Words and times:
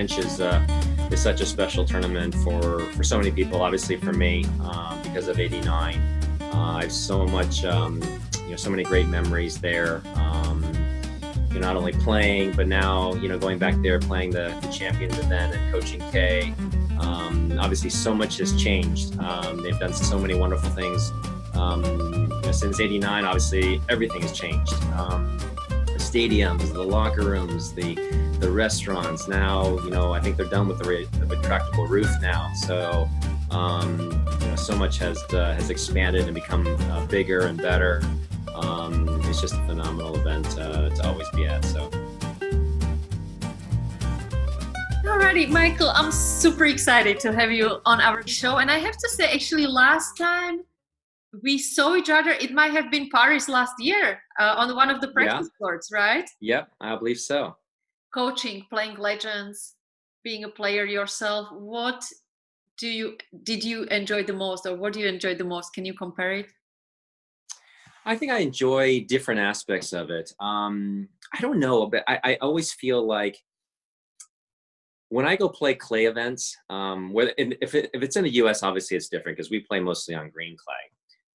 Is 0.00 0.40
uh, 0.40 0.66
is 1.10 1.20
such 1.20 1.42
a 1.42 1.46
special 1.46 1.84
tournament 1.84 2.34
for 2.36 2.80
for 2.94 3.04
so 3.04 3.18
many 3.18 3.30
people. 3.30 3.60
Obviously 3.60 3.96
for 3.96 4.14
me 4.14 4.46
uh, 4.62 5.00
because 5.02 5.28
of 5.28 5.38
'89, 5.38 5.94
uh, 6.40 6.50
I 6.54 6.82
have 6.84 6.92
so 6.92 7.26
much 7.26 7.66
um, 7.66 8.00
you 8.44 8.50
know 8.50 8.56
so 8.56 8.70
many 8.70 8.82
great 8.82 9.08
memories 9.08 9.60
there. 9.60 10.00
Um, 10.14 10.64
you 11.50 11.60
know, 11.60 11.66
not 11.66 11.76
only 11.76 11.92
playing, 11.92 12.52
but 12.52 12.66
now 12.66 13.12
you 13.16 13.28
know 13.28 13.38
going 13.38 13.58
back 13.58 13.74
there 13.82 13.98
playing 13.98 14.30
the, 14.30 14.58
the 14.62 14.68
Champions 14.68 15.18
event 15.18 15.54
and 15.54 15.70
coaching 15.70 16.00
Kei. 16.10 16.54
Um, 16.98 17.58
obviously, 17.60 17.90
so 17.90 18.14
much 18.14 18.38
has 18.38 18.56
changed. 18.56 19.18
Um, 19.18 19.62
they've 19.62 19.78
done 19.78 19.92
so 19.92 20.18
many 20.18 20.34
wonderful 20.34 20.70
things 20.70 21.12
um, 21.52 21.84
you 21.84 22.40
know, 22.40 22.52
since 22.52 22.80
'89. 22.80 23.26
Obviously, 23.26 23.82
everything 23.90 24.22
has 24.22 24.32
changed. 24.32 24.72
Um, 26.10 26.16
stadiums, 26.16 26.72
the 26.72 26.82
locker 26.82 27.22
rooms, 27.22 27.72
the 27.72 27.94
the 28.40 28.50
restaurants. 28.50 29.28
Now, 29.28 29.78
you 29.84 29.90
know, 29.90 30.12
I 30.12 30.20
think 30.20 30.36
they're 30.36 30.46
done 30.46 30.66
with 30.66 30.78
the, 30.78 30.88
re- 30.88 31.04
the 31.04 31.36
retractable 31.36 31.88
roof 31.88 32.10
now. 32.20 32.50
So, 32.54 33.08
um, 33.50 34.00
you 34.40 34.46
know, 34.48 34.56
so 34.56 34.76
much 34.76 34.98
has 34.98 35.22
uh, 35.32 35.54
has 35.54 35.70
expanded 35.70 36.24
and 36.24 36.34
become 36.34 36.66
uh, 36.90 37.06
bigger 37.06 37.42
and 37.42 37.56
better. 37.58 38.02
Um, 38.54 39.20
it's 39.24 39.40
just 39.40 39.54
a 39.54 39.66
phenomenal 39.66 40.16
event 40.16 40.58
uh, 40.58 40.90
to 40.90 41.08
always 41.08 41.28
be 41.30 41.46
at. 41.46 41.64
So. 41.64 41.88
Alrighty, 45.04 45.48
Michael, 45.48 45.90
I'm 45.90 46.12
super 46.12 46.66
excited 46.66 47.18
to 47.20 47.32
have 47.32 47.50
you 47.50 47.80
on 47.84 48.00
our 48.00 48.26
show. 48.26 48.58
And 48.58 48.70
I 48.70 48.78
have 48.78 48.96
to 48.96 49.08
say, 49.08 49.32
actually, 49.32 49.66
last 49.66 50.16
time 50.16 50.60
we 51.42 51.58
saw 51.58 51.94
each 51.94 52.10
other, 52.10 52.30
it 52.30 52.52
might 52.52 52.72
have 52.72 52.90
been 52.90 53.08
Paris 53.10 53.48
last 53.48 53.74
year 53.78 54.20
uh, 54.38 54.54
on 54.56 54.74
one 54.74 54.90
of 54.90 55.00
the 55.00 55.08
practice 55.08 55.48
yeah. 55.52 55.58
courts, 55.58 55.90
right? 55.92 56.28
Yep, 56.40 56.70
I 56.80 56.96
believe 56.96 57.18
so. 57.18 57.56
Coaching, 58.12 58.66
playing 58.68 58.96
legends, 58.96 59.74
being 60.24 60.44
a 60.44 60.48
player 60.48 60.84
yourself. 60.84 61.48
What 61.52 62.04
do 62.78 62.88
you 62.88 63.16
did 63.44 63.62
you 63.62 63.84
enjoy 63.84 64.24
the 64.24 64.32
most, 64.32 64.66
or 64.66 64.76
what 64.76 64.92
do 64.92 65.00
you 65.00 65.06
enjoy 65.06 65.34
the 65.34 65.44
most? 65.44 65.72
Can 65.72 65.84
you 65.84 65.94
compare 65.94 66.32
it? 66.32 66.46
I 68.04 68.16
think 68.16 68.32
I 68.32 68.38
enjoy 68.38 69.04
different 69.08 69.40
aspects 69.40 69.92
of 69.92 70.10
it. 70.10 70.32
Um, 70.40 71.08
I 71.32 71.40
don't 71.40 71.60
know, 71.60 71.86
but 71.86 72.02
I, 72.08 72.18
I 72.24 72.34
always 72.40 72.72
feel 72.72 73.06
like 73.06 73.38
when 75.10 75.26
I 75.26 75.36
go 75.36 75.48
play 75.48 75.74
clay 75.74 76.06
events, 76.06 76.56
um, 76.70 77.12
whether 77.12 77.32
if, 77.36 77.74
it, 77.74 77.90
if 77.92 78.02
it's 78.02 78.16
in 78.16 78.24
the 78.24 78.34
U.S., 78.34 78.62
obviously 78.62 78.96
it's 78.96 79.08
different 79.08 79.36
because 79.36 79.50
we 79.50 79.60
play 79.60 79.80
mostly 79.80 80.14
on 80.14 80.30
green 80.30 80.56
clay. 80.56 80.74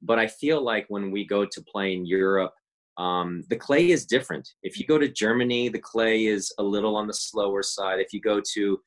But 0.01 0.19
I 0.19 0.27
feel 0.27 0.61
like 0.61 0.85
when 0.89 1.11
we 1.11 1.25
go 1.25 1.45
to 1.45 1.63
play 1.63 1.93
in 1.93 2.05
Europe, 2.05 2.53
um, 2.97 3.43
the 3.49 3.55
clay 3.55 3.91
is 3.91 4.05
different. 4.05 4.47
If 4.63 4.79
you 4.79 4.85
go 4.85 4.97
to 4.97 5.07
Germany, 5.07 5.69
the 5.69 5.79
clay 5.79 6.25
is 6.25 6.53
a 6.59 6.63
little 6.63 6.95
on 6.95 7.07
the 7.07 7.13
slower 7.13 7.63
side. 7.63 7.99
If 7.99 8.13
you 8.13 8.21
go 8.21 8.41
to 8.53 8.79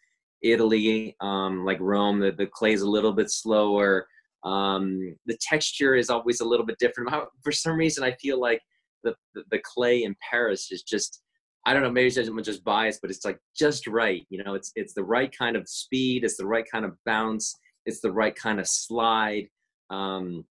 Italy, 0.43 1.17
um, 1.21 1.65
like 1.65 1.81
Rome, 1.81 2.21
the, 2.21 2.33
the 2.33 2.47
clay 2.47 2.73
is 2.73 2.83
a 2.83 2.89
little 2.89 3.13
bit 3.13 3.31
slower. 3.31 4.07
Um, 4.45 5.17
the 5.27 5.37
texture 5.41 5.95
is 5.95 6.11
always 6.11 6.41
a 6.41 6.45
little 6.45 6.65
bit 6.65 6.79
different. 6.79 7.11
For 7.43 7.53
some 7.53 7.77
reason, 7.77 8.05
I 8.05 8.13
feel 8.13 8.41
like 8.41 8.63
the, 9.05 9.15
the, 9.35 9.43
the 9.51 9.61
clay 9.65 10.05
in 10.05 10.15
Paris 10.31 10.71
is 10.71 10.83
just 10.83 11.23
I 11.69 11.75
don't 11.75 11.83
know, 11.83 11.91
maybe 11.91 12.19
I'm 12.19 12.43
just 12.43 12.65
biased, 12.65 13.03
but 13.03 13.11
it's 13.11 13.27
like 13.27 13.39
just 13.55 13.87
right. 13.87 14.25
You 14.31 14.43
know, 14.43 14.55
it's 14.55 14.73
it's 14.75 14.95
the 14.95 15.05
right 15.05 15.31
kind 15.37 15.55
of 15.55 15.69
speed, 15.69 16.25
it's 16.25 16.39
the 16.39 16.47
right 16.47 16.65
kind 16.73 16.87
of 16.87 16.97
bounce, 17.05 17.55
it's 17.85 18.01
the 18.01 18.11
right 18.11 18.35
kind 18.35 18.59
of 18.59 18.67
slide. 18.67 19.49
Um, 19.91 20.47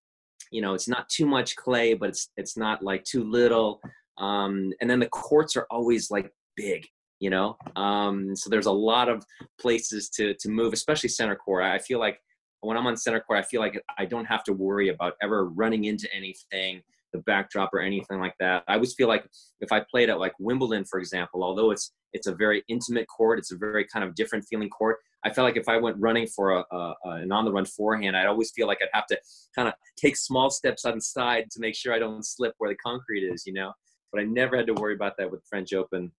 you 0.52 0.62
know, 0.62 0.74
it's 0.74 0.88
not 0.88 1.10
too 1.10 1.26
much 1.26 1.56
clay, 1.56 1.94
but 1.94 2.10
it's 2.10 2.30
it's 2.38 2.58
not 2.58 2.84
like 2.84 3.04
too 3.04 3.24
little. 3.24 3.82
Um, 4.18 4.72
and 4.82 4.90
then 4.90 5.00
the 5.00 5.10
courts 5.10 5.56
are 5.56 5.68
always 5.70 6.10
like 6.10 6.32
big, 6.56 6.86
you 7.20 7.30
know. 7.30 7.58
Um, 7.76 8.36
so 8.36 8.50
there's 8.50 8.66
a 8.66 8.72
lot 8.72 9.10
of 9.10 9.26
places 9.60 10.10
to 10.12 10.34
to 10.40 10.50
move, 10.50 10.74
especially 10.74 11.10
center 11.10 11.36
court. 11.36 11.64
I 11.64 11.80
feel 11.80 12.00
like 12.00 12.20
when 12.62 12.78
I'm 12.78 12.88
on 12.88 12.98
center 12.98 13.20
court, 13.20 13.40
I 13.40 13.44
feel 13.44 13.62
like 13.62 13.82
I 13.98 14.06
don't 14.06 14.26
have 14.26 14.44
to 14.46 14.54
worry 14.54 14.90
about 14.90 15.14
ever 15.22 15.50
running 15.50 15.86
into 15.86 16.08
anything 16.14 16.82
the 17.14 17.20
backdrop 17.20 17.74
or 17.74 17.80
anything 17.80 18.20
like 18.20 18.36
that. 18.40 18.64
I 18.68 18.76
always 18.76 18.94
feel 18.94 19.08
like 19.08 19.26
if 19.62 19.72
I 19.72 19.84
played 19.90 20.10
at 20.10 20.20
like 20.20 20.34
Wimbledon, 20.40 20.86
for 20.86 21.00
example, 21.00 21.44
although 21.44 21.72
it's 21.72 21.94
it's 22.14 22.28
a 22.28 22.36
very 22.36 22.64
intimate 22.68 23.08
court, 23.08 23.40
it's 23.40 23.52
a 23.52 23.58
very 23.58 23.86
kind 23.86 24.04
of 24.06 24.16
different 24.16 24.46
feeling 24.50 24.70
court. 24.70 24.98
I 25.26 25.34
felt 25.34 25.46
like 25.46 25.58
if 25.58 25.68
I 25.68 25.78
went 25.78 25.98
running 26.00 26.28
for 26.28 26.52
a, 26.52 26.66
a, 26.72 26.94
a 27.06 27.10
an 27.10 27.32
on 27.32 27.46
the 27.46 27.52
run 27.52 27.66
forehand, 27.66 28.16
I'd 28.16 28.28
always 28.28 28.52
feel 28.52 28.68
like 28.68 28.80
I'd 28.82 28.90
have 28.94 29.08
to 29.08 29.20
kind 29.56 29.68
of 29.68 29.74
take 29.98 30.16
small 30.16 30.50
steps 30.50 30.86
on 30.86 30.96
the 30.96 31.02
side 31.02 31.50
to 31.52 31.60
make 31.60 31.76
sure 31.76 31.94
I 31.94 32.00
don't 32.00 32.26
slip 32.26 32.54
where 32.58 32.72
the 32.72 32.78
concrete 32.78 33.24
is, 33.24 33.46
you 33.46 33.54
know. 33.54 33.74
But 34.12 34.22
I 34.22 34.26
never 34.26 34.56
had 34.56 34.68
to 34.68 34.74
worry 34.74 34.94
about 34.94 35.18
that 35.18 35.30
with 35.30 35.44
French 35.50 35.74
Open, 35.74 36.12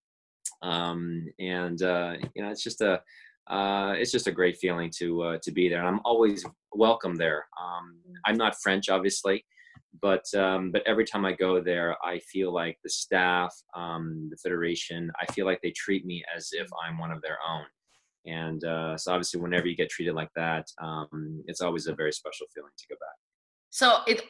um, 0.62 1.26
and 1.38 1.80
uh, 1.82 2.14
you 2.34 2.42
know, 2.42 2.50
it's 2.50 2.62
just 2.62 2.80
a 2.80 3.00
uh, 3.48 3.94
it's 3.96 4.12
just 4.12 4.26
a 4.26 4.32
great 4.32 4.58
feeling 4.58 4.90
to 4.98 5.22
uh, 5.22 5.38
to 5.42 5.50
be 5.50 5.68
there, 5.68 5.78
and 5.78 5.88
I'm 5.88 6.00
always 6.04 6.44
welcome 6.72 7.14
there. 7.14 7.46
Um, 7.60 7.98
I'm 8.26 8.36
not 8.36 8.60
French, 8.62 8.90
obviously, 8.90 9.44
but 10.02 10.24
um, 10.34 10.70
but 10.70 10.82
every 10.86 11.04
time 11.04 11.24
I 11.24 11.32
go 11.32 11.60
there, 11.60 11.96
I 12.04 12.18
feel 12.18 12.52
like 12.52 12.78
the 12.84 12.90
staff, 12.90 13.54
um, 13.74 14.28
the 14.30 14.36
federation, 14.36 15.10
I 15.20 15.32
feel 15.32 15.46
like 15.46 15.60
they 15.62 15.70
treat 15.70 16.04
me 16.04 16.22
as 16.34 16.50
if 16.52 16.68
I'm 16.84 16.98
one 16.98 17.10
of 17.10 17.22
their 17.22 17.38
own. 17.48 17.64
And 18.28 18.62
uh, 18.64 18.96
so 18.96 19.12
obviously, 19.12 19.40
whenever 19.40 19.66
you 19.66 19.76
get 19.76 19.90
treated 19.90 20.14
like 20.14 20.30
that, 20.36 20.66
um, 20.82 21.42
it's 21.46 21.60
always 21.60 21.86
a 21.86 21.94
very 21.94 22.12
special 22.12 22.46
feeling 22.54 22.72
to 22.76 22.86
go 22.88 22.96
back. 22.96 23.16
So 23.70 23.98
it 24.06 24.22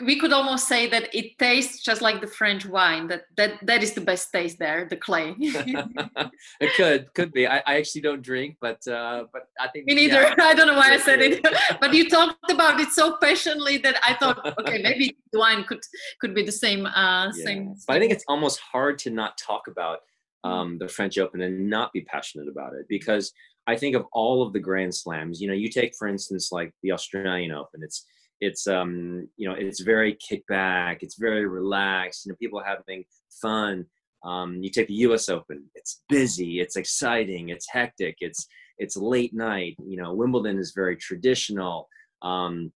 we 0.00 0.20
could 0.20 0.32
almost 0.32 0.68
say 0.68 0.88
that 0.88 1.12
it 1.12 1.36
tastes 1.38 1.82
just 1.82 2.00
like 2.00 2.20
the 2.20 2.28
French 2.28 2.64
wine. 2.64 3.08
That 3.08 3.22
that 3.36 3.58
that 3.66 3.82
is 3.82 3.92
the 3.92 4.00
best 4.00 4.30
taste 4.32 4.58
there, 4.60 4.86
the 4.88 4.96
clay. 4.96 5.34
it 5.38 6.74
could 6.76 7.12
could 7.14 7.32
be. 7.32 7.46
I, 7.46 7.58
I 7.66 7.76
actually 7.78 8.02
don't 8.02 8.22
drink, 8.22 8.56
but 8.60 8.86
uh, 8.86 9.24
but 9.32 9.42
I 9.58 9.68
think 9.68 9.86
me 9.86 9.94
neither. 9.94 10.22
Yeah, 10.22 10.34
I 10.38 10.54
don't 10.54 10.68
know 10.68 10.76
why 10.76 10.92
I 10.92 10.98
said 10.98 11.20
it, 11.20 11.44
but 11.80 11.92
you 11.92 12.08
talked 12.08 12.50
about 12.52 12.78
it 12.78 12.90
so 12.90 13.16
passionately 13.20 13.78
that 13.78 13.96
I 14.06 14.14
thought, 14.14 14.38
okay, 14.60 14.80
maybe 14.80 15.16
the 15.32 15.40
wine 15.40 15.64
could 15.64 15.80
could 16.20 16.32
be 16.32 16.44
the 16.44 16.52
same 16.52 16.86
uh, 16.86 17.32
yeah. 17.34 17.44
same. 17.44 17.74
But 17.88 17.96
I 17.96 17.98
think 17.98 18.12
it's 18.12 18.24
almost 18.28 18.60
hard 18.60 18.98
to 19.00 19.10
not 19.10 19.36
talk 19.38 19.66
about 19.66 19.98
um, 20.44 20.78
the 20.78 20.88
French 20.88 21.18
Open 21.18 21.40
and 21.40 21.68
not 21.68 21.92
be 21.92 22.02
passionate 22.02 22.48
about 22.48 22.74
it 22.74 22.86
because 22.88 23.32
I 23.66 23.76
think 23.76 23.96
of 23.96 24.04
all 24.12 24.42
of 24.42 24.52
the 24.52 24.60
Grand 24.60 24.94
Slams. 24.94 25.40
You 25.40 25.48
know, 25.48 25.54
you 25.54 25.68
take 25.68 25.94
for 25.98 26.06
instance 26.06 26.52
like 26.52 26.72
the 26.82 26.92
Australian 26.92 27.50
Open. 27.52 27.82
It's 27.82 28.06
it's 28.40 28.66
um 28.66 29.28
you 29.36 29.48
know 29.48 29.54
it's 29.54 29.80
very 29.80 30.16
kickback 30.16 30.98
it's 31.00 31.16
very 31.16 31.46
relaxed 31.46 32.24
you 32.24 32.32
know 32.32 32.36
people 32.36 32.62
having 32.64 33.04
fun 33.42 33.86
um, 34.24 34.62
you 34.62 34.70
take 34.70 34.88
the 34.88 34.94
us 34.94 35.28
open 35.28 35.64
it's 35.74 36.02
busy 36.08 36.60
it's 36.60 36.76
exciting 36.76 37.50
it's 37.50 37.68
hectic 37.70 38.16
it's 38.20 38.46
it's 38.78 38.96
late 38.96 39.34
night 39.34 39.76
you 39.86 39.96
know 39.96 40.14
wimbledon 40.14 40.58
is 40.58 40.72
very 40.74 40.96
traditional 40.96 41.88
um, 42.22 42.72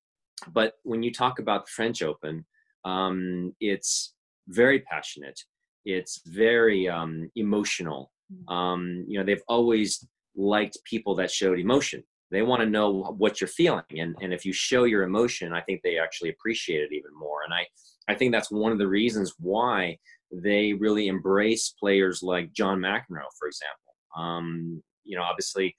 but 0.52 0.74
when 0.84 1.02
you 1.02 1.12
talk 1.12 1.38
about 1.38 1.66
the 1.66 1.72
french 1.72 2.02
open 2.02 2.44
um, 2.84 3.54
it's 3.60 4.14
very 4.48 4.80
passionate 4.80 5.40
it's 5.88 6.20
very 6.26 6.88
um, 6.88 7.30
emotional. 7.36 8.10
Mm. 8.30 8.54
um, 8.54 9.04
you 9.08 9.18
know 9.18 9.24
they've 9.24 9.48
always 9.48 10.06
liked 10.36 10.76
people 10.84 11.14
that 11.16 11.30
showed 11.30 11.58
emotion. 11.58 12.04
They 12.30 12.42
want 12.42 12.60
to 12.60 12.68
know 12.68 13.14
what 13.16 13.40
you're 13.40 13.48
feeling 13.48 13.84
and, 13.96 14.14
and 14.20 14.34
if 14.34 14.44
you 14.44 14.52
show 14.52 14.84
your 14.84 15.02
emotion 15.02 15.54
i 15.54 15.62
think 15.62 15.80
they 15.82 15.98
actually 15.98 16.28
appreciate 16.28 16.82
it 16.82 16.92
even 16.92 17.10
more 17.18 17.42
and 17.44 17.54
i 17.54 17.66
i 18.06 18.14
think 18.14 18.32
that's 18.32 18.50
one 18.50 18.70
of 18.70 18.78
the 18.78 18.86
reasons 18.86 19.32
why 19.38 19.96
they 20.30 20.74
really 20.74 21.08
embrace 21.08 21.74
players 21.80 22.22
like 22.22 22.52
john 22.52 22.78
mcenroe 22.80 23.32
for 23.38 23.48
example. 23.48 23.94
Um, 24.14 24.82
you 25.04 25.16
know 25.16 25.22
obviously 25.22 25.74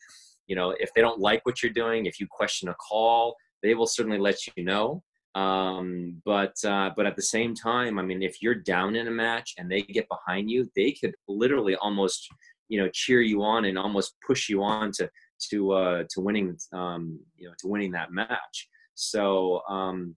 you 0.47 0.55
know 0.55 0.71
if 0.79 0.91
they 0.95 1.01
don't 1.01 1.19
like 1.19 1.45
what 1.45 1.61
you're 1.61 1.71
doing 1.71 2.07
if 2.07 2.19
you 2.19 2.25
question 2.27 2.69
a 2.69 2.73
call 2.75 3.35
they 3.61 3.75
will 3.75 3.87
certainly 3.87 4.17
let 4.17 4.37
you 4.47 4.63
know 4.63 5.03
um, 5.35 6.21
but 6.25 6.55
uh, 6.65 6.89
but 6.95 7.05
at 7.05 7.15
the 7.15 7.21
same 7.21 7.53
time 7.53 7.99
i 7.99 8.01
mean 8.01 8.23
if 8.23 8.41
you're 8.41 8.55
down 8.55 8.95
in 8.95 9.07
a 9.07 9.11
match 9.11 9.53
and 9.57 9.69
they 9.69 9.81
get 9.81 10.07
behind 10.09 10.49
you 10.49 10.69
they 10.75 10.91
could 10.91 11.13
literally 11.27 11.75
almost 11.75 12.27
you 12.69 12.79
know 12.79 12.89
cheer 12.93 13.21
you 13.21 13.43
on 13.43 13.65
and 13.65 13.77
almost 13.77 14.15
push 14.25 14.47
you 14.47 14.63
on 14.63 14.91
to 14.93 15.09
to 15.49 15.71
uh, 15.71 16.03
to 16.09 16.21
winning 16.21 16.57
um, 16.73 17.19
you 17.35 17.47
know 17.47 17.53
to 17.59 17.67
winning 17.67 17.91
that 17.91 18.11
match. 18.11 18.69
So 18.95 19.61
um, 19.67 20.15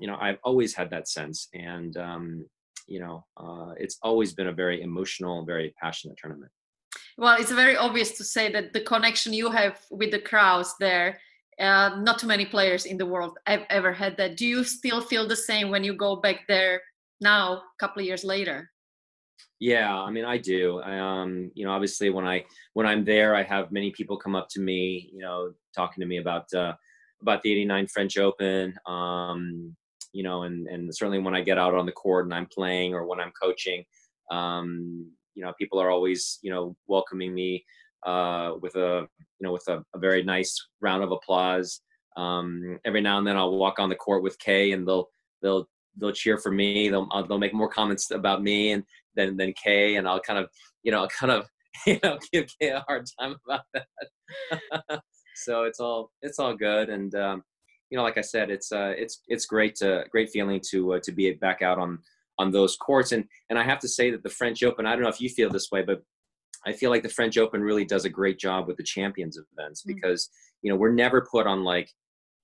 you 0.00 0.06
know 0.06 0.16
I've 0.20 0.38
always 0.42 0.74
had 0.74 0.90
that 0.90 1.08
sense, 1.08 1.48
and 1.54 1.96
um, 1.96 2.46
you 2.86 3.00
know 3.00 3.24
uh, 3.36 3.72
it's 3.76 3.98
always 4.02 4.32
been 4.32 4.48
a 4.48 4.52
very 4.52 4.82
emotional, 4.82 5.44
very 5.44 5.74
passionate 5.80 6.16
tournament. 6.16 6.50
Well, 7.18 7.38
it's 7.38 7.52
very 7.52 7.76
obvious 7.76 8.16
to 8.18 8.24
say 8.24 8.50
that 8.52 8.72
the 8.72 8.80
connection 8.80 9.32
you 9.32 9.50
have 9.50 9.80
with 9.90 10.10
the 10.10 10.18
crowds 10.18 10.74
there. 10.80 11.20
Uh, 11.58 11.96
not 12.00 12.18
too 12.18 12.26
many 12.26 12.46
players 12.46 12.86
in 12.86 12.96
the 12.96 13.06
world 13.06 13.38
have 13.46 13.64
ever 13.68 13.92
had 13.92 14.16
that. 14.16 14.36
Do 14.36 14.46
you 14.46 14.64
still 14.64 15.00
feel 15.00 15.28
the 15.28 15.36
same 15.36 15.70
when 15.70 15.84
you 15.84 15.94
go 15.94 16.16
back 16.16 16.46
there 16.48 16.80
now, 17.20 17.52
a 17.54 17.62
couple 17.78 18.00
of 18.00 18.06
years 18.06 18.24
later? 18.24 18.70
Yeah, 19.60 19.94
I 19.94 20.10
mean, 20.10 20.24
I 20.24 20.38
do. 20.38 20.80
I, 20.80 20.98
um, 20.98 21.50
you 21.54 21.64
know, 21.64 21.72
obviously 21.72 22.10
when 22.10 22.26
I 22.26 22.44
when 22.72 22.86
I'm 22.86 23.04
there, 23.04 23.36
I 23.36 23.44
have 23.44 23.70
many 23.70 23.92
people 23.92 24.16
come 24.16 24.34
up 24.34 24.48
to 24.50 24.60
me, 24.60 25.10
you 25.12 25.20
know, 25.20 25.52
talking 25.74 26.00
to 26.00 26.06
me 26.06 26.18
about 26.18 26.52
uh, 26.52 26.74
about 27.20 27.42
the 27.42 27.52
'89 27.52 27.86
French 27.86 28.18
Open. 28.18 28.74
Um, 28.86 29.76
you 30.12 30.24
know, 30.24 30.42
and 30.42 30.66
and 30.66 30.92
certainly 30.94 31.20
when 31.20 31.36
I 31.36 31.42
get 31.42 31.58
out 31.58 31.74
on 31.74 31.86
the 31.86 31.92
court 31.92 32.26
and 32.26 32.34
I'm 32.34 32.46
playing 32.46 32.92
or 32.92 33.06
when 33.06 33.20
I'm 33.20 33.32
coaching, 33.40 33.84
um, 34.30 35.06
you 35.34 35.44
know, 35.44 35.52
people 35.58 35.80
are 35.80 35.90
always 35.90 36.38
you 36.42 36.50
know 36.50 36.76
welcoming 36.88 37.32
me 37.32 37.64
uh, 38.04 38.52
with 38.60 38.74
a 38.76 39.06
you 39.38 39.46
know 39.46 39.52
with 39.52 39.66
a, 39.68 39.84
a, 39.94 39.98
very 39.98 40.22
nice 40.22 40.56
round 40.80 41.02
of 41.02 41.12
applause. 41.12 41.80
Um, 42.16 42.78
every 42.84 43.00
now 43.00 43.18
and 43.18 43.26
then 43.26 43.36
I'll 43.36 43.56
walk 43.56 43.78
on 43.78 43.88
the 43.88 43.94
court 43.94 44.22
with 44.22 44.38
Kei, 44.38 44.72
and 44.72 44.86
they'll 44.86 45.08
they'll 45.40 45.68
they'll 45.96 46.12
cheer 46.12 46.38
for 46.38 46.50
me. 46.50 46.88
They'll 46.88 47.08
uh, 47.12 47.22
they'll 47.22 47.38
make 47.38 47.54
more 47.54 47.68
comments 47.68 48.10
about 48.10 48.42
me 48.42 48.72
and 48.72 48.84
than 49.14 49.52
Kei, 49.62 49.96
and 49.96 50.08
I'll 50.08 50.20
kind 50.20 50.38
of 50.38 50.48
you 50.82 50.92
know 50.92 51.02
I'll 51.02 51.08
kind 51.20 51.32
of 51.32 51.48
you 51.86 51.98
know 52.02 52.18
give 52.32 52.46
Kei 52.60 52.68
a 52.68 52.84
hard 52.88 53.06
time 53.20 53.36
about 53.46 53.62
that. 53.74 55.02
so 55.36 55.64
it's 55.64 55.80
all 55.80 56.10
it's 56.22 56.38
all 56.38 56.54
good, 56.54 56.88
and 56.88 57.14
um, 57.14 57.44
you 57.90 57.96
know 57.96 58.02
like 58.02 58.18
I 58.18 58.22
said, 58.22 58.50
it's 58.50 58.72
uh 58.72 58.94
it's 58.96 59.22
it's 59.28 59.46
great 59.46 59.74
to 59.76 60.04
great 60.10 60.30
feeling 60.30 60.60
to 60.70 60.94
uh, 60.94 61.00
to 61.02 61.12
be 61.12 61.30
back 61.32 61.62
out 61.62 61.78
on 61.78 61.98
on 62.38 62.50
those 62.50 62.76
courts, 62.76 63.12
and 63.12 63.24
and 63.50 63.58
I 63.58 63.62
have 63.62 63.78
to 63.80 63.88
say 63.88 64.10
that 64.10 64.22
the 64.22 64.30
French 64.30 64.62
Open. 64.62 64.86
I 64.86 64.94
don't 64.94 65.02
know 65.02 65.08
if 65.08 65.20
you 65.20 65.28
feel 65.28 65.50
this 65.50 65.70
way, 65.70 65.82
but 65.82 66.02
I 66.66 66.72
feel 66.72 66.90
like 66.90 67.02
the 67.02 67.08
French 67.08 67.38
Open 67.38 67.60
really 67.60 67.84
does 67.84 68.04
a 68.04 68.10
great 68.10 68.38
job 68.38 68.66
with 68.66 68.76
the 68.76 68.82
champions 68.82 69.38
events 69.38 69.82
mm. 69.82 69.94
because 69.94 70.28
you 70.62 70.70
know 70.70 70.76
we're 70.76 70.92
never 70.92 71.26
put 71.30 71.46
on 71.46 71.64
like 71.64 71.90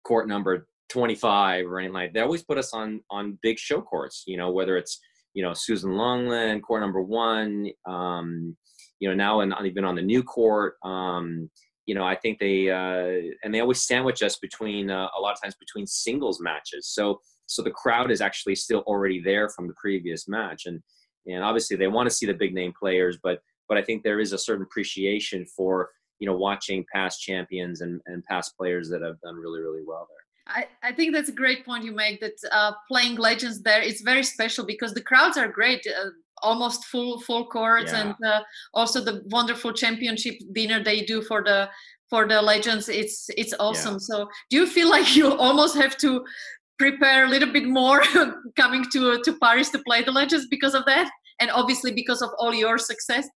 court 0.04 0.28
number 0.28 0.66
25 0.88 1.66
or 1.66 1.78
anything 1.78 1.94
like 1.94 2.12
that. 2.12 2.14
They 2.14 2.24
always 2.24 2.44
put 2.44 2.58
us 2.58 2.72
on 2.72 3.00
on 3.10 3.38
big 3.42 3.58
show 3.58 3.80
courts, 3.80 4.24
you 4.26 4.36
know, 4.36 4.50
whether 4.50 4.76
it's 4.76 4.98
you 5.34 5.42
know 5.42 5.52
Suzanne 5.54 5.92
Lenglen 5.92 6.62
court 6.62 6.80
number 6.80 7.02
one, 7.02 7.68
um, 7.86 8.56
you 9.00 9.08
know 9.08 9.14
now 9.14 9.40
and 9.40 9.54
even 9.64 9.84
on 9.84 9.94
the 9.94 10.02
new 10.02 10.22
court. 10.22 10.74
Um, 10.84 11.50
you 11.86 11.94
know, 11.94 12.04
I 12.04 12.16
think 12.16 12.38
they 12.38 12.70
uh, 12.70 13.32
and 13.42 13.54
they 13.54 13.60
always 13.60 13.86
sandwich 13.86 14.22
us 14.22 14.36
between 14.36 14.90
uh, 14.90 15.08
a 15.16 15.20
lot 15.20 15.32
of 15.32 15.40
times 15.40 15.54
between 15.58 15.86
singles 15.86 16.40
matches. 16.40 16.88
So 16.88 17.20
so 17.46 17.62
the 17.62 17.70
crowd 17.70 18.10
is 18.10 18.20
actually 18.20 18.56
still 18.56 18.80
already 18.80 19.22
there 19.22 19.48
from 19.48 19.66
the 19.68 19.74
previous 19.80 20.28
match, 20.28 20.66
and 20.66 20.82
and 21.26 21.42
obviously 21.42 21.76
they 21.76 21.86
want 21.86 22.08
to 22.08 22.14
see 22.14 22.26
the 22.26 22.34
big 22.34 22.54
name 22.54 22.72
players, 22.78 23.18
but 23.22 23.40
but 23.68 23.78
I 23.78 23.82
think 23.82 24.02
there 24.02 24.20
is 24.20 24.32
a 24.32 24.38
certain 24.38 24.62
appreciation 24.62 25.46
for 25.46 25.90
you 26.18 26.26
know 26.26 26.36
watching 26.36 26.84
past 26.92 27.20
champions 27.20 27.80
and, 27.80 28.00
and 28.06 28.24
past 28.24 28.56
players 28.56 28.88
that 28.90 29.02
have 29.02 29.20
done 29.20 29.36
really 29.36 29.60
really 29.60 29.82
well 29.86 30.06
there. 30.08 30.18
I, 30.50 30.66
I 30.82 30.92
think 30.92 31.12
that's 31.12 31.28
a 31.28 31.32
great 31.32 31.64
point 31.66 31.84
you 31.84 31.92
make 31.92 32.20
that 32.20 32.32
uh, 32.50 32.72
playing 32.90 33.16
legends 33.16 33.62
there 33.62 33.82
it's 33.82 34.00
very 34.00 34.22
special 34.22 34.64
because 34.64 34.94
the 34.94 35.02
crowds 35.02 35.36
are 35.36 35.48
great 35.48 35.86
uh, 35.86 36.10
almost 36.42 36.86
full 36.86 37.20
full 37.20 37.46
courts 37.46 37.92
yeah. 37.92 38.00
and 38.00 38.14
uh, 38.24 38.40
also 38.74 39.00
the 39.00 39.22
wonderful 39.26 39.72
championship 39.72 40.34
dinner 40.52 40.82
they 40.82 41.02
do 41.02 41.22
for 41.22 41.42
the 41.42 41.68
for 42.08 42.26
the 42.26 42.40
legends 42.40 42.88
it's 42.88 43.28
it's 43.36 43.54
awesome 43.60 43.94
yeah. 43.94 43.98
so 43.98 44.28
do 44.50 44.56
you 44.56 44.66
feel 44.66 44.88
like 44.88 45.14
you 45.16 45.32
almost 45.34 45.76
have 45.76 45.96
to 45.96 46.24
prepare 46.78 47.26
a 47.26 47.28
little 47.28 47.52
bit 47.52 47.66
more 47.66 48.02
coming 48.56 48.84
to 48.92 49.20
to 49.22 49.36
paris 49.42 49.70
to 49.70 49.78
play 49.86 50.02
the 50.02 50.12
legends 50.12 50.46
because 50.48 50.74
of 50.74 50.84
that 50.86 51.10
and 51.40 51.50
obviously 51.50 51.92
because 51.92 52.22
of 52.22 52.30
all 52.38 52.54
your 52.54 52.78
success 52.78 53.28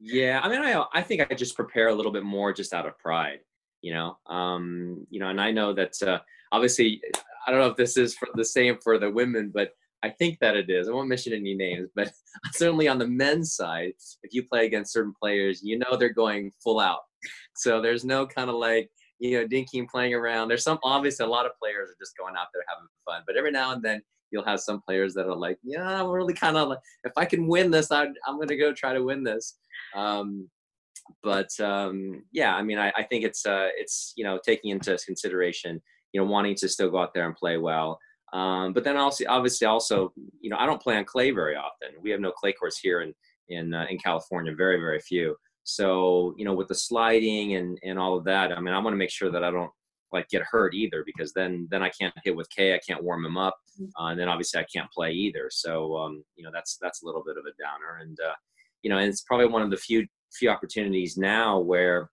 yeah, 0.00 0.40
I 0.42 0.48
mean, 0.48 0.62
I 0.62 0.84
I 0.92 1.02
think 1.02 1.26
I 1.30 1.34
just 1.34 1.56
prepare 1.56 1.88
a 1.88 1.94
little 1.94 2.12
bit 2.12 2.22
more 2.22 2.52
just 2.52 2.72
out 2.72 2.86
of 2.86 2.98
pride, 2.98 3.40
you 3.82 3.92
know. 3.92 4.16
Um, 4.26 5.06
you 5.10 5.18
know, 5.18 5.28
and 5.28 5.40
I 5.40 5.50
know 5.50 5.72
that 5.74 6.00
uh, 6.02 6.20
obviously 6.52 7.00
I 7.46 7.50
don't 7.50 7.60
know 7.60 7.68
if 7.68 7.76
this 7.76 7.96
is 7.96 8.14
for 8.14 8.28
the 8.34 8.44
same 8.44 8.78
for 8.82 8.98
the 8.98 9.10
women, 9.10 9.50
but 9.52 9.72
I 10.02 10.10
think 10.10 10.38
that 10.40 10.56
it 10.56 10.70
is. 10.70 10.88
I 10.88 10.92
won't 10.92 11.08
mention 11.08 11.32
any 11.32 11.54
names, 11.54 11.88
but 11.96 12.12
certainly 12.52 12.86
on 12.86 12.98
the 12.98 13.08
men's 13.08 13.54
side, 13.54 13.94
if 14.22 14.32
you 14.32 14.44
play 14.44 14.66
against 14.66 14.92
certain 14.92 15.14
players, 15.20 15.62
you 15.62 15.78
know 15.78 15.96
they're 15.96 16.12
going 16.12 16.52
full 16.62 16.80
out. 16.80 17.00
So 17.56 17.82
there's 17.82 18.04
no 18.04 18.26
kind 18.26 18.48
of 18.48 18.56
like 18.56 18.90
you 19.18 19.40
know 19.40 19.48
dinking 19.48 19.88
playing 19.88 20.14
around. 20.14 20.48
There's 20.48 20.62
some 20.62 20.78
obviously 20.84 21.26
a 21.26 21.28
lot 21.28 21.46
of 21.46 21.52
players 21.60 21.90
are 21.90 21.98
just 22.00 22.16
going 22.16 22.34
out 22.38 22.48
there 22.54 22.62
having 22.68 22.86
fun, 23.04 23.22
but 23.26 23.36
every 23.36 23.50
now 23.50 23.72
and 23.72 23.82
then 23.82 24.00
you'll 24.30 24.44
have 24.44 24.60
some 24.60 24.80
players 24.80 25.14
that 25.14 25.26
are 25.26 25.36
like, 25.36 25.58
yeah, 25.62 26.02
I'm 26.02 26.08
really 26.08 26.34
kind 26.34 26.56
of 26.56 26.68
like, 26.68 26.78
if 27.04 27.12
I 27.16 27.24
can 27.24 27.46
win 27.46 27.70
this, 27.70 27.90
i 27.90 28.04
am 28.04 28.36
going 28.36 28.48
to 28.48 28.56
go 28.56 28.72
try 28.72 28.92
to 28.92 29.02
win 29.02 29.22
this. 29.22 29.58
Um, 29.94 30.48
but 31.22 31.48
um, 31.60 32.22
yeah, 32.32 32.54
I 32.54 32.62
mean, 32.62 32.78
I, 32.78 32.92
I 32.96 33.02
think 33.02 33.24
it's 33.24 33.46
uh, 33.46 33.68
it's 33.76 34.12
you 34.16 34.24
know 34.24 34.38
taking 34.44 34.70
into 34.70 34.98
consideration, 35.06 35.80
you 36.12 36.20
know, 36.20 36.26
wanting 36.26 36.54
to 36.56 36.68
still 36.68 36.90
go 36.90 36.98
out 36.98 37.14
there 37.14 37.26
and 37.26 37.34
play 37.34 37.56
well. 37.56 37.98
Um, 38.32 38.74
but 38.74 38.84
then 38.84 38.96
also, 38.96 39.24
obviously, 39.28 39.66
also, 39.66 40.12
you 40.40 40.50
know, 40.50 40.58
I 40.58 40.66
don't 40.66 40.82
play 40.82 40.96
on 40.96 41.04
clay 41.04 41.30
very 41.30 41.56
often. 41.56 41.88
We 42.02 42.10
have 42.10 42.20
no 42.20 42.30
clay 42.30 42.52
courts 42.52 42.78
here 42.78 43.00
in 43.00 43.14
in 43.48 43.72
uh, 43.74 43.86
in 43.88 43.98
California, 43.98 44.54
very 44.54 44.78
very 44.78 45.00
few. 45.00 45.36
So 45.64 46.34
you 46.36 46.44
know, 46.44 46.54
with 46.54 46.68
the 46.68 46.74
sliding 46.74 47.54
and 47.54 47.78
and 47.82 47.98
all 47.98 48.16
of 48.16 48.24
that, 48.24 48.52
I 48.52 48.60
mean, 48.60 48.74
I 48.74 48.78
want 48.78 48.92
to 48.92 48.98
make 48.98 49.10
sure 49.10 49.30
that 49.30 49.44
I 49.44 49.50
don't 49.50 49.70
like 50.12 50.28
get 50.28 50.42
hurt 50.42 50.74
either 50.74 51.02
because 51.04 51.32
then 51.32 51.68
then 51.70 51.82
I 51.82 51.90
can't 51.90 52.14
hit 52.24 52.36
with 52.36 52.48
Kei, 52.50 52.74
I 52.74 52.80
can't 52.86 53.02
warm 53.02 53.24
him 53.24 53.36
up, 53.36 53.56
mm-hmm. 53.80 54.02
uh, 54.02 54.10
and 54.10 54.20
then 54.20 54.28
obviously 54.28 54.60
I 54.60 54.66
can't 54.72 54.90
play 54.90 55.12
either. 55.12 55.48
So 55.50 55.96
um, 55.96 56.24
you 56.36 56.44
know 56.44 56.50
that's 56.52 56.78
that's 56.80 57.02
a 57.02 57.06
little 57.06 57.22
bit 57.24 57.36
of 57.36 57.44
a 57.44 57.62
downer, 57.62 58.00
and 58.00 58.18
uh, 58.20 58.34
you 58.82 58.90
know, 58.90 58.98
and 58.98 59.08
it's 59.08 59.22
probably 59.22 59.46
one 59.46 59.62
of 59.62 59.70
the 59.70 59.76
few 59.76 60.06
few 60.32 60.50
opportunities 60.50 61.16
now 61.16 61.58
where 61.58 62.10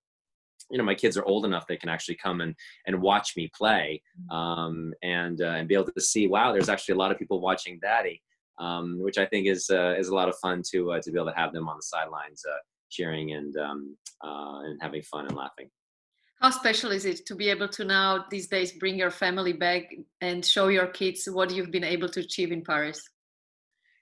you 0.72 0.78
know 0.78 0.84
my 0.84 0.96
kids 0.96 1.18
are 1.18 1.26
old 1.26 1.46
enough 1.46 1.68
they 1.68 1.78
can 1.78 1.90
actually 1.90 2.16
come 2.16 2.42
and 2.42 2.56
and 2.88 3.02
watch 3.02 3.34
me 3.38 3.50
play 3.56 4.02
mm-hmm. 4.20 4.36
um, 4.36 4.94
and 5.04 5.42
uh, 5.42 5.56
and 5.58 5.68
be 5.68 5.76
able 5.76 5.86
to 5.86 6.02
see 6.02 6.28
wow 6.28 6.52
there's 6.52 6.70
actually 6.70 6.94
a 6.94 6.98
lot 6.98 7.12
of 7.12 7.20
people 7.20 7.40
watching 7.40 7.80
daddy 7.82 8.22
um, 8.58 9.00
which 9.00 9.18
I 9.18 9.26
think 9.26 9.48
is 9.48 9.70
uh, 9.70 9.96
is 9.98 10.08
a 10.08 10.16
lot 10.16 10.30
of 10.30 10.36
fun 10.42 10.62
to 10.72 10.94
uh, 10.94 11.02
to 11.02 11.12
be 11.12 11.18
able 11.18 11.32
to 11.32 11.38
have 11.38 11.54
them 11.54 11.68
on 11.68 11.78
the 11.78 11.84
sidelines 11.84 12.44
uh, 12.50 12.58
cheering 12.90 13.34
and 13.34 13.56
um, 13.58 13.98
uh, 14.24 14.62
and 14.62 14.80
having 14.82 15.02
fun 15.04 15.28
and 15.28 15.36
laughing 15.36 15.70
how 16.46 16.52
special 16.52 16.92
is 16.92 17.06
it 17.06 17.26
to 17.26 17.34
be 17.34 17.50
able 17.50 17.68
to 17.68 17.84
now 17.84 18.24
these 18.30 18.48
days 18.48 18.72
bring 18.74 19.00
your 19.00 19.10
family 19.10 19.52
back 19.52 19.82
and 20.22 20.46
show 20.46 20.68
your 20.68 20.86
kids 20.86 21.28
what 21.28 21.50
you've 21.50 21.72
been 21.72 21.84
able 21.84 22.08
to 22.08 22.20
achieve 22.20 22.52
in 22.52 22.64
paris? 22.64 23.02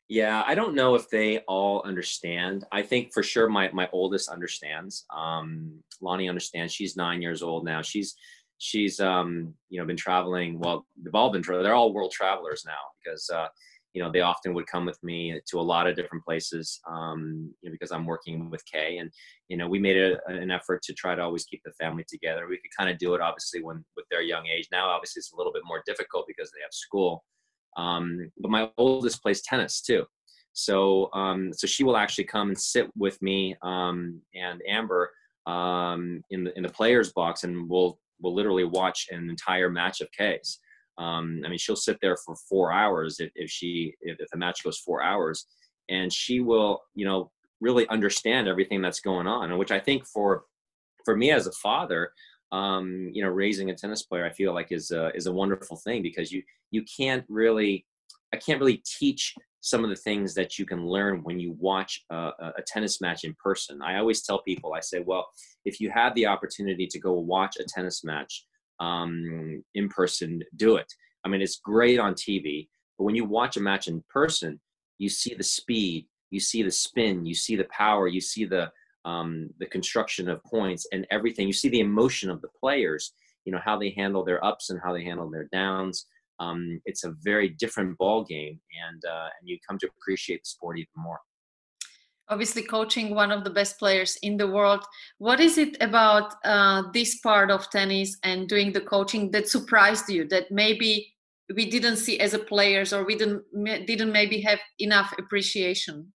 Yeah 0.09 0.43
i 0.45 0.53
don't 0.53 0.75
know 0.75 0.95
if 0.95 1.09
they 1.09 1.39
all 1.47 1.81
understand. 1.83 2.65
I 2.69 2.81
think 2.81 3.13
for 3.13 3.23
sure 3.23 3.47
my, 3.47 3.71
my 3.71 3.87
oldest 3.93 4.27
understands. 4.27 5.05
Um, 5.15 5.81
lonnie 6.01 6.27
understands. 6.27 6.73
She's 6.73 6.97
nine 6.97 7.21
years 7.21 7.41
old 7.41 7.63
now. 7.63 7.81
She's 7.81 8.13
she's 8.57 8.99
um, 8.99 9.53
you 9.69 9.79
know 9.79 9.85
been 9.85 10.03
traveling 10.07 10.59
well 10.59 10.85
they've 11.01 11.15
all 11.15 11.31
been 11.31 11.43
they're 11.47 11.79
all 11.79 11.93
world 11.93 12.11
travelers 12.11 12.63
now 12.65 12.83
because 12.97 13.29
uh, 13.29 13.47
you 13.93 14.01
know, 14.01 14.11
they 14.11 14.21
often 14.21 14.53
would 14.53 14.67
come 14.67 14.85
with 14.85 15.01
me 15.03 15.39
to 15.47 15.59
a 15.59 15.61
lot 15.61 15.87
of 15.87 15.95
different 15.95 16.23
places, 16.25 16.79
um, 16.89 17.53
you 17.61 17.69
know, 17.69 17.73
because 17.73 17.91
I'm 17.91 18.05
working 18.05 18.49
with 18.49 18.65
Kei, 18.65 18.97
and 18.97 19.11
you 19.49 19.57
know, 19.57 19.67
we 19.67 19.79
made 19.79 19.97
a, 19.97 20.17
an 20.27 20.51
effort 20.51 20.81
to 20.83 20.93
try 20.93 21.15
to 21.15 21.21
always 21.21 21.45
keep 21.45 21.61
the 21.63 21.71
family 21.73 22.03
together. 22.07 22.47
We 22.47 22.57
could 22.57 22.75
kind 22.77 22.89
of 22.89 22.97
do 22.97 23.13
it, 23.13 23.21
obviously, 23.21 23.63
when 23.63 23.85
with 23.95 24.05
their 24.09 24.21
young 24.21 24.47
age. 24.47 24.67
Now, 24.71 24.87
obviously, 24.89 25.19
it's 25.19 25.31
a 25.31 25.37
little 25.37 25.53
bit 25.53 25.63
more 25.65 25.83
difficult 25.85 26.25
because 26.27 26.51
they 26.51 26.61
have 26.61 26.73
school. 26.73 27.23
Um, 27.77 28.31
but 28.39 28.51
my 28.51 28.69
oldest 28.77 29.21
plays 29.21 29.41
tennis 29.41 29.81
too, 29.81 30.05
so 30.53 31.11
um, 31.13 31.51
so 31.53 31.67
she 31.67 31.83
will 31.83 31.97
actually 31.97 32.25
come 32.25 32.49
and 32.49 32.59
sit 32.59 32.89
with 32.95 33.21
me 33.21 33.55
um, 33.61 34.21
and 34.35 34.61
Amber 34.67 35.11
um, 35.45 36.23
in 36.29 36.45
the 36.45 36.57
in 36.57 36.63
the 36.63 36.69
players 36.69 37.11
box, 37.11 37.43
and 37.43 37.69
we'll 37.69 37.99
we'll 38.21 38.33
literally 38.33 38.63
watch 38.63 39.07
an 39.11 39.29
entire 39.29 39.69
match 39.69 40.01
of 40.01 40.07
Kei's. 40.17 40.59
Um, 40.97 41.41
I 41.45 41.49
mean, 41.49 41.57
she'll 41.57 41.75
sit 41.75 41.97
there 42.01 42.17
for 42.17 42.35
four 42.49 42.71
hours 42.71 43.19
if, 43.19 43.31
if 43.35 43.49
she 43.49 43.95
if, 44.01 44.17
if 44.19 44.29
the 44.29 44.37
match 44.37 44.63
goes 44.63 44.77
four 44.77 45.03
hours, 45.03 45.47
and 45.89 46.11
she 46.11 46.39
will, 46.39 46.81
you 46.95 47.05
know, 47.05 47.31
really 47.61 47.87
understand 47.89 48.47
everything 48.47 48.81
that's 48.81 48.99
going 48.99 49.27
on. 49.27 49.49
And 49.49 49.59
which 49.59 49.71
I 49.71 49.79
think 49.79 50.05
for 50.05 50.43
for 51.05 51.15
me 51.15 51.31
as 51.31 51.47
a 51.47 51.51
father, 51.51 52.11
um, 52.51 53.09
you 53.11 53.23
know, 53.23 53.29
raising 53.29 53.71
a 53.71 53.75
tennis 53.75 54.03
player, 54.03 54.25
I 54.25 54.29
feel 54.29 54.53
like 54.53 54.71
is 54.71 54.91
a, 54.91 55.11
is 55.15 55.25
a 55.25 55.33
wonderful 55.33 55.77
thing 55.77 56.03
because 56.03 56.31
you 56.31 56.43
you 56.71 56.83
can't 56.97 57.25
really, 57.27 57.85
I 58.33 58.37
can't 58.37 58.59
really 58.59 58.81
teach 58.85 59.35
some 59.61 59.83
of 59.83 59.89
the 59.89 59.95
things 59.95 60.33
that 60.33 60.59
you 60.59 60.65
can 60.65 60.85
learn 60.85 61.23
when 61.23 61.39
you 61.39 61.55
watch 61.57 62.03
a, 62.09 62.31
a, 62.57 62.61
tennis 62.67 62.99
match 62.99 63.23
in 63.23 63.33
person. 63.41 63.81
I 63.81 63.97
always 63.97 64.21
tell 64.21 64.41
people, 64.41 64.73
I 64.73 64.81
say, 64.81 64.99
well, 64.99 65.25
if 65.63 65.79
you 65.79 65.89
have 65.89 66.13
the 66.15 66.25
opportunity 66.25 66.85
to 66.87 66.99
go 66.99 67.13
watch 67.13 67.55
a 67.57 67.63
tennis 67.63 68.03
match, 68.03 68.45
um, 68.79 69.63
in 69.75 69.89
person 69.89 70.41
do 70.55 70.75
it. 70.75 70.91
I 71.25 71.29
mean, 71.29 71.41
it's 71.41 71.59
great 71.63 71.99
on 71.99 72.13
TV, 72.13 72.67
but 72.97 73.05
when 73.05 73.15
you 73.15 73.25
watch 73.25 73.57
a 73.57 73.61
match 73.61 73.87
in 73.87 74.03
person, 74.09 74.59
you 74.97 75.09
see 75.09 75.33
the 75.33 75.43
speed, 75.43 76.07
you 76.31 76.39
see 76.39 76.63
the 76.63 76.71
spin, 76.71 77.25
you 77.25 77.33
see 77.33 77.55
the 77.55 77.67
power, 77.75 78.07
you 78.07 78.21
see 78.21 78.45
the 78.45 78.71
um, 79.05 79.49
the 79.59 79.65
construction 79.65 80.29
of 80.29 80.41
points 80.45 80.87
and 80.93 81.05
everything. 81.11 81.45
You 81.45 81.53
see 81.53 81.67
the 81.67 81.81
emotion 81.81 82.29
of 82.29 82.41
the 82.41 82.47
players. 82.59 83.13
You 83.45 83.51
know 83.51 83.59
how 83.63 83.77
they 83.77 83.89
handle 83.89 84.23
their 84.23 84.43
ups 84.45 84.69
and 84.69 84.79
how 84.81 84.93
they 84.93 85.03
handle 85.03 85.29
their 85.29 85.49
downs. 85.51 86.07
Um, 86.39 86.81
it's 86.85 87.03
a 87.03 87.13
very 87.21 87.49
different 87.49 87.97
ball 87.97 88.23
game, 88.23 88.59
and 88.87 89.03
uh, 89.05 89.27
and 89.39 89.49
you 89.49 89.57
come 89.67 89.77
to 89.79 89.89
appreciate 89.99 90.41
the 90.43 90.49
sport 90.49 90.77
even 90.77 90.87
more 90.95 91.19
obviously 92.33 92.63
coaching 92.63 93.13
one 93.13 93.31
of 93.31 93.43
the 93.43 93.49
best 93.59 93.77
players 93.77 94.17
in 94.23 94.37
the 94.37 94.47
world. 94.47 94.83
What 95.19 95.39
is 95.39 95.57
it 95.57 95.77
about 95.81 96.33
uh, 96.43 96.83
this 96.91 97.19
part 97.19 97.51
of 97.51 97.69
tennis 97.69 98.17
and 98.23 98.49
doing 98.49 98.73
the 98.73 98.81
coaching 98.81 99.31
that 99.31 99.47
surprised 99.47 100.09
you 100.09 100.27
that 100.29 100.45
maybe 100.51 101.13
we 101.55 101.69
didn't 101.69 101.97
see 101.97 102.19
as 102.19 102.33
a 102.33 102.39
players 102.39 102.91
or 102.93 103.05
we 103.05 103.15
didn't 103.15 103.43
didn't 103.85 104.11
maybe 104.11 104.41
have 104.41 104.59
enough 104.79 105.13
appreciation? 105.19 106.11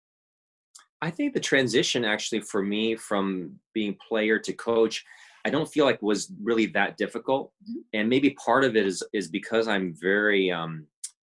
I 1.02 1.10
think 1.10 1.34
the 1.34 1.40
transition 1.40 2.06
actually 2.06 2.42
for 2.42 2.62
me 2.62 2.96
from 2.96 3.60
being 3.74 3.98
player 4.08 4.38
to 4.40 4.54
coach 4.54 5.04
i 5.46 5.50
don't 5.50 5.72
feel 5.74 5.86
like 5.86 6.02
was 6.02 6.32
really 6.42 6.68
that 6.68 6.96
difficult. 6.98 7.52
Mm-hmm. 7.52 7.82
and 7.98 8.10
maybe 8.10 8.30
part 8.32 8.64
of 8.64 8.76
it 8.76 8.86
is 8.86 9.04
is 9.12 9.28
because 9.28 9.68
i'm 9.68 9.94
very 10.12 10.52
um 10.52 10.86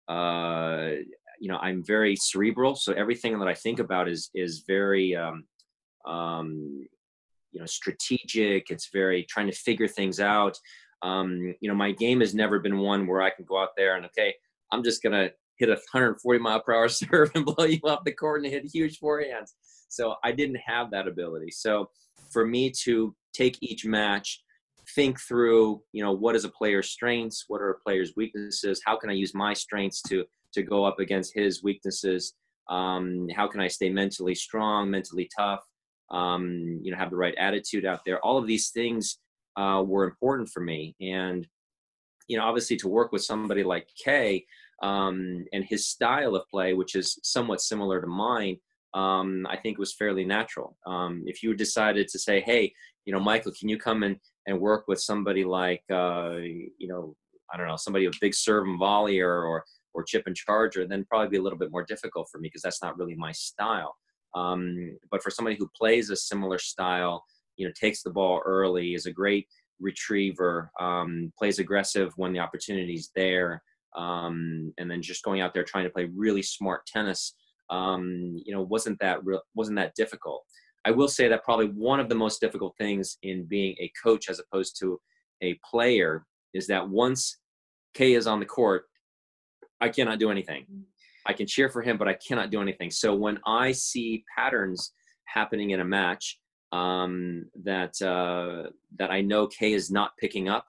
uh 0.09 0.91
you 1.41 1.49
know 1.49 1.59
i'm 1.59 1.83
very 1.85 2.17
cerebral 2.17 2.75
so 2.75 2.93
everything 2.93 3.39
that 3.39 3.49
i 3.49 3.55
think 3.55 3.79
about 3.79 4.09
is 4.09 4.31
is 4.35 4.65
very 4.67 5.15
um, 5.15 5.45
um, 6.07 6.87
you 7.57 7.61
know 7.61 7.67
strategic. 7.67 8.71
It's 8.71 8.91
very 8.93 9.25
trying 9.25 9.47
to 9.47 9.57
figure 9.57 9.89
things 9.89 10.21
out. 10.21 10.59
Um, 11.03 11.55
you 11.61 11.71
know, 11.71 11.75
my 11.75 11.93
game 11.93 12.21
has 12.21 12.35
never 12.35 12.59
been 12.59 12.79
one 12.79 13.07
where 13.07 13.23
I 13.23 13.31
can 13.31 13.47
go 13.47 13.59
out 13.59 13.71
there 13.77 13.97
and 13.97 14.05
okay, 14.07 14.35
I'm 14.71 14.85
just 14.85 15.03
gonna 15.03 15.31
hit 15.57 15.71
a 15.71 15.81
140 15.93 16.39
mile 16.39 16.61
per 16.61 16.75
hour 16.75 16.89
serve 16.91 17.31
and 17.35 17.47
blow 17.47 17.65
you 17.65 17.81
off 17.85 18.05
the 18.05 18.13
court 18.13 18.43
and 18.43 18.53
hit 18.53 18.65
huge 18.73 19.01
forehands. 19.01 19.53
So 19.89 20.17
I 20.23 20.33
didn't 20.33 20.59
have 20.67 20.91
that 20.91 21.09
ability. 21.09 21.51
So 21.51 21.89
for 22.31 22.47
me 22.47 22.71
to 22.83 23.15
take 23.33 23.57
each 23.63 23.87
match, 23.87 24.43
think 24.95 25.19
through, 25.19 25.81
you 25.93 26.03
know, 26.03 26.13
what 26.13 26.37
is 26.37 26.45
a 26.45 26.51
player's 26.51 26.91
strengths, 26.91 27.45
what 27.49 27.63
are 27.63 27.71
a 27.71 27.79
player's 27.79 28.13
weaknesses, 28.17 28.83
how 28.85 28.97
can 28.97 29.09
I 29.09 29.15
use 29.15 29.35
my 29.35 29.55
strengths 29.55 30.03
to 30.03 30.25
to 30.57 30.63
go 30.63 30.85
up 30.85 30.99
against 30.99 31.35
his 31.35 31.63
weaknesses, 31.63 32.35
um, 32.69 33.29
how 33.35 33.47
can 33.47 33.61
I 33.61 33.69
stay 33.69 33.91
mentally 33.91 34.35
strong, 34.35 34.91
mentally 34.91 35.29
tough, 35.39 35.61
um, 36.11 36.81
you 36.83 36.91
know, 36.91 36.99
have 36.99 37.11
the 37.11 37.17
right 37.17 37.35
attitude 37.39 37.85
out 37.85 38.01
there. 38.05 38.21
All 38.25 38.39
of 38.39 38.47
these 38.47 38.71
things 38.71 39.19
uh, 39.57 39.83
were 39.87 40.05
important 40.05 40.49
for 40.49 40.61
me, 40.61 40.97
and 41.01 41.47
you 42.29 42.37
know, 42.37 42.45
obviously 42.45 42.77
to 42.79 42.89
work 42.89 43.13
with 43.13 43.23
somebody 43.23 43.63
like 43.63 43.87
Kei 44.05 44.45
um, 44.83 45.45
and 45.53 45.65
his 45.65 45.89
style 45.89 46.35
of 46.35 46.49
play, 46.49 46.75
which 46.75 46.95
is 46.95 47.19
somewhat 47.23 47.61
similar 47.61 48.01
to 48.01 48.07
mine, 48.07 48.57
um, 48.95 49.47
I 49.49 49.57
think 49.57 49.79
was 49.79 49.95
fairly 49.95 50.25
natural. 50.25 50.77
Um, 50.87 51.23
if 51.27 51.43
you 51.43 51.55
decided 51.55 52.09
to 52.09 52.19
say, 52.19 52.41
hey, 52.41 52.73
you 53.05 53.13
know, 53.13 53.21
Michael, 53.21 53.53
can 53.59 53.69
you 53.69 53.79
come 53.79 54.03
and, 54.03 54.17
and 54.47 54.61
work 54.61 54.89
with 54.89 55.01
somebody 55.01 55.45
like, 55.45 55.83
uh, 55.91 56.37
you 56.39 56.89
know, 56.89 57.15
I 57.53 57.57
don't 57.57 57.69
know, 57.69 57.77
somebody 57.77 58.07
with 58.07 58.21
big 58.21 58.35
serve 58.35 58.67
and 58.67 58.79
volley 58.79 59.21
or, 59.21 59.45
or, 59.45 59.65
or 59.97 60.05
chip 60.05 60.25
and 60.27 60.37
charger, 60.37 60.87
then 60.87 61.05
probably 61.09 61.29
be 61.29 61.37
a 61.39 61.43
little 61.43 61.59
bit 61.59 61.73
more 61.73 61.85
difficult 61.85 62.29
for 62.31 62.39
me 62.39 62.49
because 62.49 62.63
that's 62.63 62.83
not 62.83 62.97
really 62.99 63.15
my 63.17 63.33
style. 63.33 63.97
Um, 64.35 64.99
but 65.11 65.23
for 65.23 65.31
somebody 65.31 65.57
who 65.59 65.69
plays 65.77 66.11
a 66.11 66.17
similar 66.17 66.59
style, 66.59 67.25
you 67.57 67.67
know, 67.67 67.73
takes 67.79 68.03
the 68.03 68.11
ball 68.11 68.43
early, 68.45 68.95
is 68.95 69.07
a 69.07 69.13
great 69.13 69.47
retriever, 69.81 70.71
um, 70.79 71.33
plays 71.39 71.59
aggressive 71.59 72.13
when 72.17 72.33
the 72.33 72.39
opportunity's 72.39 73.11
there, 73.17 73.63
um, 73.97 74.73
and 74.79 74.91
then 74.91 75.01
just 75.01 75.25
going 75.25 75.41
out 75.41 75.55
there 75.55 75.65
trying 75.65 75.85
to 75.85 75.91
play 75.91 76.09
really 76.15 76.43
smart 76.43 76.87
tennis 76.87 77.35
um, 77.71 78.41
you 78.45 78.55
know, 78.55 78.63
wasn't 78.63 78.99
that 79.01 79.19
wasn't 79.55 79.77
that 79.77 79.95
difficult. 79.95 80.45
I 80.85 80.91
will 80.93 81.09
say 81.09 81.29
that 81.29 81.45
probably 81.45 81.67
one 81.67 81.99
of 81.99 82.09
the 82.09 82.15
most 82.15 82.41
difficult 82.41 82.75
things 82.79 83.19
in 83.23 83.45
being 83.45 83.75
a 83.81 83.91
coach 84.03 84.31
as 84.31 84.39
opposed 84.41 84.79
to 84.81 85.01
a 85.43 85.59
player 85.69 86.25
is 86.55 86.67
that 86.69 86.89
once 86.89 87.39
Kei 87.95 88.15
is 88.15 88.27
on 88.27 88.39
the 88.39 88.47
court, 88.47 88.85
I 89.81 89.89
cannot 89.89 90.19
do 90.19 90.31
anything. 90.31 90.67
Mm. 90.73 90.83
I 91.27 91.33
can 91.33 91.47
cheer 91.47 91.69
for 91.69 91.83
him, 91.83 91.99
but 91.99 92.09
I 92.09 92.15
cannot 92.15 92.51
do 92.51 92.61
anything. 92.61 92.91
So 92.91 93.15
when 93.15 93.39
I 93.47 93.73
see 93.73 94.25
patterns 94.37 94.93
happening 95.25 95.71
in 95.71 95.81
a 95.81 95.85
match 95.85 96.39
um, 96.73 97.47
that 97.65 98.01
uh, 98.01 98.71
that 98.99 99.11
I 99.11 99.21
know 99.21 99.47
Kei 99.47 99.73
is 99.73 99.91
not 99.91 100.13
picking 100.19 100.49
up, 100.49 100.67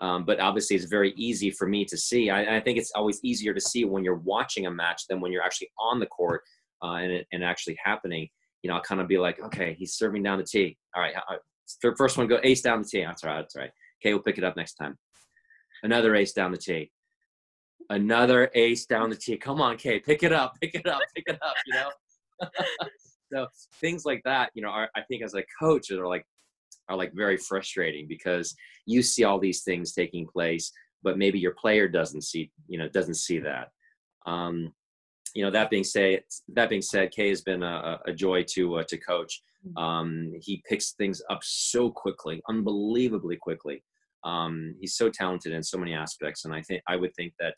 um, 0.00 0.24
but 0.24 0.40
obviously, 0.40 0.76
it's 0.76 0.86
very 0.86 1.12
easy 1.16 1.50
for 1.50 1.66
me 1.66 1.84
to 1.86 1.96
see. 1.96 2.30
I, 2.30 2.56
I, 2.56 2.60
think 2.60 2.78
it's 2.78 2.92
always 2.94 3.20
easier 3.22 3.54
to 3.54 3.60
see 3.60 3.84
when 3.84 4.04
you're 4.04 4.16
watching 4.16 4.66
a 4.66 4.70
match 4.70 5.06
than 5.08 5.20
when 5.20 5.32
you're 5.32 5.42
actually 5.42 5.70
on 5.78 6.00
the 6.00 6.06
court 6.06 6.42
uh, 6.82 6.94
and 6.94 7.12
it, 7.12 7.26
and 7.32 7.44
actually 7.44 7.78
happening. 7.82 8.28
You 8.62 8.68
know, 8.68 8.76
I'll 8.76 8.82
kind 8.82 9.00
of 9.00 9.08
be 9.08 9.18
like, 9.18 9.40
okay, 9.44 9.74
he's 9.78 9.94
serving 9.94 10.22
down 10.22 10.38
the 10.38 10.44
tee. 10.44 10.76
All 10.96 11.02
right, 11.02 11.14
uh, 11.14 11.90
first 11.96 12.18
one 12.18 12.26
go 12.26 12.40
ace 12.42 12.62
down 12.62 12.82
the 12.82 12.88
tee. 12.88 13.04
That's 13.04 13.22
all 13.22 13.30
right. 13.30 13.40
That's 13.40 13.54
all 13.54 13.62
right. 13.62 13.70
Okay, 14.02 14.12
we'll 14.12 14.22
pick 14.22 14.38
it 14.38 14.44
up 14.44 14.56
next 14.56 14.74
time. 14.74 14.98
Another 15.82 16.14
ace 16.14 16.32
down 16.32 16.50
the 16.50 16.58
tee. 16.58 16.90
Another 17.90 18.50
ace 18.54 18.86
down 18.86 19.10
the 19.10 19.16
tee. 19.16 19.36
Come 19.36 19.60
on, 19.60 19.76
Kei, 19.76 20.00
pick 20.00 20.22
it 20.22 20.32
up, 20.32 20.54
pick 20.60 20.74
it 20.74 20.86
up, 20.86 21.00
pick 21.14 21.24
it 21.26 21.38
up. 21.42 21.54
You 21.66 21.74
know. 21.74 21.90
so 23.32 23.46
things 23.80 24.04
like 24.04 24.22
that, 24.24 24.50
you 24.54 24.62
know, 24.62 24.70
are, 24.70 24.88
I 24.96 25.02
think 25.02 25.22
as 25.22 25.34
a 25.34 25.44
coach, 25.60 25.90
are 25.90 26.06
like 26.06 26.24
are 26.88 26.96
like 26.96 27.12
very 27.14 27.36
frustrating 27.36 28.06
because 28.08 28.54
you 28.86 29.02
see 29.02 29.24
all 29.24 29.38
these 29.38 29.62
things 29.62 29.92
taking 29.92 30.26
place, 30.26 30.70
but 31.02 31.18
maybe 31.18 31.38
your 31.38 31.54
player 31.54 31.88
doesn't 31.88 32.22
see, 32.22 32.50
you 32.68 32.78
know, 32.78 32.88
doesn't 32.88 33.14
see 33.14 33.38
that. 33.38 33.68
Um, 34.26 34.72
you 35.34 35.44
know, 35.44 35.50
that 35.50 35.70
being 35.70 35.84
said, 35.84 36.22
that 36.54 36.70
being 36.70 36.82
said, 36.82 37.10
Kei 37.10 37.28
has 37.28 37.42
been 37.42 37.62
a, 37.62 37.98
a 38.06 38.12
joy 38.12 38.44
to 38.50 38.76
uh, 38.76 38.84
to 38.84 38.98
coach. 38.98 39.42
Mm-hmm. 39.66 39.78
Um, 39.78 40.32
he 40.40 40.62
picks 40.68 40.92
things 40.92 41.22
up 41.30 41.40
so 41.42 41.90
quickly, 41.90 42.40
unbelievably 42.48 43.36
quickly. 43.36 43.82
Um, 44.24 44.74
he's 44.80 44.96
so 44.96 45.10
talented 45.10 45.52
in 45.52 45.62
so 45.62 45.78
many 45.78 45.94
aspects, 45.94 46.44
and 46.44 46.54
I 46.54 46.62
think 46.62 46.82
I 46.88 46.96
would 46.96 47.14
think 47.14 47.34
that 47.40 47.54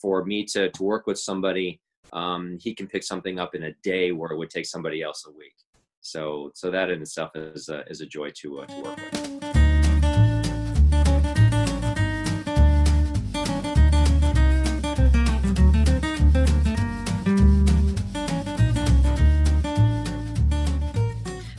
for 0.00 0.24
me 0.24 0.44
to 0.46 0.70
to 0.70 0.82
work 0.82 1.06
with 1.06 1.18
somebody, 1.18 1.80
um, 2.12 2.58
he 2.60 2.74
can 2.74 2.86
pick 2.86 3.02
something 3.02 3.38
up 3.38 3.54
in 3.54 3.64
a 3.64 3.72
day 3.82 4.12
where 4.12 4.32
it 4.32 4.38
would 4.38 4.50
take 4.50 4.66
somebody 4.66 5.02
else 5.02 5.24
a 5.26 5.32
week. 5.32 5.54
So 6.00 6.50
so 6.54 6.70
that 6.70 6.90
in 6.90 7.02
itself 7.02 7.30
is 7.34 7.68
a, 7.68 7.84
is 7.88 8.00
a 8.00 8.06
joy 8.06 8.30
to 8.40 8.60
uh, 8.60 8.66
to 8.66 8.82
work 8.82 8.96
with. 8.96 9.37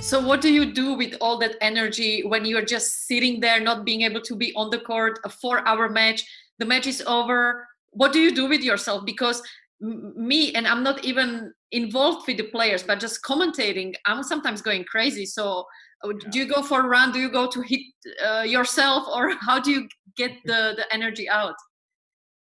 So, 0.10 0.20
what 0.20 0.42
do 0.42 0.52
you 0.52 0.74
do 0.74 0.96
with 0.96 1.14
all 1.22 1.38
that 1.38 1.56
energy 1.62 2.24
when 2.24 2.44
you're 2.44 2.66
just 2.66 3.06
sitting 3.06 3.40
there, 3.40 3.60
not 3.60 3.86
being 3.86 4.02
able 4.02 4.22
to 4.22 4.36
be 4.36 4.52
on 4.56 4.72
the 4.72 4.80
court, 4.80 5.20
a 5.24 5.30
four 5.30 5.64
hour 5.68 5.88
match, 5.88 6.26
the 6.58 6.66
match 6.66 6.88
is 6.88 7.04
over? 7.06 7.68
What 7.92 8.12
do 8.12 8.20
you 8.20 8.34
do 8.34 8.50
with 8.50 8.64
yourself? 8.64 9.06
Because 9.06 9.44
me 9.82 10.52
and 10.56 10.68
i'm 10.68 10.84
not 10.84 11.06
even 11.06 11.54
involved 11.72 12.28
with 12.28 12.36
the 12.36 12.44
players 12.44 12.84
but 12.84 13.00
just 13.00 13.24
commentating 13.24 13.94
i'm 14.06 14.24
sometimes 14.24 14.62
going 14.62 14.84
crazy. 14.84 15.26
So 15.26 15.64
uh, 16.04 16.12
do 16.32 16.40
you 16.40 16.48
go 16.54 16.62
for 16.64 16.82
a 16.82 16.88
run? 16.88 17.14
Do 17.14 17.20
you 17.20 17.32
go 17.32 17.48
to 17.48 17.62
hit 17.62 17.82
uh, 18.28 18.42
yourself 18.42 19.08
or 19.16 19.36
how 19.48 19.60
do 19.60 19.70
you 19.72 19.88
get 20.18 20.32
the 20.44 20.74
the 20.76 20.86
energy 20.92 21.30
out? 21.30 21.56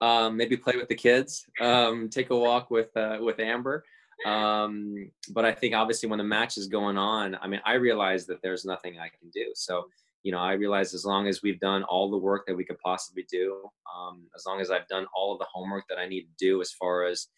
Um, 0.00 0.36
maybe 0.36 0.56
play 0.56 0.76
with 0.76 0.88
the 0.88 0.94
kids. 0.94 1.44
Um, 1.60 2.08
take 2.08 2.30
a 2.30 2.36
walk 2.36 2.70
with 2.70 2.96
uh, 2.96 3.18
with 3.20 3.40
amber 3.40 3.84
um, 4.26 5.10
but 5.32 5.44
i 5.44 5.52
think 5.52 5.74
obviously 5.74 6.08
when 6.08 6.18
the 6.18 6.24
match 6.24 6.56
is 6.56 6.66
going 6.66 6.98
on 6.98 7.36
i 7.42 7.48
mean 7.48 7.60
i 7.64 7.74
realize 7.74 8.26
that 8.26 8.40
there's 8.42 8.64
nothing 8.64 8.98
i 8.98 9.08
can 9.08 9.30
do 9.32 9.50
so 9.54 9.84
you 10.22 10.32
know, 10.32 10.38
I 10.38 10.52
realize 10.52 10.92
as 10.92 11.04
long 11.04 11.26
as 11.26 11.42
we've 11.42 11.60
done 11.60 11.82
all 11.84 12.10
the 12.10 12.18
work 12.18 12.44
that 12.46 12.56
we 12.56 12.64
could 12.64 12.78
possibly 12.78 13.24
do, 13.30 13.64
um, 13.94 14.26
as 14.36 14.44
long 14.46 14.60
as 14.60 14.70
I've 14.70 14.86
done 14.88 15.06
all 15.16 15.32
of 15.32 15.38
the 15.38 15.46
homework 15.52 15.84
that 15.88 15.98
I 15.98 16.06
need 16.06 16.22
to 16.22 16.34
do 16.38 16.60
as 16.60 16.72
far 16.72 17.04
as, 17.04 17.28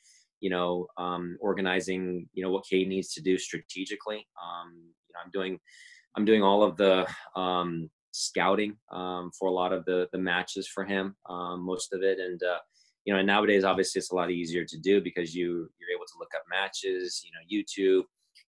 you 0.41 0.51
know, 0.51 0.87
um, 0.99 1.37
organizing, 1.41 2.29
you 2.33 2.43
know, 2.43 2.51
what 2.51 2.65
Kei 2.69 2.85
needs 2.85 3.13
to 3.15 3.23
do 3.23 3.39
strategically. 3.39 4.27
Um, 4.43 4.73
you 4.75 5.15
know, 5.15 5.21
I'm 5.25 5.31
doing, 5.31 5.61
I'm 6.17 6.25
doing 6.25 6.43
all 6.43 6.65
of 6.65 6.77
the 6.77 7.07
um, 7.37 7.89
scouting 8.11 8.77
um, 8.91 9.31
for 9.39 9.47
a 9.47 9.53
lot 9.53 9.73
of 9.73 9.85
the 9.85 10.09
the 10.13 10.19
matches 10.19 10.67
for 10.67 10.85
him, 10.85 11.15
um, 11.29 11.65
most 11.65 11.93
of 11.93 12.03
it, 12.03 12.19
and 12.19 12.43
uh, 12.43 12.59
you 13.05 13.13
know, 13.13 13.19
and 13.19 13.27
nowadays 13.27 13.65
obviously 13.65 13.99
it's 13.99 14.13
a 14.13 14.15
lot 14.15 14.31
easier 14.31 14.65
to 14.65 14.79
do 14.79 15.01
because 15.01 15.35
you 15.35 15.69
you're 15.79 15.97
able 15.97 16.07
to 16.07 16.19
look 16.19 16.31
up 16.35 16.43
matches, 16.51 17.25
you 17.25 17.31
know, 17.33 17.43
YouTube. 17.51 18.05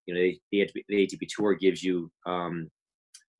You 0.06 0.14
know, 0.14 0.20
the, 0.52 0.70
the 0.88 1.06
ATP 1.06 1.26
Tour 1.28 1.54
gives 1.54 1.82
you 1.82 2.10
um, 2.26 2.70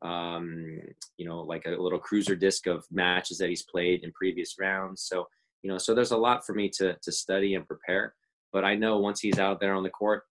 um, 0.02 0.80
you 1.16 1.26
know, 1.26 1.40
like 1.40 1.64
a 1.66 1.70
little 1.70 1.98
cruiser 1.98 2.36
disc 2.36 2.66
of 2.66 2.84
matches 2.90 3.38
that 3.38 3.48
he's 3.48 3.64
played 3.64 4.04
in 4.04 4.12
previous 4.12 4.56
rounds. 4.58 5.02
So, 5.02 5.26
you 5.62 5.70
know, 5.70 5.78
so 5.78 5.94
there's 5.94 6.10
a 6.10 6.16
lot 6.16 6.44
for 6.44 6.54
me 6.54 6.68
to 6.78 6.96
to 7.02 7.12
study 7.12 7.54
and 7.54 7.66
prepare. 7.66 8.14
But 8.52 8.64
I 8.64 8.74
know 8.74 8.98
once 8.98 9.20
he's 9.20 9.38
out 9.38 9.60
there 9.60 9.74
on 9.74 9.82
the 9.82 9.90
court, 9.90 10.22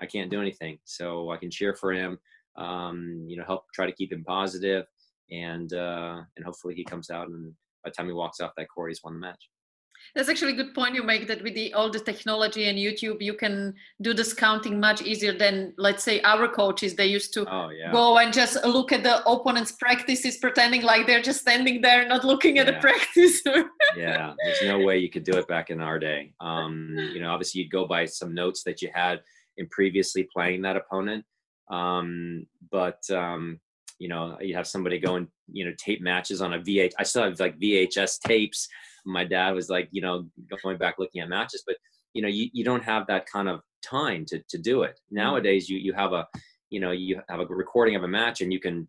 I 0.00 0.06
can't 0.06 0.30
do 0.30 0.40
anything. 0.40 0.78
So 0.84 1.30
I 1.30 1.36
can 1.36 1.50
cheer 1.50 1.74
for 1.74 1.92
him, 1.92 2.18
um, 2.56 3.24
you 3.26 3.36
know, 3.36 3.44
help 3.44 3.64
try 3.74 3.86
to 3.86 3.92
keep 3.92 4.12
him 4.12 4.24
positive, 4.24 4.86
and 5.30 5.72
uh, 5.72 6.20
and 6.36 6.44
hopefully 6.44 6.74
he 6.74 6.84
comes 6.84 7.10
out 7.10 7.28
and 7.28 7.54
by 7.84 7.90
the 7.90 7.94
time 7.94 8.06
he 8.06 8.12
walks 8.12 8.40
off 8.40 8.52
that 8.56 8.68
court, 8.68 8.90
he's 8.90 9.02
won 9.04 9.14
the 9.14 9.20
match. 9.20 9.50
That's 10.14 10.28
actually 10.28 10.52
a 10.52 10.56
good 10.56 10.74
point 10.74 10.94
you 10.94 11.02
make 11.02 11.26
that 11.28 11.42
with 11.42 11.54
the 11.54 11.72
all 11.74 11.90
the 11.90 11.98
technology 11.98 12.68
and 12.68 12.78
YouTube, 12.78 13.20
you 13.20 13.34
can 13.34 13.74
do 14.00 14.14
this 14.14 14.32
counting 14.32 14.78
much 14.78 15.02
easier 15.02 15.36
than 15.36 15.74
let's 15.76 16.04
say 16.04 16.20
our 16.22 16.48
coaches. 16.48 16.94
They 16.94 17.06
used 17.06 17.32
to 17.34 17.46
oh, 17.52 17.70
yeah. 17.70 17.90
go 17.90 18.18
and 18.18 18.32
just 18.32 18.64
look 18.64 18.92
at 18.92 19.02
the 19.02 19.26
opponent's 19.28 19.72
practices, 19.72 20.36
pretending 20.36 20.82
like 20.82 21.06
they're 21.06 21.22
just 21.22 21.40
standing 21.40 21.80
there, 21.80 22.06
not 22.06 22.24
looking 22.24 22.58
at 22.58 22.66
yeah. 22.66 22.72
the 22.72 22.80
practice. 22.80 23.42
yeah, 23.96 24.34
there's 24.44 24.62
no 24.62 24.78
way 24.80 24.98
you 24.98 25.10
could 25.10 25.24
do 25.24 25.36
it 25.38 25.48
back 25.48 25.70
in 25.70 25.80
our 25.80 25.98
day. 25.98 26.32
Um, 26.40 26.94
you 27.12 27.20
know, 27.20 27.30
obviously 27.30 27.62
you'd 27.62 27.70
go 27.70 27.86
by 27.86 28.04
some 28.04 28.34
notes 28.34 28.62
that 28.64 28.82
you 28.82 28.90
had 28.94 29.20
in 29.56 29.68
previously 29.68 30.28
playing 30.32 30.62
that 30.62 30.76
opponent. 30.76 31.24
Um, 31.70 32.46
but 32.70 33.02
um, 33.10 33.60
you 33.98 34.08
know, 34.08 34.36
you 34.40 34.54
have 34.56 34.66
somebody 34.66 34.98
go 34.98 35.16
and 35.16 35.28
you 35.50 35.64
know 35.64 35.72
tape 35.78 36.02
matches 36.02 36.40
on 36.40 36.54
a 36.54 36.58
VH. 36.58 36.92
I 36.98 37.02
still 37.04 37.24
have 37.24 37.40
like 37.40 37.58
VHS 37.58 38.20
tapes 38.20 38.68
my 39.04 39.24
dad 39.24 39.52
was 39.52 39.68
like, 39.68 39.88
you 39.90 40.02
know, 40.02 40.26
going 40.62 40.78
back 40.78 40.96
looking 40.98 41.20
at 41.20 41.28
matches, 41.28 41.62
but 41.66 41.76
you 42.14 42.22
know, 42.22 42.28
you, 42.28 42.48
you 42.52 42.64
don't 42.64 42.84
have 42.84 43.06
that 43.08 43.26
kind 43.26 43.48
of 43.48 43.60
time 43.84 44.24
to, 44.26 44.40
to 44.48 44.58
do 44.58 44.82
it. 44.82 44.92
Mm-hmm. 44.92 45.16
Nowadays, 45.16 45.68
you, 45.68 45.78
you 45.78 45.92
have 45.92 46.12
a, 46.12 46.26
you 46.70 46.80
know, 46.80 46.92
you 46.92 47.20
have 47.28 47.40
a 47.40 47.46
recording 47.46 47.96
of 47.96 48.04
a 48.04 48.08
match 48.08 48.40
and 48.40 48.52
you 48.52 48.60
can, 48.60 48.88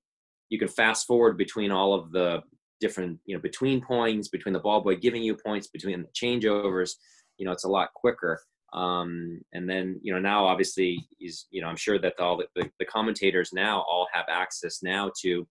you 0.49 0.59
can 0.59 0.67
fast 0.67 1.07
forward 1.07 1.37
between 1.37 1.71
all 1.71 1.93
of 1.93 2.11
the 2.11 2.41
different, 2.79 3.19
you 3.25 3.35
know, 3.35 3.41
between 3.41 3.81
points, 3.81 4.27
between 4.27 4.53
the 4.53 4.59
ball 4.59 4.81
boy 4.81 4.95
giving 4.95 5.23
you 5.23 5.35
points, 5.35 5.67
between 5.67 6.03
the 6.03 6.09
changeovers, 6.09 6.93
you 7.37 7.45
know, 7.45 7.51
it's 7.51 7.63
a 7.63 7.69
lot 7.69 7.93
quicker. 7.93 8.41
Um, 8.73 9.41
and 9.53 9.69
then, 9.69 9.99
you 10.03 10.13
know, 10.13 10.19
now 10.19 10.45
obviously 10.45 11.07
is 11.19 11.47
you 11.49 11.61
know, 11.61 11.67
I'm 11.67 11.77
sure 11.77 11.97
that 11.99 12.19
all 12.19 12.37
the, 12.37 12.47
the, 12.55 12.69
the 12.79 12.85
commentators 12.85 13.53
now 13.53 13.81
all 13.81 14.07
have 14.13 14.25
access 14.29 14.83
now 14.83 15.11
to, 15.21 15.47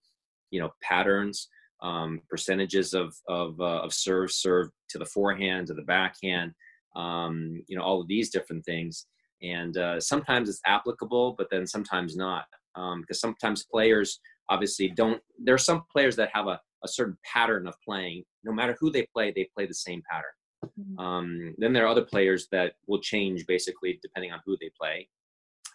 you 0.51 0.61
know, 0.61 0.71
patterns, 0.83 1.49
um, 1.85 2.21
percentages 2.29 2.95
of, 2.95 3.15
of, 3.29 3.61
uh, 3.61 3.83
of 3.83 3.93
serve, 3.93 4.33
serve 4.33 4.71
to 4.89 4.99
the 4.99 5.05
forehand, 5.05 5.67
to 5.67 5.75
the 5.75 5.83
backhand, 5.83 6.53
um, 6.97 7.63
you 7.69 7.77
know, 7.77 7.83
all 7.83 8.01
of 8.01 8.09
these 8.09 8.31
different 8.31 8.65
things. 8.65 9.07
And 9.43 9.77
uh, 9.77 10.01
sometimes 10.01 10.49
it's 10.49 10.63
applicable, 10.67 11.35
but 11.37 11.49
then 11.51 11.67
sometimes 11.67 12.17
not. 12.17 12.47
Because 12.75 13.23
um, 13.23 13.35
sometimes 13.37 13.67
players 13.71 14.19
obviously 14.49 14.89
don't, 14.89 15.21
there 15.39 15.55
are 15.55 15.59
some 15.59 15.85
players 15.93 16.17
that 16.17 16.31
have 16.33 16.47
a, 16.47 16.59
a 16.83 16.89
certain 16.89 17.19
pattern 17.31 17.67
of 17.67 17.75
playing. 17.87 18.25
No 18.43 18.53
matter 18.53 18.77
who 18.81 18.91
they 18.91 19.07
play, 19.13 19.31
they 19.31 19.49
play 19.55 19.67
the 19.67 19.75
same 19.75 20.03
pattern. 20.11 20.33
Mm-hmm. 20.81 20.99
Um, 20.99 21.55
then 21.59 21.75
there 21.75 21.85
are 21.85 21.89
other 21.89 22.05
players 22.05 22.49
that 22.51 22.73
will 22.87 23.01
change 23.01 23.47
basically 23.47 23.99
depending 24.03 24.33
on 24.33 24.41
who 24.47 24.57
they 24.61 24.71
play, 24.81 25.09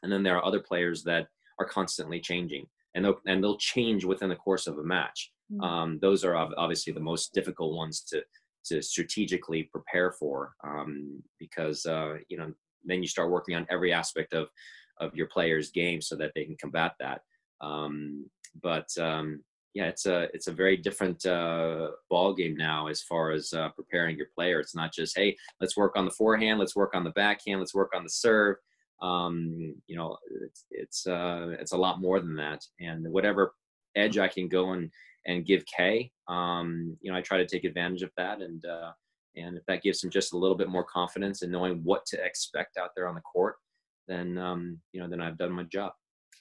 and 0.02 0.12
then 0.12 0.24
there 0.24 0.36
are 0.36 0.46
other 0.46 0.60
players 0.60 1.04
that 1.04 1.28
are 1.60 1.68
constantly 1.68 2.20
changing, 2.20 2.66
and 2.96 3.06
they'll 3.06 3.20
and 3.28 3.44
they'll 3.44 3.58
change 3.58 4.04
within 4.04 4.30
the 4.30 4.36
course 4.36 4.66
of 4.66 4.80
a 4.80 4.84
match. 4.84 5.32
Mm-hmm. 5.52 5.64
Um, 5.64 6.00
those 6.02 6.24
are 6.24 6.36
obviously 6.36 6.94
the 6.94 7.00
most 7.00 7.34
difficult 7.34 7.76
ones 7.76 8.02
to 8.10 8.24
to 8.66 8.82
strategically 8.82 9.64
prepare 9.64 10.12
for 10.12 10.54
um, 10.64 11.24
because 11.40 11.86
uh, 11.86 12.16
you 12.28 12.38
know 12.38 12.52
then 12.86 13.02
you 13.02 13.08
start 13.08 13.32
working 13.32 13.56
on 13.56 13.68
every 13.70 13.92
aspect 13.94 14.34
of 14.34 14.50
of 15.00 15.16
your 15.16 15.28
player's 15.28 15.72
game 15.72 16.02
so 16.02 16.16
that 16.16 16.32
they 16.36 16.46
can 16.46 16.58
combat 16.58 16.94
that. 17.00 17.22
Um, 17.62 18.30
but 18.62 18.90
um, 19.00 19.44
yeah, 19.74 19.86
it's 19.86 20.06
a 20.06 20.28
it's 20.34 20.48
a 20.48 20.54
very 20.54 20.78
different 20.78 21.26
uh, 21.26 21.90
ball 22.10 22.34
game 22.34 22.56
now 22.56 22.88
as 22.88 23.02
far 23.04 23.32
as 23.32 23.54
uh, 23.54 23.70
preparing 23.70 24.18
your 24.18 24.28
player. 24.36 24.60
It's 24.60 24.76
not 24.76 24.94
just 24.94 25.18
hey, 25.18 25.36
let's 25.62 25.78
work 25.78 25.94
on 25.96 26.06
the 26.06 26.12
forehand, 26.12 26.60
let's 26.60 26.76
work 26.76 26.96
on 26.96 27.04
the 27.04 27.12
backhand, 27.12 27.60
let's 27.60 27.76
work 27.76 27.92
on 27.96 28.04
the 28.04 28.10
serve. 28.10 28.58
Um, 29.02 29.76
you 29.88 29.96
know, 29.96 30.18
it's 30.46 30.66
it's 30.72 31.08
uh, 31.08 31.56
it's 31.60 31.72
a 31.72 31.78
lot 31.78 32.02
more 32.02 32.20
than 32.20 32.36
that. 32.36 32.66
And 32.80 33.08
whatever 33.12 33.54
edge 33.96 34.18
I 34.18 34.28
can 34.28 34.48
go 34.48 34.74
and 34.74 34.92
and 35.30 35.46
give 35.46 35.64
Kei. 35.66 36.12
um, 36.28 36.98
you 37.02 37.12
know, 37.12 37.18
I 37.18 37.22
try 37.22 37.38
to 37.38 37.46
take 37.46 37.64
advantage 37.64 38.02
of 38.02 38.12
that. 38.18 38.42
And 38.42 38.66
uh, 38.66 38.92
and 39.36 39.56
if 39.58 39.66
that 39.68 39.84
gives 39.84 40.04
him 40.04 40.10
just 40.10 40.34
a 40.34 40.38
little 40.38 40.58
bit 40.58 40.70
more 40.70 40.84
confidence 40.84 41.44
in 41.44 41.52
knowing 41.52 41.82
what 41.84 42.06
to 42.08 42.24
expect 42.24 42.78
out 42.78 42.90
there 42.96 43.08
on 43.08 43.16
the 43.16 43.22
court, 43.22 43.56
then 44.08 44.38
um, 44.38 44.80
you 44.92 45.00
know, 45.00 45.08
then 45.08 45.22
I've 45.22 45.38
done 45.38 45.52
my 45.52 45.64
job. 45.64 45.94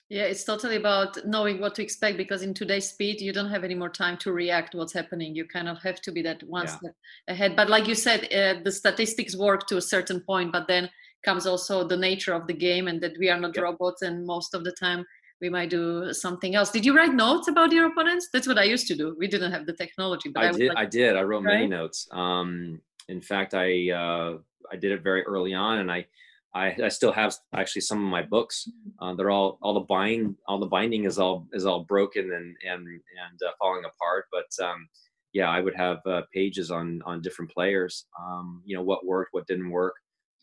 Yeah, 0.08 0.22
it's 0.22 0.44
totally 0.44 0.76
about 0.76 1.18
knowing 1.26 1.60
what 1.60 1.74
to 1.74 1.82
expect 1.82 2.16
because 2.16 2.40
in 2.40 2.54
today's 2.54 2.88
speed, 2.88 3.20
you 3.20 3.30
don't 3.30 3.50
have 3.50 3.62
any 3.62 3.74
more 3.74 3.90
time 3.90 4.16
to 4.18 4.32
react 4.32 4.74
what's 4.74 4.94
happening. 4.94 5.34
You 5.34 5.44
kind 5.44 5.68
of 5.68 5.82
have 5.82 6.00
to 6.00 6.10
be 6.10 6.22
that 6.22 6.42
one 6.44 6.64
yeah. 6.64 6.76
step 6.78 6.94
ahead. 7.28 7.56
But 7.56 7.68
like 7.68 7.86
you 7.86 7.94
said, 7.94 8.20
uh, 8.32 8.62
the 8.64 8.72
statistics 8.72 9.36
work 9.36 9.66
to 9.66 9.76
a 9.76 9.82
certain 9.82 10.20
point, 10.20 10.50
but 10.50 10.66
then 10.66 10.88
comes 11.26 11.46
also 11.46 11.86
the 11.86 11.96
nature 11.96 12.32
of 12.32 12.46
the 12.46 12.54
game 12.54 12.88
and 12.88 13.02
that 13.02 13.18
we 13.18 13.28
are 13.28 13.38
not 13.38 13.54
yep. 13.54 13.64
robots 13.64 14.00
and 14.00 14.24
most 14.24 14.54
of 14.54 14.64
the 14.64 14.72
time 14.72 15.04
we 15.40 15.48
might 15.48 15.70
do 15.70 16.12
something 16.12 16.54
else. 16.54 16.70
Did 16.70 16.84
you 16.84 16.96
write 16.96 17.14
notes 17.14 17.48
about 17.48 17.72
your 17.72 17.86
opponents? 17.86 18.28
That's 18.32 18.46
what 18.46 18.58
I 18.58 18.64
used 18.64 18.86
to 18.88 18.96
do. 18.96 19.14
We 19.18 19.28
didn't 19.28 19.52
have 19.52 19.66
the 19.66 19.72
technology, 19.72 20.30
but 20.30 20.44
I, 20.44 20.48
I 20.48 20.52
did. 20.52 20.68
Like, 20.68 20.78
I 20.78 20.86
did. 20.86 21.16
I 21.16 21.22
wrote 21.22 21.44
right? 21.44 21.54
many 21.54 21.66
notes. 21.68 22.08
Um, 22.12 22.80
in 23.08 23.20
fact, 23.20 23.54
I 23.54 23.90
uh, 23.90 24.38
I 24.72 24.76
did 24.76 24.92
it 24.92 25.02
very 25.02 25.22
early 25.22 25.54
on, 25.54 25.78
and 25.78 25.90
I 25.90 26.06
I, 26.54 26.74
I 26.84 26.88
still 26.88 27.12
have 27.12 27.34
actually 27.54 27.82
some 27.82 28.04
of 28.04 28.10
my 28.10 28.22
books. 28.22 28.68
Mm-hmm. 28.68 29.04
Uh, 29.04 29.14
they're 29.14 29.30
all 29.30 29.58
all 29.62 29.74
the 29.74 29.80
bind 29.80 30.36
all 30.46 30.58
the 30.58 30.66
binding 30.66 31.04
is 31.04 31.18
all 31.18 31.46
is 31.52 31.66
all 31.66 31.84
broken 31.84 32.32
and 32.32 32.56
and 32.68 32.86
and 32.86 33.40
uh, 33.46 33.52
falling 33.58 33.84
apart. 33.84 34.26
But 34.32 34.64
um, 34.64 34.88
yeah, 35.32 35.50
I 35.50 35.60
would 35.60 35.74
have 35.76 35.98
uh, 36.06 36.22
pages 36.32 36.70
on 36.70 37.00
on 37.04 37.22
different 37.22 37.50
players. 37.50 38.06
Um, 38.20 38.62
you 38.64 38.76
know 38.76 38.82
what 38.82 39.06
worked, 39.06 39.32
what 39.32 39.46
didn't 39.46 39.70
work. 39.70 39.94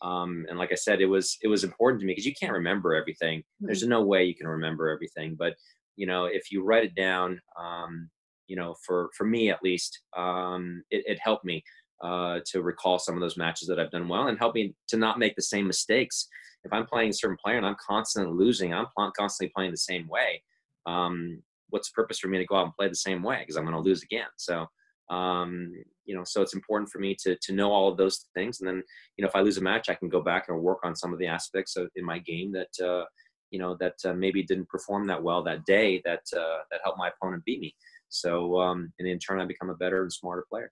Um, 0.02 0.46
and 0.48 0.58
like 0.58 0.72
I 0.72 0.76
said, 0.76 1.00
it 1.00 1.06
was 1.06 1.38
it 1.42 1.48
was 1.48 1.64
important 1.64 2.00
to 2.00 2.06
me 2.06 2.12
because 2.12 2.26
you 2.26 2.34
can't 2.38 2.52
remember 2.52 2.94
everything. 2.94 3.40
Mm-hmm. 3.40 3.66
There's 3.66 3.86
no 3.86 4.02
way 4.02 4.24
you 4.24 4.34
can 4.34 4.48
remember 4.48 4.88
everything. 4.88 5.36
But 5.38 5.54
you 5.96 6.06
know, 6.06 6.26
if 6.26 6.52
you 6.52 6.62
write 6.62 6.84
it 6.84 6.94
down, 6.94 7.40
um, 7.58 8.10
you 8.46 8.56
know, 8.56 8.74
for 8.84 9.10
for 9.16 9.24
me 9.24 9.50
at 9.50 9.62
least, 9.62 10.00
um, 10.16 10.82
it, 10.90 11.04
it 11.06 11.18
helped 11.20 11.44
me 11.44 11.62
uh, 12.02 12.40
to 12.46 12.62
recall 12.62 12.98
some 12.98 13.14
of 13.14 13.20
those 13.20 13.36
matches 13.36 13.68
that 13.68 13.80
I've 13.80 13.90
done 13.90 14.08
well 14.08 14.28
and 14.28 14.38
help 14.38 14.54
me 14.54 14.74
to 14.88 14.96
not 14.96 15.18
make 15.18 15.34
the 15.34 15.42
same 15.42 15.66
mistakes. 15.66 16.28
If 16.64 16.72
I'm 16.72 16.86
playing 16.86 17.10
a 17.10 17.14
certain 17.14 17.38
player 17.42 17.56
and 17.56 17.66
I'm 17.66 17.76
constantly 17.86 18.32
losing, 18.32 18.74
I'm 18.74 18.86
constantly 19.16 19.52
playing 19.54 19.70
the 19.70 19.78
same 19.78 20.08
way. 20.08 20.42
Um, 20.84 21.42
what's 21.70 21.90
the 21.90 21.94
purpose 21.94 22.18
for 22.18 22.28
me 22.28 22.38
to 22.38 22.44
go 22.44 22.56
out 22.56 22.64
and 22.64 22.74
play 22.74 22.88
the 22.88 22.94
same 22.94 23.22
way? 23.22 23.38
Because 23.40 23.56
I'm 23.56 23.64
going 23.64 23.76
to 23.76 23.80
lose 23.80 24.02
again. 24.02 24.26
So, 24.36 24.66
um, 25.10 25.72
you 26.04 26.14
know, 26.14 26.24
so 26.24 26.42
it's 26.42 26.54
important 26.54 26.90
for 26.90 26.98
me 26.98 27.16
to 27.22 27.36
to 27.36 27.52
know 27.52 27.70
all 27.72 27.88
of 27.88 27.96
those 27.96 28.26
things. 28.34 28.60
And 28.60 28.68
then, 28.68 28.82
you 29.16 29.22
know, 29.22 29.28
if 29.28 29.36
I 29.36 29.40
lose 29.40 29.58
a 29.58 29.62
match, 29.62 29.88
I 29.88 29.94
can 29.94 30.08
go 30.08 30.20
back 30.20 30.46
and 30.48 30.60
work 30.60 30.78
on 30.84 30.96
some 30.96 31.12
of 31.12 31.18
the 31.18 31.26
aspects 31.26 31.76
of 31.76 31.88
in 31.96 32.04
my 32.04 32.18
game 32.18 32.52
that 32.52 32.86
uh, 32.86 33.04
you 33.50 33.58
know 33.58 33.76
that 33.80 33.94
uh, 34.04 34.12
maybe 34.12 34.42
didn't 34.42 34.68
perform 34.68 35.06
that 35.06 35.22
well 35.22 35.42
that 35.44 35.64
day 35.64 36.02
that 36.04 36.22
uh, 36.36 36.58
that 36.70 36.80
helped 36.84 36.98
my 36.98 37.10
opponent 37.10 37.44
beat 37.44 37.60
me. 37.60 37.74
So, 38.08 38.58
um, 38.60 38.92
and 38.98 39.08
in 39.08 39.18
turn, 39.18 39.40
I 39.40 39.44
become 39.44 39.70
a 39.70 39.74
better 39.74 40.02
and 40.02 40.12
smarter 40.12 40.44
player. 40.48 40.70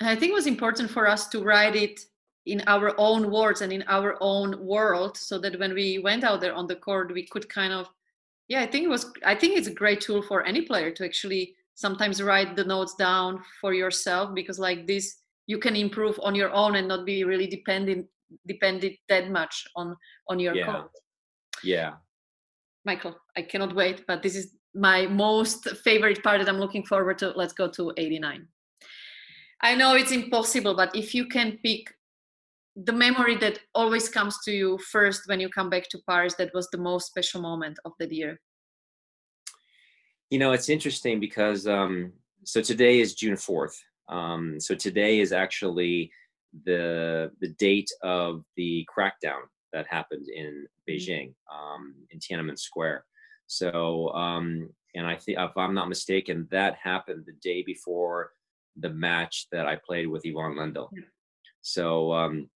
I 0.00 0.14
think 0.14 0.30
it 0.30 0.34
was 0.34 0.46
important 0.46 0.90
for 0.90 1.08
us 1.08 1.26
to 1.28 1.42
write 1.42 1.74
it 1.74 2.00
in 2.46 2.62
our 2.66 2.94
own 2.98 3.30
words 3.30 3.60
and 3.60 3.72
in 3.72 3.84
our 3.88 4.16
own 4.20 4.64
world 4.64 5.16
so 5.16 5.38
that 5.38 5.58
when 5.58 5.74
we 5.74 5.98
went 5.98 6.24
out 6.24 6.40
there 6.40 6.54
on 6.54 6.66
the 6.66 6.76
court 6.76 7.12
we 7.12 7.26
could 7.26 7.48
kind 7.48 7.72
of 7.72 7.88
yeah 8.48 8.62
i 8.62 8.66
think 8.66 8.84
it 8.84 8.88
was 8.88 9.12
i 9.24 9.34
think 9.34 9.56
it's 9.56 9.68
a 9.68 9.74
great 9.82 10.00
tool 10.00 10.22
for 10.22 10.44
any 10.44 10.62
player 10.62 10.90
to 10.90 11.04
actually 11.04 11.54
sometimes 11.78 12.22
write 12.22 12.56
the 12.56 12.64
notes 12.64 12.94
down 12.94 13.40
for 13.60 13.72
yourself 13.72 14.34
because 14.34 14.58
like 14.58 14.86
this 14.86 15.04
you 15.46 15.58
can 15.58 15.76
improve 15.76 16.18
on 16.22 16.34
your 16.34 16.52
own 16.52 16.76
and 16.76 16.88
not 16.88 17.06
be 17.06 17.24
really 17.24 17.46
dependent 17.46 18.06
dependent 18.46 18.94
that 19.08 19.30
much 19.30 19.64
on 19.76 19.96
on 20.28 20.38
your 20.38 20.54
yeah. 20.54 20.66
coach 20.66 20.90
yeah 21.62 21.92
michael 22.84 23.14
i 23.36 23.42
cannot 23.42 23.74
wait 23.74 24.04
but 24.06 24.22
this 24.22 24.36
is 24.36 24.56
my 24.74 25.06
most 25.06 25.68
favorite 25.84 26.22
part 26.22 26.38
that 26.40 26.48
i'm 26.48 26.60
looking 26.60 26.84
forward 26.84 27.16
to 27.18 27.30
let's 27.36 27.54
go 27.54 27.68
to 27.68 27.92
89 27.96 28.46
I 29.60 29.74
know 29.74 29.94
it's 29.94 30.12
impossible, 30.12 30.74
but 30.74 30.94
if 30.94 31.14
you 31.14 31.26
can 31.26 31.58
pick 31.64 31.92
the 32.76 32.92
memory 32.92 33.36
that 33.38 33.58
always 33.74 34.08
comes 34.08 34.38
to 34.44 34.52
you 34.52 34.78
first 34.78 35.22
when 35.26 35.40
you 35.40 35.48
come 35.48 35.68
back 35.68 35.88
to 35.90 35.98
Paris, 36.08 36.34
that 36.36 36.54
was 36.54 36.68
the 36.70 36.78
most 36.78 37.08
special 37.08 37.40
moment 37.40 37.78
of 37.84 37.92
that 37.98 38.12
year. 38.12 38.40
You 40.30 40.38
know, 40.38 40.52
it's 40.52 40.68
interesting 40.68 41.20
because 41.20 41.66
um, 41.66 42.12
so 42.44 42.60
today 42.60 43.00
is 43.00 43.14
June 43.14 43.36
fourth. 43.36 43.82
Um, 44.08 44.60
so 44.60 44.74
today 44.74 45.20
is 45.20 45.32
actually 45.32 46.10
the 46.64 47.30
the 47.40 47.48
date 47.58 47.90
of 48.02 48.44
the 48.56 48.86
crackdown 48.94 49.40
that 49.72 49.86
happened 49.86 50.28
in 50.28 50.66
mm-hmm. 50.66 50.90
Beijing, 50.90 51.34
um, 51.52 51.94
in 52.10 52.18
Tiananmen 52.18 52.58
Square. 52.58 53.04
So, 53.46 54.10
um, 54.10 54.68
and 54.94 55.06
I 55.06 55.16
think 55.16 55.38
if 55.38 55.56
I'm 55.56 55.74
not 55.74 55.88
mistaken, 55.88 56.46
that 56.50 56.76
happened 56.76 57.24
the 57.26 57.32
day 57.42 57.62
before 57.62 58.32
the 58.76 58.90
match 58.90 59.46
that 59.52 59.66
I 59.66 59.76
played 59.76 60.08
with 60.08 60.26
Ivan 60.26 60.56
Lendl. 60.56 60.90
So 61.62 62.12
um, 62.12 62.50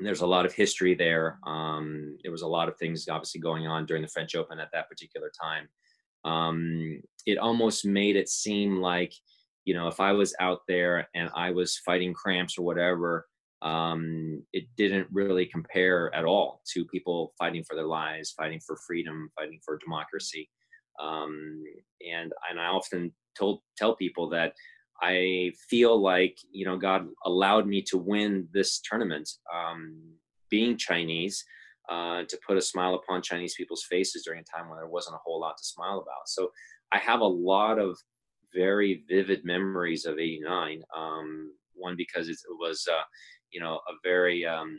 there's 0.00 0.22
a 0.22 0.26
lot 0.26 0.46
of 0.46 0.52
history 0.52 0.94
there. 0.94 1.38
Um, 1.46 2.16
there 2.22 2.32
was 2.32 2.42
a 2.42 2.48
lot 2.48 2.68
of 2.68 2.76
things 2.78 3.08
obviously 3.08 3.40
going 3.40 3.66
on 3.66 3.86
during 3.86 4.02
the 4.02 4.08
French 4.08 4.34
Open 4.34 4.58
at 4.58 4.70
that 4.72 4.88
particular 4.88 5.30
time. 5.40 5.68
Um, 6.24 7.00
it 7.26 7.38
almost 7.38 7.84
made 7.84 8.16
it 8.16 8.28
seem 8.28 8.80
like, 8.80 9.12
you 9.64 9.74
know, 9.74 9.88
if 9.88 10.00
I 10.00 10.12
was 10.12 10.34
out 10.40 10.60
there 10.68 11.08
and 11.14 11.30
I 11.34 11.50
was 11.50 11.78
fighting 11.78 12.14
cramps 12.14 12.58
or 12.58 12.62
whatever, 12.62 13.26
um, 13.62 14.42
it 14.52 14.64
didn't 14.76 15.08
really 15.12 15.46
compare 15.46 16.14
at 16.14 16.24
all 16.24 16.62
to 16.72 16.84
people 16.86 17.34
fighting 17.38 17.62
for 17.64 17.76
their 17.76 17.86
lives, 17.86 18.32
fighting 18.32 18.60
for 18.66 18.78
freedom, 18.86 19.30
fighting 19.38 19.60
for 19.64 19.78
democracy. 19.78 20.48
Um, 21.00 21.62
and 22.00 22.32
and 22.50 22.60
I 22.60 22.66
often 22.66 23.12
told 23.38 23.60
tell 23.76 23.96
people 23.96 24.28
that 24.30 24.54
I 25.02 25.52
feel 25.68 26.00
like 26.00 26.38
you 26.52 26.64
know 26.64 26.76
God 26.76 27.06
allowed 27.24 27.66
me 27.66 27.82
to 27.82 27.98
win 27.98 28.48
this 28.52 28.80
tournament, 28.80 29.28
um, 29.54 29.96
being 30.50 30.76
Chinese, 30.76 31.44
uh, 31.90 32.22
to 32.28 32.38
put 32.46 32.56
a 32.56 32.62
smile 32.62 32.94
upon 32.94 33.20
Chinese 33.20 33.54
people's 33.56 33.84
faces 33.90 34.22
during 34.24 34.40
a 34.40 34.56
time 34.56 34.68
when 34.68 34.78
there 34.78 34.86
wasn't 34.86 35.16
a 35.16 35.20
whole 35.24 35.40
lot 35.40 35.58
to 35.58 35.64
smile 35.64 35.98
about. 35.98 36.28
So 36.28 36.50
I 36.92 36.98
have 36.98 37.20
a 37.20 37.26
lot 37.26 37.78
of 37.78 37.98
very 38.54 39.04
vivid 39.08 39.44
memories 39.44 40.06
of 40.06 40.18
'89. 40.18 40.82
Um, 40.96 41.52
one 41.74 41.96
because 41.96 42.28
it 42.28 42.36
was, 42.58 42.86
uh, 42.90 43.02
you 43.50 43.60
know, 43.60 43.76
a 43.88 43.92
very, 44.04 44.44
um, 44.46 44.78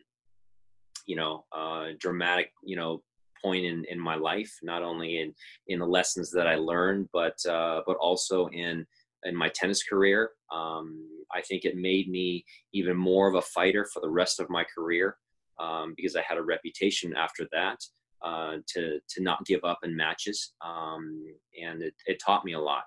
you 1.05 1.15
know, 1.15 1.45
uh, 1.51 1.87
dramatic, 1.99 2.51
you 2.63 2.75
know, 2.75 3.01
point 3.43 3.65
in 3.65 3.83
in 3.89 3.99
my 3.99 4.15
life. 4.15 4.51
Not 4.63 4.83
only 4.83 5.19
in 5.19 5.33
in 5.67 5.79
the 5.79 5.85
lessons 5.85 6.31
that 6.31 6.47
I 6.47 6.55
learned, 6.55 7.09
but 7.11 7.37
uh, 7.45 7.81
but 7.85 7.97
also 7.97 8.47
in 8.47 8.85
in 9.23 9.35
my 9.35 9.49
tennis 9.49 9.83
career. 9.83 10.31
Um, 10.51 11.07
I 11.33 11.41
think 11.41 11.65
it 11.65 11.75
made 11.75 12.09
me 12.09 12.45
even 12.73 12.95
more 12.95 13.27
of 13.27 13.35
a 13.35 13.41
fighter 13.41 13.85
for 13.93 14.01
the 14.01 14.09
rest 14.09 14.39
of 14.39 14.49
my 14.49 14.65
career 14.75 15.17
um, 15.59 15.93
because 15.95 16.15
I 16.15 16.23
had 16.27 16.37
a 16.37 16.43
reputation 16.43 17.15
after 17.15 17.47
that 17.51 17.77
uh, 18.23 18.57
to 18.67 18.99
to 19.09 19.23
not 19.23 19.45
give 19.45 19.63
up 19.63 19.79
in 19.83 19.95
matches, 19.95 20.53
um, 20.63 21.23
and 21.61 21.81
it, 21.81 21.93
it, 22.05 22.21
taught 22.23 22.45
me 22.45 22.53
a 22.53 22.59
lot. 22.59 22.85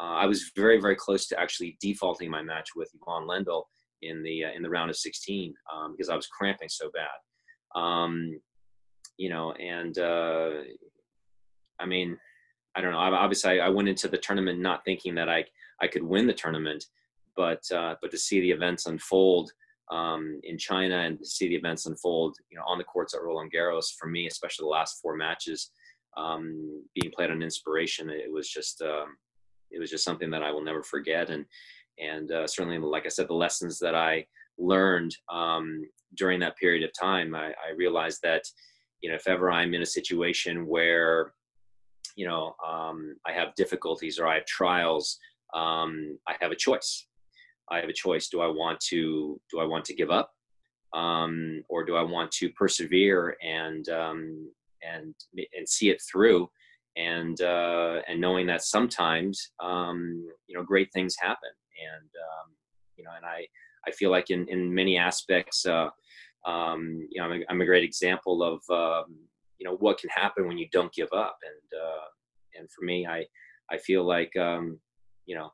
Uh, 0.00 0.14
I 0.14 0.26
was 0.26 0.50
very 0.56 0.80
very 0.80 0.96
close 0.96 1.26
to 1.28 1.40
actually 1.40 1.76
defaulting 1.80 2.30
my 2.30 2.42
match 2.42 2.70
with 2.74 2.90
Ivan 3.06 3.28
Lendl 3.28 3.64
in 4.02 4.22
the 4.22 4.44
uh, 4.44 4.52
in 4.54 4.62
the 4.62 4.70
round 4.70 4.90
of 4.90 4.96
16 4.96 5.54
um, 5.74 5.92
because 5.92 6.08
I 6.08 6.16
was 6.16 6.26
cramping 6.26 6.68
so 6.68 6.90
bad. 6.94 7.80
Um, 7.80 8.40
you 9.18 9.28
know, 9.28 9.52
and 9.52 9.98
uh, 9.98 10.50
I 11.78 11.86
mean, 11.86 12.16
I 12.74 12.80
don't 12.80 12.92
know. 12.92 12.98
Obviously, 12.98 13.60
I, 13.60 13.66
I 13.66 13.68
went 13.68 13.88
into 13.88 14.08
the 14.08 14.18
tournament 14.18 14.60
not 14.60 14.84
thinking 14.84 15.14
that 15.16 15.28
I 15.28 15.44
I 15.82 15.88
could 15.88 16.02
win 16.02 16.26
the 16.26 16.32
tournament, 16.32 16.86
but 17.36 17.62
uh, 17.70 17.96
but 18.00 18.10
to 18.12 18.18
see 18.18 18.40
the 18.40 18.50
events 18.50 18.86
unfold 18.86 19.52
um, 19.90 20.40
in 20.44 20.56
China 20.56 20.98
and 20.98 21.18
to 21.18 21.26
see 21.26 21.48
the 21.48 21.56
events 21.56 21.86
unfold, 21.86 22.36
you 22.50 22.56
know, 22.56 22.64
on 22.66 22.78
the 22.78 22.84
courts 22.84 23.14
at 23.14 23.22
Roland 23.22 23.52
Garros 23.52 23.86
for 23.98 24.08
me, 24.08 24.26
especially 24.26 24.64
the 24.64 24.68
last 24.68 25.00
four 25.02 25.16
matches 25.16 25.70
um, 26.16 26.84
being 26.94 27.12
played 27.14 27.30
on 27.30 27.42
inspiration, 27.42 28.10
it 28.10 28.32
was 28.32 28.48
just 28.48 28.82
um, 28.82 29.16
it 29.70 29.78
was 29.78 29.90
just 29.90 30.04
something 30.04 30.30
that 30.30 30.42
I 30.42 30.50
will 30.50 30.64
never 30.64 30.82
forget, 30.82 31.30
and 31.30 31.44
and 31.98 32.30
uh, 32.30 32.46
certainly, 32.46 32.78
like 32.78 33.06
I 33.06 33.10
said, 33.10 33.28
the 33.28 33.34
lessons 33.34 33.78
that 33.80 33.94
I 33.94 34.26
learned 34.58 35.16
um, 35.32 35.82
during 36.16 36.40
that 36.40 36.56
period 36.56 36.82
of 36.82 36.90
time, 36.98 37.34
I, 37.34 37.48
I 37.48 37.72
realized 37.76 38.20
that 38.22 38.42
you 39.00 39.10
know 39.10 39.16
if 39.16 39.28
ever 39.28 39.50
I'm 39.50 39.74
in 39.74 39.82
a 39.82 39.86
situation 39.86 40.66
where 40.66 41.32
you 42.16 42.26
know 42.26 42.54
um, 42.66 43.16
I 43.26 43.32
have 43.32 43.54
difficulties 43.54 44.18
or 44.18 44.26
I 44.26 44.36
have 44.36 44.46
trials, 44.46 45.18
um, 45.54 46.18
I 46.28 46.34
have 46.40 46.50
a 46.50 46.56
choice. 46.56 47.06
I 47.70 47.80
have 47.80 47.88
a 47.88 47.94
choice. 47.94 48.28
Do 48.28 48.40
I 48.40 48.46
want 48.46 48.80
to 48.90 49.40
do 49.50 49.60
I 49.60 49.64
want 49.64 49.84
to 49.86 49.94
give 49.94 50.10
up, 50.10 50.30
um, 50.92 51.62
or 51.68 51.84
do 51.84 51.96
I 51.96 52.02
want 52.02 52.30
to 52.32 52.50
persevere 52.50 53.36
and 53.42 53.88
um, 53.88 54.50
and 54.82 55.14
and 55.36 55.68
see 55.68 55.90
it 55.90 56.02
through? 56.10 56.50
And 56.96 57.40
uh, 57.40 58.00
and 58.08 58.20
knowing 58.20 58.46
that 58.48 58.62
sometimes 58.62 59.52
um, 59.62 60.26
you 60.46 60.56
know 60.56 60.64
great 60.64 60.92
things 60.92 61.14
happen, 61.18 61.50
and 61.94 62.10
um, 62.10 62.50
you 62.96 63.04
know, 63.04 63.10
and 63.16 63.24
I 63.24 63.46
I 63.86 63.92
feel 63.92 64.10
like 64.10 64.30
in 64.30 64.46
in 64.48 64.74
many 64.74 64.98
aspects, 64.98 65.64
uh, 65.64 65.88
um, 66.46 67.06
you 67.10 67.20
know, 67.20 67.28
I'm 67.28 67.40
a, 67.40 67.44
I'm 67.48 67.60
a 67.60 67.66
great 67.66 67.84
example 67.84 68.42
of 68.42 68.60
um, 68.70 69.16
you 69.58 69.64
know 69.64 69.76
what 69.76 69.98
can 69.98 70.10
happen 70.10 70.48
when 70.48 70.58
you 70.58 70.66
don't 70.72 70.92
give 70.92 71.12
up, 71.12 71.38
and 71.44 71.80
uh, 71.80 72.58
and 72.58 72.68
for 72.72 72.84
me, 72.84 73.06
I 73.06 73.24
I 73.70 73.78
feel 73.78 74.04
like 74.04 74.32
you 74.34 75.36
know 75.36 75.52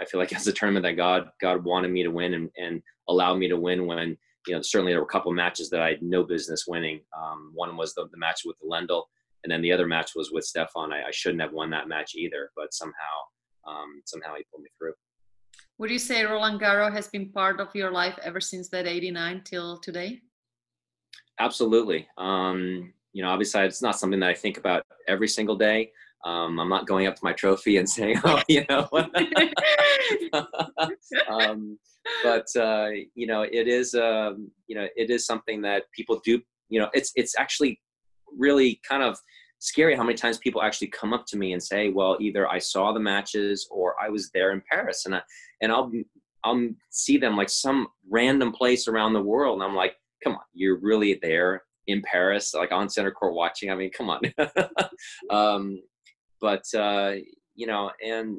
I 0.00 0.04
feel 0.04 0.20
like 0.20 0.32
it's 0.32 0.46
a 0.46 0.52
tournament 0.52 0.84
that 0.84 0.96
God 0.96 1.30
God 1.40 1.64
wanted 1.64 1.90
me 1.90 2.02
to 2.02 2.10
win 2.10 2.34
and, 2.34 2.50
and 2.56 2.82
allowed 3.08 3.36
me 3.36 3.48
to 3.48 3.56
win 3.56 3.86
when 3.86 4.16
you 4.46 4.54
know 4.54 4.62
certainly 4.62 4.92
there 4.92 5.00
were 5.00 5.06
a 5.06 5.10
couple 5.10 5.30
of 5.30 5.36
matches 5.36 5.70
that 5.70 5.82
I 5.82 5.90
had 5.90 6.02
no 6.02 6.24
business 6.24 6.64
winning. 6.66 7.00
Um, 7.16 7.52
one 7.54 7.76
was 7.76 7.94
the, 7.94 8.08
the 8.10 8.18
match 8.18 8.42
with 8.44 8.56
the 8.60 8.68
Lendl, 8.68 9.04
and 9.44 9.50
then 9.50 9.62
the 9.62 9.72
other 9.72 9.86
match 9.86 10.12
was 10.14 10.30
with 10.30 10.44
Stefan. 10.44 10.92
I, 10.92 11.08
I 11.08 11.10
shouldn't 11.10 11.42
have 11.42 11.52
won 11.52 11.70
that 11.70 11.88
match 11.88 12.14
either, 12.14 12.50
but 12.56 12.72
somehow 12.72 12.94
um, 13.66 14.02
somehow 14.04 14.34
he 14.36 14.44
pulled 14.50 14.62
me 14.62 14.70
through. 14.78 14.94
Would 15.78 15.90
you 15.90 15.98
say 15.98 16.24
Roland 16.24 16.60
Garros 16.60 16.92
has 16.92 17.08
been 17.08 17.30
part 17.30 17.60
of 17.60 17.68
your 17.74 17.90
life 17.90 18.18
ever 18.22 18.40
since 18.40 18.68
that 18.70 18.86
'89 18.86 19.42
till 19.44 19.78
today? 19.78 20.20
Absolutely. 21.40 22.08
Um, 22.16 22.92
you 23.12 23.22
know, 23.22 23.30
obviously, 23.30 23.62
it's 23.62 23.82
not 23.82 23.98
something 23.98 24.20
that 24.20 24.28
I 24.28 24.34
think 24.34 24.58
about 24.58 24.84
every 25.06 25.28
single 25.28 25.56
day. 25.56 25.92
Um, 26.24 26.58
I'm 26.58 26.68
not 26.68 26.86
going 26.86 27.06
up 27.06 27.14
to 27.16 27.24
my 27.24 27.32
trophy 27.32 27.76
and 27.76 27.88
saying, 27.96 28.20
"Oh, 28.24 28.42
you 28.48 28.64
know." 28.68 28.88
um, 31.28 31.78
but 32.22 32.46
uh, 32.56 32.88
you 33.14 33.26
know, 33.26 33.42
it 33.42 33.68
is 33.68 33.94
um, 33.94 34.50
you 34.66 34.74
know, 34.74 34.86
it 34.96 35.10
is 35.10 35.26
something 35.26 35.62
that 35.62 35.84
people 35.94 36.20
do. 36.24 36.40
You 36.68 36.80
know, 36.80 36.88
it's 36.92 37.12
it's 37.16 37.38
actually 37.38 37.80
really 38.36 38.80
kind 38.88 39.02
of 39.02 39.18
scary 39.60 39.96
how 39.96 40.04
many 40.04 40.14
times 40.14 40.38
people 40.38 40.62
actually 40.62 40.88
come 40.88 41.12
up 41.12 41.24
to 41.28 41.36
me 41.36 41.52
and 41.52 41.62
say, 41.62 41.90
"Well, 41.90 42.16
either 42.20 42.48
I 42.48 42.58
saw 42.58 42.92
the 42.92 43.00
matches 43.00 43.68
or 43.70 43.94
I 44.02 44.08
was 44.08 44.30
there 44.32 44.52
in 44.52 44.62
Paris," 44.70 45.06
and 45.06 45.14
I 45.14 45.22
and 45.62 45.70
I'll 45.72 45.90
I'll 46.44 46.68
see 46.90 47.18
them 47.18 47.36
like 47.36 47.50
some 47.50 47.88
random 48.10 48.52
place 48.52 48.88
around 48.88 49.12
the 49.12 49.22
world, 49.22 49.60
and 49.60 49.68
I'm 49.68 49.76
like, 49.76 49.94
"Come 50.22 50.34
on, 50.34 50.42
you're 50.52 50.78
really 50.80 51.18
there." 51.22 51.62
in 51.88 52.02
Paris, 52.02 52.54
like 52.54 52.70
on 52.70 52.88
center 52.88 53.10
court 53.10 53.34
watching. 53.34 53.70
I 53.70 53.74
mean, 53.74 53.90
come 53.90 54.10
on. 54.10 54.20
um, 55.30 55.80
but 56.40 56.62
uh, 56.74 57.12
you 57.54 57.66
know, 57.66 57.90
and 58.04 58.36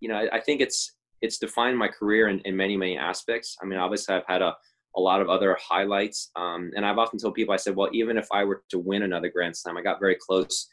you 0.00 0.08
know, 0.08 0.16
I, 0.16 0.36
I, 0.36 0.40
think 0.40 0.60
it's 0.60 0.94
it's 1.20 1.38
defined 1.38 1.78
my 1.78 1.88
career 1.88 2.28
in, 2.28 2.40
in 2.40 2.56
many 2.56 2.76
many 2.76 2.96
aspects. 2.98 3.56
I 3.62 3.66
mean, 3.66 3.78
obviously, 3.78 4.14
I've 4.14 4.26
had 4.26 4.42
a 4.42 4.54
a 4.96 5.00
lot 5.00 5.20
of 5.20 5.30
other 5.30 5.56
highlights, 5.60 6.30
um, 6.36 6.70
and 6.76 6.84
I've 6.84 6.98
often 6.98 7.18
told 7.18 7.34
people, 7.34 7.54
I 7.54 7.56
said, 7.56 7.74
well, 7.74 7.88
even 7.92 8.18
if 8.18 8.26
I 8.30 8.44
were 8.44 8.62
to 8.70 8.78
win 8.78 9.02
another 9.02 9.30
Grand 9.30 9.56
Slam, 9.56 9.78
I 9.78 9.82
got 9.82 10.00
very 10.00 10.16
close. 10.20 10.68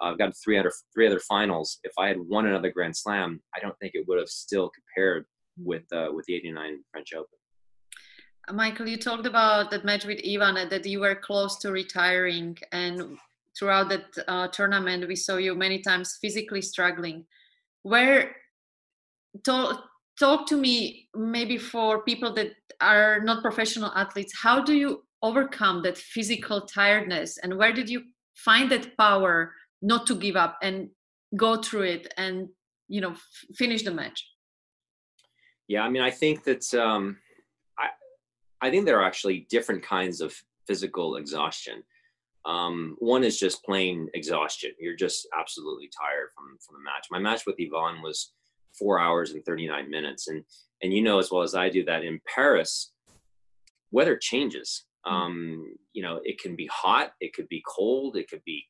I've 0.00 0.18
got 0.18 0.32
three 0.42 0.58
other 0.58 0.72
three 0.92 1.06
other 1.06 1.20
finals. 1.20 1.78
If 1.84 1.92
I 1.98 2.08
had 2.08 2.18
won 2.18 2.46
another 2.46 2.70
Grand 2.70 2.96
Slam, 2.96 3.40
I 3.56 3.60
don't 3.60 3.76
think 3.78 3.92
it 3.94 4.06
would 4.08 4.18
have 4.18 4.28
still 4.28 4.70
compared 4.70 5.24
with 5.58 5.84
uh, 5.92 6.08
with 6.12 6.24
the 6.26 6.34
'89 6.34 6.80
French 6.90 7.12
Open. 7.14 7.38
Michael, 8.52 8.86
you 8.86 8.98
talked 8.98 9.24
about 9.26 9.70
that 9.70 9.84
match 9.84 10.04
with 10.04 10.20
Ivan 10.24 10.68
that 10.68 10.84
you 10.84 11.00
were 11.00 11.14
close 11.14 11.56
to 11.60 11.72
retiring, 11.72 12.58
and 12.72 13.18
throughout 13.58 13.88
that 13.88 14.06
uh, 14.28 14.48
tournament 14.48 15.06
we 15.08 15.16
saw 15.16 15.36
you 15.36 15.54
many 15.54 15.80
times 15.80 16.18
physically 16.20 16.62
struggling. 16.62 17.24
Where 17.82 18.34
talk, 19.44 19.84
talk 20.18 20.46
to 20.46 20.56
me 20.56 21.08
maybe 21.14 21.58
for 21.58 22.02
people 22.02 22.32
that 22.34 22.52
are 22.80 23.20
not 23.20 23.42
professional 23.42 23.92
athletes 23.94 24.32
how 24.42 24.62
do 24.62 24.74
you 24.74 25.02
overcome 25.22 25.82
that 25.82 25.96
physical 25.96 26.60
tiredness 26.62 27.38
and 27.38 27.56
where 27.56 27.72
did 27.72 27.88
you 27.88 28.02
find 28.34 28.70
that 28.70 28.96
power 28.96 29.52
not 29.82 30.06
to 30.06 30.14
give 30.14 30.36
up 30.36 30.58
and 30.62 30.88
go 31.36 31.56
through 31.56 31.82
it 31.82 32.12
and 32.16 32.48
you 32.88 33.00
know 33.00 33.12
f- 33.12 33.44
finish 33.54 33.82
the 33.82 33.90
match? 33.90 34.28
Yeah 35.68 35.82
i 35.82 35.88
mean 35.88 36.02
i 36.02 36.10
think 36.10 36.44
that 36.44 36.72
um 36.74 37.16
i 37.78 37.88
i 38.60 38.70
think 38.70 38.84
there 38.84 39.00
are 39.00 39.04
actually 39.04 39.46
different 39.50 39.82
kinds 39.82 40.20
of 40.20 40.34
physical 40.66 41.16
exhaustion 41.16 41.82
um, 42.46 42.96
one 42.98 43.24
is 43.24 43.38
just 43.38 43.64
plain 43.64 44.08
exhaustion. 44.14 44.72
You're 44.78 44.96
just 44.96 45.26
absolutely 45.38 45.88
tired 45.98 46.28
from 46.34 46.58
from 46.64 46.76
the 46.76 46.84
match. 46.84 47.06
My 47.10 47.18
match 47.18 47.46
with 47.46 47.56
Ivan 47.60 48.02
was 48.02 48.32
four 48.78 48.98
hours 48.98 49.32
and 49.32 49.44
39 49.44 49.90
minutes, 49.90 50.28
and 50.28 50.44
and 50.82 50.92
you 50.92 51.02
know 51.02 51.18
as 51.18 51.30
well 51.30 51.42
as 51.42 51.54
I 51.54 51.68
do 51.68 51.84
that 51.84 52.04
in 52.04 52.20
Paris, 52.32 52.92
weather 53.90 54.16
changes. 54.16 54.84
Mm. 55.06 55.12
Um, 55.12 55.74
you 55.92 56.02
know, 56.02 56.20
it 56.24 56.40
can 56.40 56.56
be 56.56 56.68
hot, 56.72 57.12
it 57.20 57.34
could 57.34 57.48
be 57.48 57.62
cold, 57.66 58.16
it 58.16 58.28
could 58.28 58.44
be 58.44 58.64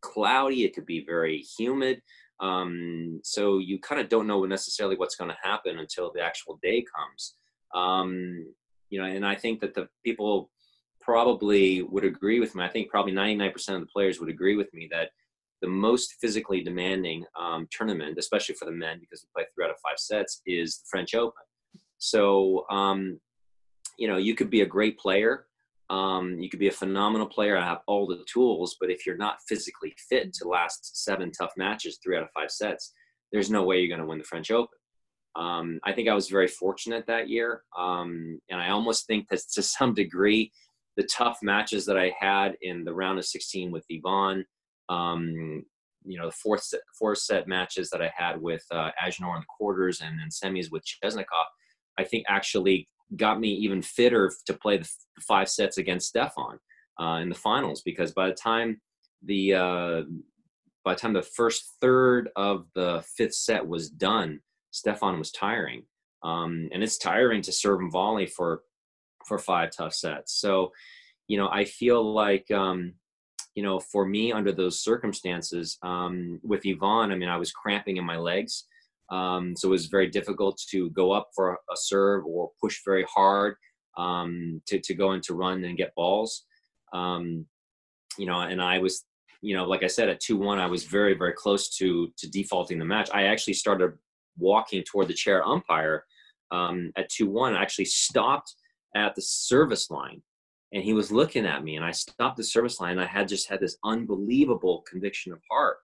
cloudy, 0.00 0.64
it 0.64 0.74
could 0.74 0.86
be 0.86 1.04
very 1.04 1.44
humid. 1.58 2.02
Um, 2.40 3.20
so 3.24 3.58
you 3.58 3.80
kind 3.80 4.00
of 4.00 4.08
don't 4.08 4.28
know 4.28 4.44
necessarily 4.44 4.96
what's 4.96 5.16
going 5.16 5.30
to 5.30 5.36
happen 5.48 5.78
until 5.78 6.12
the 6.12 6.20
actual 6.20 6.58
day 6.62 6.84
comes. 6.96 7.34
Um, 7.74 8.46
you 8.90 9.00
know, 9.00 9.06
and 9.06 9.26
I 9.26 9.34
think 9.34 9.60
that 9.60 9.74
the 9.74 9.88
people 10.04 10.50
probably 11.08 11.80
would 11.80 12.04
agree 12.04 12.38
with 12.38 12.54
me. 12.54 12.62
I 12.62 12.68
think 12.68 12.90
probably 12.90 13.12
99% 13.12 13.54
of 13.74 13.80
the 13.80 13.86
players 13.86 14.20
would 14.20 14.28
agree 14.28 14.56
with 14.56 14.68
me 14.74 14.90
that 14.90 15.08
the 15.62 15.66
most 15.66 16.16
physically 16.20 16.62
demanding 16.62 17.24
um, 17.34 17.66
tournament, 17.70 18.18
especially 18.18 18.56
for 18.56 18.66
the 18.66 18.72
men, 18.72 18.98
because 19.00 19.24
we 19.24 19.28
play 19.34 19.46
three 19.54 19.64
out 19.64 19.70
of 19.70 19.76
five 19.82 19.98
sets, 19.98 20.42
is 20.44 20.76
the 20.76 20.84
French 20.90 21.14
Open. 21.14 21.32
So, 21.96 22.66
um, 22.68 23.18
you 23.98 24.06
know, 24.06 24.18
you 24.18 24.34
could 24.34 24.50
be 24.50 24.60
a 24.60 24.66
great 24.66 24.98
player. 24.98 25.46
Um, 25.88 26.38
you 26.40 26.50
could 26.50 26.60
be 26.60 26.68
a 26.68 26.82
phenomenal 26.82 27.26
player 27.26 27.54
and 27.54 27.64
have 27.64 27.80
all 27.86 28.06
the 28.06 28.22
tools, 28.30 28.76
but 28.78 28.90
if 28.90 29.06
you're 29.06 29.16
not 29.16 29.38
physically 29.48 29.94
fit 30.10 30.34
to 30.34 30.46
last 30.46 31.02
seven 31.06 31.32
tough 31.32 31.52
matches, 31.56 31.98
three 32.04 32.18
out 32.18 32.22
of 32.22 32.28
five 32.34 32.50
sets, 32.50 32.92
there's 33.32 33.50
no 33.50 33.62
way 33.62 33.78
you're 33.78 33.88
going 33.88 34.02
to 34.02 34.06
win 34.06 34.18
the 34.18 34.24
French 34.24 34.50
Open. 34.50 34.78
Um, 35.36 35.80
I 35.84 35.92
think 35.92 36.06
I 36.06 36.14
was 36.14 36.28
very 36.28 36.48
fortunate 36.48 37.06
that 37.06 37.30
year, 37.30 37.62
um, 37.78 38.38
and 38.50 38.60
I 38.60 38.68
almost 38.68 39.06
think 39.06 39.28
that 39.30 39.40
to 39.54 39.62
some 39.62 39.94
degree, 39.94 40.52
the 40.98 41.04
tough 41.04 41.38
matches 41.42 41.86
that 41.86 41.96
I 41.96 42.12
had 42.18 42.56
in 42.60 42.82
the 42.82 42.92
round 42.92 43.20
of 43.20 43.24
16 43.24 43.70
with 43.70 43.86
Ivan, 43.90 44.44
um, 44.88 45.62
you 46.04 46.18
know, 46.18 46.26
the 46.26 46.32
fourth 46.32 46.64
set, 46.64 46.80
fourth 46.98 47.18
set 47.18 47.46
matches 47.46 47.88
that 47.90 48.02
I 48.02 48.10
had 48.16 48.42
with 48.42 48.64
uh, 48.72 48.90
Agenor 49.00 49.36
in 49.36 49.40
the 49.40 49.46
quarters 49.46 50.00
and 50.00 50.18
then 50.18 50.28
semis 50.28 50.72
with 50.72 50.82
Chesnokov, 50.84 51.46
I 51.98 52.02
think 52.02 52.24
actually 52.28 52.88
got 53.16 53.38
me 53.38 53.50
even 53.50 53.80
fitter 53.80 54.32
to 54.46 54.54
play 54.54 54.78
the, 54.78 54.90
the 55.14 55.22
five 55.22 55.48
sets 55.48 55.78
against 55.78 56.08
Stefan 56.08 56.58
uh, 57.00 57.20
in 57.22 57.28
the 57.28 57.34
finals 57.36 57.80
because 57.84 58.10
by 58.10 58.26
the 58.26 58.34
time 58.34 58.80
the 59.22 59.54
uh, 59.54 60.02
by 60.84 60.94
the 60.94 61.00
time 61.00 61.12
the 61.12 61.22
first 61.22 61.74
third 61.80 62.28
of 62.34 62.66
the 62.74 63.04
fifth 63.16 63.34
set 63.34 63.64
was 63.64 63.88
done, 63.88 64.40
Stefan 64.72 65.16
was 65.16 65.30
tiring. 65.30 65.84
Um, 66.24 66.68
and 66.72 66.82
it's 66.82 66.98
tiring 66.98 67.42
to 67.42 67.52
serve 67.52 67.78
and 67.78 67.92
volley 67.92 68.26
for 68.26 68.62
for 69.28 69.38
five 69.38 69.70
tough 69.76 69.94
sets. 69.94 70.40
So, 70.40 70.72
you 71.28 71.38
know, 71.38 71.48
I 71.48 71.64
feel 71.64 72.02
like, 72.14 72.50
um, 72.50 72.94
you 73.54 73.62
know, 73.62 73.78
for 73.78 74.06
me 74.06 74.32
under 74.32 74.52
those 74.52 74.82
circumstances 74.82 75.78
um, 75.82 76.40
with 76.42 76.66
Ivan, 76.66 77.12
I 77.12 77.16
mean, 77.16 77.28
I 77.28 77.36
was 77.36 77.52
cramping 77.52 77.98
in 77.98 78.04
my 78.04 78.16
legs. 78.16 78.64
Um, 79.10 79.54
so 79.56 79.68
it 79.68 79.72
was 79.72 79.86
very 79.86 80.08
difficult 80.08 80.60
to 80.70 80.90
go 80.90 81.12
up 81.12 81.28
for 81.34 81.52
a 81.52 81.76
serve 81.76 82.24
or 82.26 82.50
push 82.60 82.80
very 82.84 83.04
hard 83.04 83.56
um, 83.96 84.62
to, 84.66 84.78
to 84.78 84.94
go 84.94 85.12
into 85.12 85.34
run 85.34 85.64
and 85.64 85.76
get 85.76 85.94
balls. 85.94 86.44
Um, 86.92 87.46
you 88.16 88.26
know, 88.26 88.40
and 88.40 88.60
I 88.60 88.78
was, 88.78 89.04
you 89.40 89.56
know, 89.56 89.64
like 89.64 89.82
I 89.82 89.86
said, 89.86 90.08
at 90.08 90.20
2 90.20 90.36
1, 90.36 90.58
I 90.58 90.66
was 90.66 90.84
very, 90.84 91.14
very 91.14 91.32
close 91.32 91.76
to, 91.76 92.12
to 92.16 92.30
defaulting 92.30 92.78
the 92.78 92.84
match. 92.84 93.10
I 93.12 93.24
actually 93.24 93.54
started 93.54 93.92
walking 94.36 94.82
toward 94.84 95.08
the 95.08 95.14
chair 95.14 95.46
umpire 95.46 96.04
um, 96.50 96.92
at 96.96 97.10
2 97.10 97.28
1. 97.28 97.54
I 97.54 97.62
actually 97.62 97.86
stopped 97.86 98.54
at 98.94 99.14
the 99.14 99.22
service 99.22 99.90
line 99.90 100.22
and 100.72 100.82
he 100.82 100.92
was 100.92 101.10
looking 101.10 101.46
at 101.46 101.64
me 101.64 101.76
and 101.76 101.84
i 101.84 101.90
stopped 101.90 102.36
the 102.36 102.44
service 102.44 102.80
line 102.80 102.98
i 102.98 103.06
had 103.06 103.28
just 103.28 103.48
had 103.48 103.60
this 103.60 103.76
unbelievable 103.84 104.84
conviction 104.88 105.32
of 105.32 105.40
heart. 105.50 105.78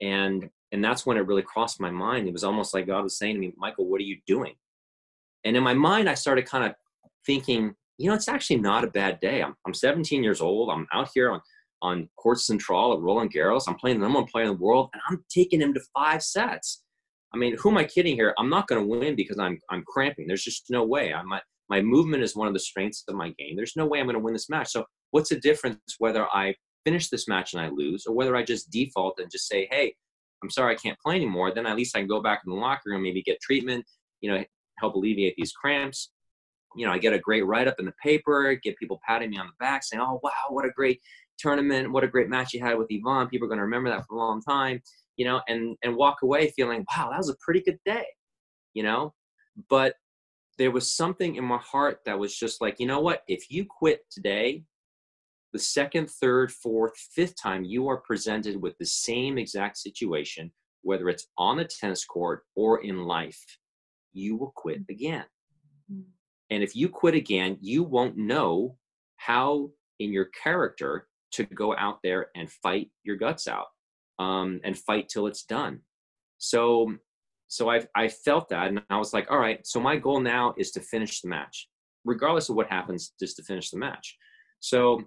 And 0.00 0.50
and 0.72 0.82
that's 0.82 1.04
when 1.04 1.16
it 1.18 1.26
really 1.26 1.42
crossed 1.42 1.80
my 1.80 1.90
mind. 1.90 2.26
It 2.26 2.32
was 2.32 2.44
almost 2.44 2.74
like 2.74 2.86
god 2.86 3.04
was 3.04 3.18
saying 3.18 3.34
to 3.34 3.40
me 3.40 3.52
michael 3.56 3.88
what 3.88 4.00
are 4.00 4.04
you 4.04 4.18
doing? 4.26 4.54
And 5.44 5.56
in 5.56 5.62
my 5.62 5.74
mind 5.74 6.08
i 6.08 6.14
started 6.14 6.46
kind 6.46 6.64
of 6.64 6.74
thinking 7.24 7.74
you 7.98 8.08
know 8.08 8.14
it's 8.14 8.28
actually 8.28 8.58
not 8.58 8.84
a 8.84 8.88
bad 8.88 9.20
day. 9.20 9.42
I'm, 9.42 9.54
I'm 9.66 9.74
17 9.74 10.24
years 10.24 10.40
old. 10.40 10.70
I'm 10.70 10.86
out 10.92 11.10
here 11.14 11.30
on 11.30 11.40
on 11.82 12.08
court 12.16 12.38
central 12.38 12.92
at 12.92 13.00
roland 13.00 13.32
garros. 13.32 13.64
I'm 13.66 13.74
playing 13.74 13.98
the 13.98 14.04
number 14.04 14.20
one 14.20 14.28
player 14.28 14.44
in 14.44 14.52
the 14.52 14.64
world 14.64 14.90
and 14.92 15.02
i'm 15.08 15.24
taking 15.30 15.60
him 15.60 15.74
to 15.74 15.80
five 15.94 16.22
sets. 16.22 16.82
I 17.34 17.38
mean 17.38 17.56
who 17.58 17.70
am 17.70 17.78
i 17.78 17.84
kidding 17.84 18.16
here? 18.16 18.34
I'm 18.38 18.50
not 18.50 18.66
going 18.66 18.80
to 18.82 18.86
win 18.86 19.14
because 19.14 19.38
i'm 19.38 19.58
i'm 19.70 19.84
cramping. 19.86 20.26
There's 20.26 20.44
just 20.44 20.66
no 20.70 20.84
way. 20.84 21.14
I 21.14 21.22
might 21.22 21.42
my 21.72 21.80
movement 21.80 22.22
is 22.22 22.36
one 22.36 22.46
of 22.46 22.52
the 22.52 22.60
strengths 22.60 23.02
of 23.08 23.14
my 23.14 23.30
game. 23.38 23.56
There's 23.56 23.76
no 23.76 23.86
way 23.86 23.98
I'm 23.98 24.04
going 24.04 24.12
to 24.12 24.20
win 24.20 24.34
this 24.34 24.50
match. 24.50 24.68
So 24.68 24.84
what's 25.10 25.30
the 25.30 25.40
difference 25.40 25.78
whether 25.96 26.26
I 26.26 26.54
finish 26.84 27.08
this 27.08 27.26
match 27.26 27.54
and 27.54 27.62
I 27.62 27.70
lose 27.70 28.04
or 28.06 28.14
whether 28.14 28.36
I 28.36 28.42
just 28.42 28.70
default 28.70 29.18
and 29.18 29.30
just 29.30 29.48
say, 29.48 29.68
hey, 29.70 29.94
I'm 30.42 30.50
sorry 30.50 30.74
I 30.74 30.76
can't 30.76 30.98
play 31.00 31.14
anymore. 31.14 31.54
Then 31.54 31.64
at 31.64 31.74
least 31.74 31.96
I 31.96 32.00
can 32.00 32.08
go 32.08 32.20
back 32.20 32.42
in 32.44 32.52
the 32.52 32.60
locker 32.60 32.90
room, 32.90 33.02
maybe 33.02 33.22
get 33.22 33.40
treatment, 33.40 33.86
you 34.20 34.30
know, 34.30 34.44
help 34.80 34.96
alleviate 34.96 35.34
these 35.38 35.52
cramps. 35.52 36.10
You 36.76 36.84
know, 36.84 36.92
I 36.92 36.98
get 36.98 37.14
a 37.14 37.18
great 37.18 37.46
write 37.46 37.68
up 37.68 37.76
in 37.78 37.86
the 37.86 37.94
paper, 38.02 38.54
get 38.62 38.76
people 38.76 39.00
patting 39.08 39.30
me 39.30 39.38
on 39.38 39.46
the 39.46 39.52
back 39.58 39.82
saying, 39.82 40.02
oh, 40.02 40.20
wow, 40.22 40.30
what 40.50 40.66
a 40.66 40.70
great 40.76 41.00
tournament. 41.38 41.90
What 41.90 42.04
a 42.04 42.08
great 42.08 42.28
match 42.28 42.52
you 42.52 42.60
had 42.60 42.76
with 42.76 42.90
Ivan. 42.92 43.28
People 43.28 43.46
are 43.46 43.48
going 43.48 43.56
to 43.56 43.64
remember 43.64 43.88
that 43.88 44.04
for 44.06 44.16
a 44.16 44.18
long 44.18 44.42
time, 44.42 44.82
you 45.16 45.24
know, 45.24 45.40
and, 45.48 45.74
and 45.82 45.96
walk 45.96 46.18
away 46.22 46.50
feeling, 46.50 46.84
wow, 46.94 47.08
that 47.10 47.16
was 47.16 47.30
a 47.30 47.36
pretty 47.40 47.62
good 47.62 47.78
day, 47.86 48.04
you 48.74 48.82
know. 48.82 49.14
But 49.70 49.94
there 50.62 50.70
was 50.70 50.92
something 50.92 51.34
in 51.34 51.44
my 51.44 51.58
heart 51.58 51.98
that 52.06 52.16
was 52.16 52.38
just 52.38 52.60
like, 52.60 52.78
you 52.78 52.86
know 52.86 53.00
what? 53.00 53.24
If 53.26 53.50
you 53.50 53.66
quit 53.68 54.04
today, 54.12 54.62
the 55.52 55.58
second, 55.58 56.08
third, 56.08 56.52
fourth, 56.52 56.96
fifth 56.96 57.34
time 57.34 57.64
you 57.64 57.88
are 57.88 57.96
presented 57.96 58.62
with 58.62 58.78
the 58.78 58.86
same 58.86 59.38
exact 59.38 59.76
situation, 59.76 60.52
whether 60.82 61.08
it's 61.08 61.26
on 61.36 61.56
the 61.56 61.64
tennis 61.64 62.04
court 62.04 62.44
or 62.54 62.80
in 62.84 63.02
life, 63.06 63.44
you 64.12 64.36
will 64.36 64.52
quit 64.54 64.86
mm. 64.86 64.90
again. 64.90 65.24
Mm. 65.92 66.04
And 66.50 66.62
if 66.62 66.76
you 66.76 66.88
quit 66.88 67.16
again, 67.16 67.58
you 67.60 67.82
won't 67.82 68.16
know 68.16 68.76
how 69.16 69.70
in 69.98 70.12
your 70.12 70.26
character 70.26 71.08
to 71.32 71.42
go 71.42 71.76
out 71.76 71.98
there 72.04 72.28
and 72.36 72.48
fight 72.48 72.92
your 73.02 73.16
guts 73.16 73.48
out 73.48 73.66
um, 74.20 74.60
and 74.62 74.78
fight 74.78 75.08
till 75.08 75.26
it's 75.26 75.42
done. 75.42 75.80
So 76.38 76.98
so 77.52 77.70
I, 77.70 77.82
I 77.94 78.08
felt 78.08 78.48
that 78.48 78.68
and 78.68 78.82
I 78.88 78.96
was 78.96 79.12
like, 79.12 79.30
all 79.30 79.38
right, 79.38 79.64
so 79.66 79.78
my 79.78 79.96
goal 79.96 80.20
now 80.20 80.54
is 80.56 80.70
to 80.70 80.80
finish 80.80 81.20
the 81.20 81.28
match, 81.28 81.68
regardless 82.02 82.48
of 82.48 82.56
what 82.56 82.66
happens, 82.66 83.12
just 83.20 83.36
to 83.36 83.42
finish 83.42 83.68
the 83.68 83.76
match. 83.76 84.16
So 84.60 85.02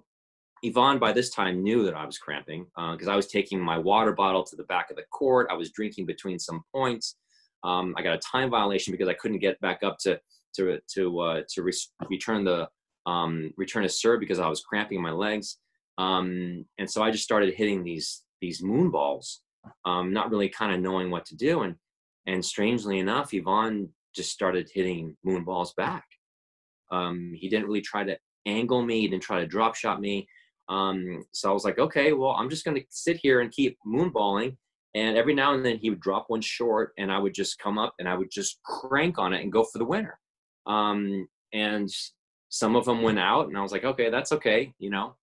Ivan 0.63 0.99
by 0.99 1.11
this 1.11 1.31
time 1.31 1.63
knew 1.63 1.83
that 1.85 1.95
I 1.95 2.05
was 2.05 2.19
cramping 2.19 2.67
because 2.75 3.07
uh, 3.07 3.13
I 3.13 3.15
was 3.15 3.25
taking 3.25 3.59
my 3.59 3.79
water 3.79 4.13
bottle 4.13 4.43
to 4.43 4.55
the 4.55 4.65
back 4.65 4.91
of 4.91 4.95
the 4.95 5.05
court. 5.11 5.47
I 5.49 5.55
was 5.55 5.71
drinking 5.71 6.05
between 6.05 6.37
some 6.37 6.61
points. 6.71 7.15
Um, 7.63 7.95
I 7.97 8.03
got 8.03 8.13
a 8.13 8.19
time 8.19 8.51
violation 8.51 8.91
because 8.91 9.07
I 9.07 9.15
couldn't 9.15 9.39
get 9.39 9.59
back 9.59 9.81
up 9.81 9.97
to 10.01 10.19
to 10.57 10.79
to 10.93 11.19
uh, 11.19 11.41
to 11.49 11.63
re- 11.63 11.73
return 12.11 12.43
the 12.43 12.69
um, 13.07 13.53
return 13.57 13.85
a 13.85 13.89
serve 13.89 14.19
because 14.19 14.39
I 14.39 14.47
was 14.47 14.61
cramping 14.61 15.01
my 15.01 15.11
legs. 15.11 15.57
Um, 15.97 16.65
and 16.77 16.87
so 16.87 17.01
I 17.01 17.09
just 17.09 17.23
started 17.23 17.55
hitting 17.55 17.83
these 17.83 18.21
these 18.39 18.61
moon 18.61 18.91
balls, 18.91 19.41
um, 19.83 20.13
not 20.13 20.29
really 20.29 20.49
kind 20.49 20.75
of 20.75 20.79
knowing 20.79 21.09
what 21.09 21.25
to 21.25 21.35
do. 21.35 21.61
And 21.61 21.75
and 22.27 22.43
strangely 22.43 22.99
enough, 22.99 23.31
Ivan 23.33 23.89
just 24.15 24.31
started 24.31 24.69
hitting 24.73 25.15
moon 25.23 25.43
balls 25.43 25.73
back. 25.75 26.05
Um, 26.91 27.33
he 27.35 27.49
didn't 27.49 27.65
really 27.65 27.81
try 27.81 28.03
to 28.03 28.17
angle 28.45 28.83
me. 28.83 29.01
He 29.01 29.07
didn't 29.07 29.23
try 29.23 29.39
to 29.39 29.47
drop 29.47 29.75
shot 29.75 29.99
me. 29.99 30.27
Um, 30.69 31.25
so 31.31 31.49
I 31.49 31.53
was 31.53 31.63
like, 31.63 31.79
okay, 31.79 32.13
well, 32.13 32.31
I'm 32.31 32.49
just 32.49 32.65
going 32.65 32.75
to 32.77 32.83
sit 32.89 33.17
here 33.17 33.41
and 33.41 33.51
keep 33.51 33.77
moonballing. 33.85 34.57
And 34.95 35.17
every 35.17 35.33
now 35.33 35.53
and 35.53 35.65
then 35.65 35.77
he 35.77 35.89
would 35.89 35.99
drop 35.99 36.25
one 36.29 36.41
short, 36.41 36.93
and 36.97 37.11
I 37.11 37.19
would 37.19 37.33
just 37.33 37.59
come 37.59 37.77
up 37.77 37.93
and 37.99 38.07
I 38.07 38.15
would 38.15 38.31
just 38.31 38.61
crank 38.63 39.19
on 39.19 39.33
it 39.33 39.43
and 39.43 39.51
go 39.51 39.63
for 39.63 39.77
the 39.77 39.85
winner. 39.85 40.17
Um, 40.65 41.27
and 41.53 41.89
some 42.49 42.75
of 42.77 42.85
them 42.85 43.01
went 43.01 43.19
out, 43.19 43.47
and 43.47 43.57
I 43.57 43.61
was 43.61 43.73
like, 43.73 43.83
okay, 43.83 44.09
that's 44.09 44.31
okay. 44.31 44.73
You 44.79 44.89
know, 44.89 45.15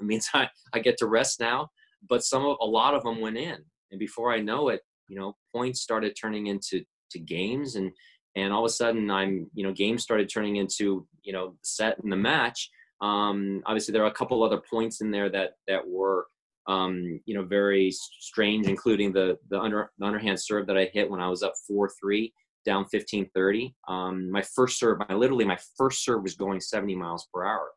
it 0.00 0.04
means 0.04 0.28
I, 0.34 0.48
I 0.72 0.80
get 0.80 0.98
to 0.98 1.06
rest 1.06 1.40
now. 1.40 1.70
But 2.08 2.24
some 2.24 2.44
of 2.44 2.56
a 2.60 2.66
lot 2.66 2.94
of 2.94 3.04
them 3.04 3.20
went 3.20 3.36
in, 3.36 3.58
and 3.92 4.00
before 4.00 4.32
I 4.32 4.40
know 4.40 4.70
it, 4.70 4.80
you 5.12 5.20
know 5.20 5.36
points 5.54 5.82
started 5.82 6.16
turning 6.18 6.46
into 6.46 6.82
to 7.10 7.18
games 7.18 7.76
and 7.76 7.92
and 8.34 8.50
all 8.50 8.64
of 8.64 8.70
a 8.70 8.72
sudden 8.72 9.10
i'm 9.10 9.46
you 9.52 9.62
know 9.62 9.72
games 9.72 10.02
started 10.02 10.30
turning 10.32 10.56
into 10.56 11.06
you 11.22 11.32
know 11.34 11.54
set 11.62 11.98
in 12.02 12.08
the 12.08 12.16
match. 12.16 12.70
Um 13.02 13.62
obviously 13.66 13.92
there 13.92 14.04
are 14.04 14.14
a 14.14 14.20
couple 14.20 14.42
other 14.42 14.62
points 14.70 15.02
in 15.02 15.10
there 15.10 15.28
that 15.28 15.50
that 15.68 15.86
were 15.86 16.26
um 16.66 17.20
you 17.26 17.34
know 17.34 17.44
very 17.44 17.90
strange 17.90 18.66
including 18.68 19.12
the 19.12 19.36
the 19.50 19.60
under 19.60 19.90
the 19.98 20.06
underhand 20.06 20.40
serve 20.40 20.66
that 20.68 20.78
i 20.78 20.88
hit 20.94 21.10
when 21.10 21.20
i 21.20 21.28
was 21.28 21.42
up 21.42 21.54
4-3 21.68 22.32
down 22.64 22.86
15-30 22.94 23.74
um 23.88 24.30
my 24.30 24.42
first 24.54 24.78
serve 24.78 24.98
my 25.00 25.14
literally 25.14 25.44
my 25.44 25.58
first 25.76 26.04
serve 26.04 26.22
was 26.22 26.36
going 26.36 26.60
70 26.60 26.94
miles 26.94 27.26
per 27.34 27.44
hour. 27.44 27.68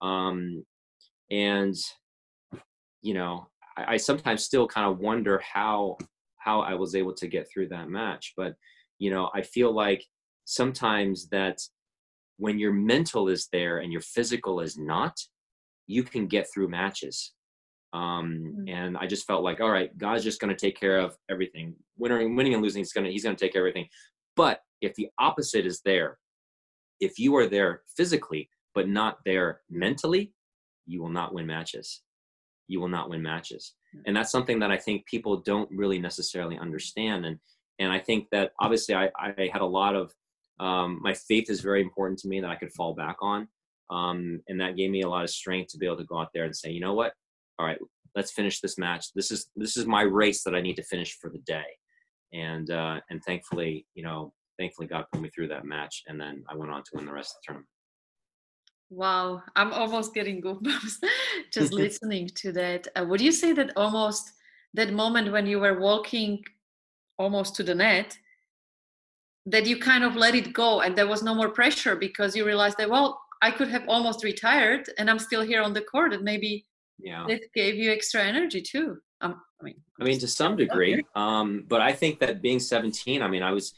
Um 0.00 0.64
and 1.30 1.76
you 3.02 3.14
know 3.14 3.46
I, 3.76 3.94
I 3.94 3.96
sometimes 3.98 4.44
still 4.44 4.66
kind 4.66 4.90
of 4.90 4.98
wonder 4.98 5.40
how 5.40 5.98
how 6.42 6.60
I 6.60 6.74
was 6.74 6.94
able 6.94 7.14
to 7.14 7.28
get 7.28 7.48
through 7.48 7.68
that 7.68 7.88
match. 7.88 8.34
But, 8.36 8.54
you 8.98 9.10
know, 9.10 9.30
I 9.34 9.42
feel 9.42 9.72
like 9.72 10.04
sometimes 10.44 11.28
that 11.28 11.58
when 12.38 12.58
your 12.58 12.72
mental 12.72 13.28
is 13.28 13.48
there 13.52 13.78
and 13.78 13.92
your 13.92 14.00
physical 14.00 14.60
is 14.60 14.76
not, 14.76 15.16
you 15.86 16.02
can 16.02 16.26
get 16.26 16.46
through 16.52 16.68
matches. 16.68 17.32
Um, 17.92 18.42
mm-hmm. 18.42 18.68
and 18.68 18.96
I 18.96 19.06
just 19.06 19.26
felt 19.26 19.44
like, 19.44 19.60
all 19.60 19.70
right, 19.70 19.96
God's 19.98 20.24
just 20.24 20.40
going 20.40 20.54
to 20.54 20.58
take 20.58 20.78
care 20.78 20.98
of 20.98 21.14
everything. 21.30 21.74
Winning, 21.98 22.34
winning 22.34 22.54
and 22.54 22.62
losing, 22.62 22.80
he's 22.80 22.92
going 22.92 23.04
to, 23.04 23.12
he's 23.12 23.24
going 23.24 23.36
to 23.36 23.44
take 23.44 23.54
everything. 23.54 23.86
But 24.34 24.60
if 24.80 24.94
the 24.94 25.08
opposite 25.18 25.66
is 25.66 25.82
there, 25.84 26.18
if 27.00 27.18
you 27.18 27.36
are 27.36 27.46
there 27.46 27.82
physically, 27.96 28.48
but 28.74 28.88
not 28.88 29.18
there 29.26 29.60
mentally, 29.70 30.32
you 30.86 31.02
will 31.02 31.10
not 31.10 31.34
win 31.34 31.46
matches. 31.46 32.02
You 32.72 32.80
will 32.80 32.88
not 32.88 33.10
win 33.10 33.22
matches. 33.22 33.74
And 34.06 34.16
that's 34.16 34.32
something 34.32 34.58
that 34.60 34.70
i 34.70 34.78
think 34.78 35.06
people 35.06 35.36
don't 35.52 35.70
really 35.70 35.98
necessarily 35.98 36.58
understand. 36.58 37.26
And 37.26 37.38
and 37.78 37.92
i 37.92 37.98
think 37.98 38.28
that 38.32 38.52
obviously 38.60 38.94
i, 38.94 39.10
I 39.18 39.50
had 39.52 39.62
a 39.62 39.74
lot 39.80 39.94
of 39.94 40.12
um, 40.60 41.00
my 41.02 41.14
faith 41.14 41.50
is 41.50 41.60
very 41.60 41.80
important 41.80 42.18
to 42.20 42.28
me 42.28 42.40
that 42.40 42.50
i 42.50 42.56
could 42.56 42.72
fall 42.72 42.94
back 42.94 43.16
on. 43.20 43.48
Um, 43.90 44.40
and 44.48 44.58
that 44.60 44.76
gave 44.76 44.90
me 44.90 45.02
a 45.02 45.08
lot 45.08 45.24
of 45.24 45.30
strength 45.30 45.72
to 45.72 45.78
be 45.78 45.86
able 45.86 45.98
to 45.98 46.04
go 46.12 46.18
out 46.18 46.30
there 46.32 46.44
and 46.44 46.56
say 46.56 46.70
you 46.70 46.80
know 46.80 46.94
what? 46.94 47.12
All 47.58 47.66
right 47.66 47.78
let's 48.14 48.32
finish 48.32 48.60
this 48.60 48.76
match. 48.76 49.06
This 49.14 49.30
is 49.30 49.46
this 49.56 49.76
is 49.78 49.86
my 49.86 50.02
race 50.02 50.42
that 50.44 50.54
i 50.54 50.60
need 50.60 50.76
to 50.76 50.90
finish 50.94 51.18
for 51.20 51.30
the 51.30 51.44
day. 51.56 51.70
And 52.32 52.70
uh, 52.70 53.00
and 53.10 53.22
thankfully 53.24 53.86
you 53.94 54.02
know 54.02 54.32
thankfully 54.58 54.86
god 54.86 55.06
put 55.10 55.20
me 55.20 55.30
through 55.30 55.48
that 55.48 55.64
match 55.64 56.02
and 56.06 56.20
then 56.20 56.44
i 56.48 56.54
went 56.54 56.70
on 56.70 56.82
to 56.82 56.90
win 56.94 57.06
the 57.06 57.12
rest 57.12 57.30
of 57.30 57.36
the 57.40 57.46
tournament 57.46 57.68
Wow, 58.92 59.42
I'm 59.56 59.72
almost 59.72 60.12
getting 60.12 60.42
goosebumps 60.42 60.98
just 61.50 61.72
listening 61.84 62.28
to 62.34 62.52
that. 62.52 62.88
Uh, 62.94 63.06
would 63.06 63.22
you 63.22 63.32
say 63.32 63.52
that 63.54 63.72
almost 63.74 64.32
that 64.74 64.92
moment 64.92 65.32
when 65.32 65.46
you 65.46 65.60
were 65.60 65.80
walking 65.80 66.44
almost 67.18 67.56
to 67.56 67.62
the 67.62 67.74
net, 67.74 68.18
that 69.46 69.66
you 69.66 69.78
kind 69.78 70.04
of 70.04 70.14
let 70.14 70.34
it 70.34 70.52
go 70.52 70.82
and 70.82 70.94
there 70.94 71.06
was 71.06 71.22
no 71.22 71.34
more 71.34 71.48
pressure 71.48 71.96
because 71.96 72.36
you 72.36 72.44
realized 72.44 72.76
that, 72.76 72.90
well, 72.90 73.18
I 73.40 73.50
could 73.50 73.68
have 73.68 73.88
almost 73.88 74.24
retired 74.24 74.90
and 74.98 75.08
I'm 75.08 75.18
still 75.18 75.40
here 75.40 75.62
on 75.62 75.72
the 75.72 75.80
court 75.80 76.12
and 76.12 76.22
maybe 76.22 76.66
yeah. 76.98 77.24
it 77.28 77.50
gave 77.54 77.76
you 77.76 77.90
extra 77.90 78.22
energy 78.22 78.60
too. 78.60 78.98
Um, 79.22 79.40
I 79.58 79.64
mean, 79.64 79.80
I 79.98 80.04
mean, 80.04 80.18
to 80.18 80.28
some 80.28 80.54
degree, 80.64 81.02
um, 81.14 81.64
but 81.66 81.80
I 81.80 81.94
think 81.94 82.18
that 82.20 82.42
being 82.42 82.60
17, 82.60 83.22
I 83.22 83.28
mean, 83.28 83.42
I 83.42 83.52
was, 83.52 83.72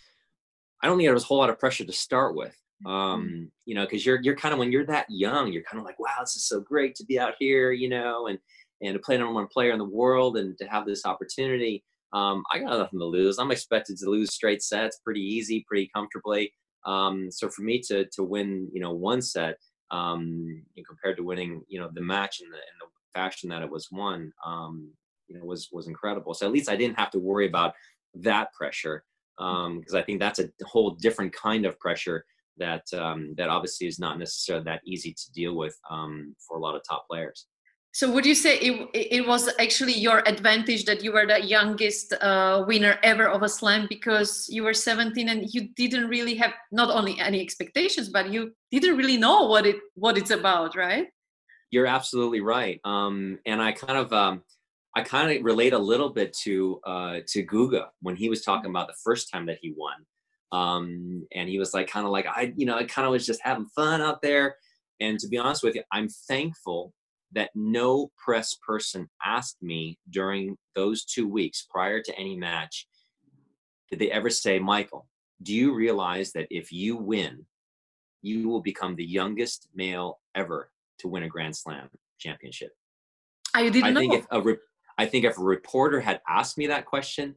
I 0.83 0.89
don't 0.89 0.99
think 0.99 1.07
there 1.07 1.15
was 1.15 1.23
a 1.23 1.27
whole 1.27 1.39
lot 1.39 1.51
of 1.51 1.61
pressure 1.61 1.85
to 1.85 1.93
start 1.93 2.35
with. 2.35 2.61
Mm-hmm. 2.87 2.97
um 2.97 3.51
you 3.65 3.75
know 3.75 3.85
because 3.85 4.05
you're 4.05 4.21
you're 4.23 4.37
kind 4.37 4.53
of 4.53 4.59
when 4.59 4.71
you're 4.71 4.85
that 4.87 5.07
young 5.09 5.53
you're 5.53 5.63
kind 5.63 5.79
of 5.79 5.87
like 5.87 5.99
wow 5.99 6.21
this 6.21 6.37
is 6.37 6.47
so 6.47 6.61
great 6.61 6.95
to 6.97 7.05
be 7.05 7.19
out 7.19 7.35
here 7.39 7.73
you 7.73 7.89
know 7.89 8.27
and 8.27 8.39
and 8.83 8.93
to 8.93 8.99
play 8.99 9.17
number 9.17 9.33
one 9.33 9.47
player 9.47 9.73
in 9.73 9.79
the 9.79 9.85
world 9.85 10.37
and 10.37 10.59
to 10.59 10.67
have 10.67 10.85
this 10.85 11.07
opportunity. 11.07 11.83
Um 12.13 12.43
i 12.53 12.59
got 12.59 12.79
nothing 12.79 12.99
to 12.99 13.07
lose. 13.07 13.39
I'm 13.39 13.51
expected 13.51 13.97
to 13.99 14.11
lose 14.11 14.35
straight 14.35 14.63
sets 14.63 15.01
pretty 15.03 15.23
easy 15.23 15.65
pretty 15.67 15.91
comfortably. 15.95 16.53
Um 16.85 17.31
so 17.31 17.49
for 17.49 17.63
me 17.63 17.81
to 17.89 18.05
to 18.13 18.23
win 18.23 18.69
you 18.73 18.81
know 18.81 18.93
one 18.93 19.23
set 19.23 19.57
um 19.91 20.63
compared 20.87 21.17
to 21.17 21.25
winning 21.25 21.63
you 21.69 21.81
know 21.81 21.89
the 21.93 22.03
match 22.03 22.41
in 22.41 22.51
the 22.51 22.57
in 22.57 22.77
the 22.81 22.87
fashion 23.15 23.49
that 23.49 23.63
it 23.63 23.71
was 23.71 23.89
won 23.91 24.31
um 24.45 24.91
you 25.29 25.39
know 25.39 25.45
was 25.45 25.69
was 25.73 25.87
incredible. 25.87 26.35
So 26.35 26.45
at 26.47 26.53
least 26.53 26.69
i 26.69 26.77
didn't 26.77 26.99
have 26.99 27.11
to 27.13 27.19
worry 27.19 27.47
about 27.47 27.73
that 28.17 28.53
pressure 28.53 29.05
um 29.39 29.79
because 29.79 29.95
i 29.95 30.03
think 30.03 30.21
that's 30.21 30.39
a 30.39 30.49
whole 30.65 30.91
different 30.91 31.33
kind 31.33 31.65
of 31.67 31.79
pressure 31.81 32.25
that 32.59 32.85
um, 32.93 33.35
that 33.37 33.49
obviously 33.49 33.87
is 33.87 33.99
not 33.99 34.19
necessarily 34.19 34.65
that 34.65 34.81
easy 34.87 35.13
to 35.13 35.33
deal 35.33 35.55
with 35.57 35.77
um, 35.91 36.35
for 36.47 36.57
a 36.57 36.61
lot 36.61 36.75
of 36.75 36.83
top 36.89 37.07
players. 37.09 37.47
So 37.95 38.11
would 38.11 38.27
you 38.27 38.35
say 38.35 38.59
it, 38.59 38.91
it 38.93 39.25
was 39.25 39.49
actually 39.61 39.93
your 39.93 40.25
advantage 40.27 40.85
that 40.87 41.05
you 41.05 41.13
were 41.13 41.27
the 41.27 41.41
youngest 41.41 42.13
uh, 42.15 42.65
winner 42.67 42.99
ever 43.05 43.29
of 43.29 43.45
a 43.45 43.49
slam 43.49 43.87
because 43.89 44.49
you 44.51 44.65
were 44.65 44.75
17 44.75 45.29
and 45.29 45.55
you 45.55 45.69
didn't 45.77 46.09
really 46.09 46.35
have 46.35 46.55
not 46.73 46.91
only 46.91 47.21
any 47.21 47.41
expectations 47.41 48.09
but 48.09 48.33
you 48.33 48.53
didn't 48.73 48.97
really 48.97 49.17
know 49.17 49.45
what 49.45 49.65
it 49.65 49.77
what 49.95 50.19
it's 50.19 50.33
about, 50.33 50.75
right? 50.75 51.07
You're 51.71 51.87
absolutely 51.87 52.41
right. 52.41 52.81
Um, 52.85 53.39
and 53.47 53.63
I 53.63 53.71
kind 53.71 53.99
of, 53.99 54.13
um, 54.13 54.43
I 54.97 55.03
kind 55.03 55.31
of 55.31 55.45
relate 55.45 55.73
a 55.73 55.79
little 55.79 56.11
bit 56.11 56.37
to 56.43 56.81
uh, 56.85 57.21
to 57.29 57.47
Guga 57.47 57.87
when 58.03 58.17
he 58.17 58.29
was 58.29 58.43
talking 58.43 58.71
about 58.71 58.89
the 58.89 58.95
first 59.05 59.31
time 59.33 59.47
that 59.47 59.59
he 59.61 59.73
won, 59.77 60.05
um, 60.55 61.27
and 61.35 61.49
he 61.49 61.59
was 61.59 61.75
like, 61.75 61.89
kind 61.89 62.07
of 62.07 62.13
like 62.13 62.27
I, 62.27 62.53
you 62.57 62.65
know, 62.65 62.77
I 62.77 62.85
kind 62.85 63.07
of 63.07 63.13
was 63.13 63.27
just 63.27 63.41
having 63.43 63.67
fun 63.67 64.01
out 64.01 64.23
there. 64.23 64.57
And 65.01 65.19
to 65.19 65.29
be 65.29 65.37
honest 65.37 65.65
with 65.65 65.75
you, 65.75 65.83
I'm 65.93 66.09
thankful 66.09 66.93
that 67.33 67.51
no 67.57 68.13
press 68.17 68.57
person 68.65 69.09
asked 69.25 69.61
me 69.61 69.99
during 70.11 70.57
those 70.77 71.05
two 71.05 71.27
weeks 71.27 71.67
prior 71.69 72.01
to 72.01 72.17
any 72.17 72.37
match, 72.37 72.87
did 73.91 73.99
they 73.99 74.13
ever 74.13 74.31
say, 74.31 74.61
Michael, 74.61 75.09
do 75.43 75.53
you 75.53 75.75
realize 75.75 76.31
that 76.33 76.47
if 76.51 76.71
you 76.73 76.97
win, 76.97 77.45
you 78.23 78.49
will 78.49 78.63
become 78.63 78.95
the 78.95 79.05
youngest 79.05 79.69
male 79.75 80.21
ever 80.37 80.71
to 81.01 81.09
win 81.09 81.25
a 81.25 81.29
Grand 81.29 81.57
Slam 81.57 81.89
championship? 82.21 82.71
I 83.55 83.69
didn't 83.71 83.97
I 83.97 84.01
think 84.01 84.13
know. 84.13 84.19
if 84.21 84.27
a 84.31 84.41
re- 84.41 84.57
I 84.97 85.07
think 85.07 85.25
if 85.25 85.37
a 85.37 85.43
reporter 85.43 86.01
had 86.01 86.21
asked 86.29 86.57
me 86.57 86.69
that 86.69 86.87
question, 86.87 87.35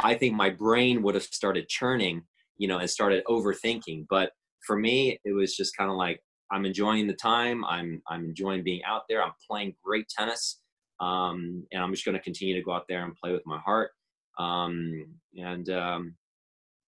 I 0.00 0.14
think 0.14 0.34
my 0.34 0.50
brain 0.50 1.02
would 1.02 1.14
have 1.14 1.24
started 1.24 1.68
churning, 1.68 2.24
you 2.58 2.68
know, 2.68 2.78
and 2.78 2.88
started 2.88 3.24
overthinking. 3.26 4.06
But 4.10 4.32
for 4.66 4.76
me, 4.76 5.18
it 5.24 5.32
was 5.32 5.56
just 5.56 5.76
kind 5.76 5.90
of 5.90 5.96
like 5.96 6.20
I'm 6.50 6.64
enjoying 6.64 7.06
the 7.06 7.14
time. 7.14 7.64
I'm 7.64 8.02
I'm 8.08 8.24
enjoying 8.24 8.64
being 8.64 8.82
out 8.84 9.02
there. 9.08 9.22
I'm 9.22 9.32
playing 9.48 9.74
great 9.84 10.08
tennis, 10.08 10.60
um, 11.00 11.64
and 11.72 11.82
I'm 11.82 11.92
just 11.92 12.04
going 12.04 12.16
to 12.16 12.22
continue 12.22 12.54
to 12.54 12.62
go 12.62 12.72
out 12.72 12.86
there 12.88 13.04
and 13.04 13.14
play 13.16 13.32
with 13.32 13.46
my 13.46 13.58
heart. 13.58 13.90
Um, 14.38 15.06
and 15.36 15.68
um, 15.70 16.14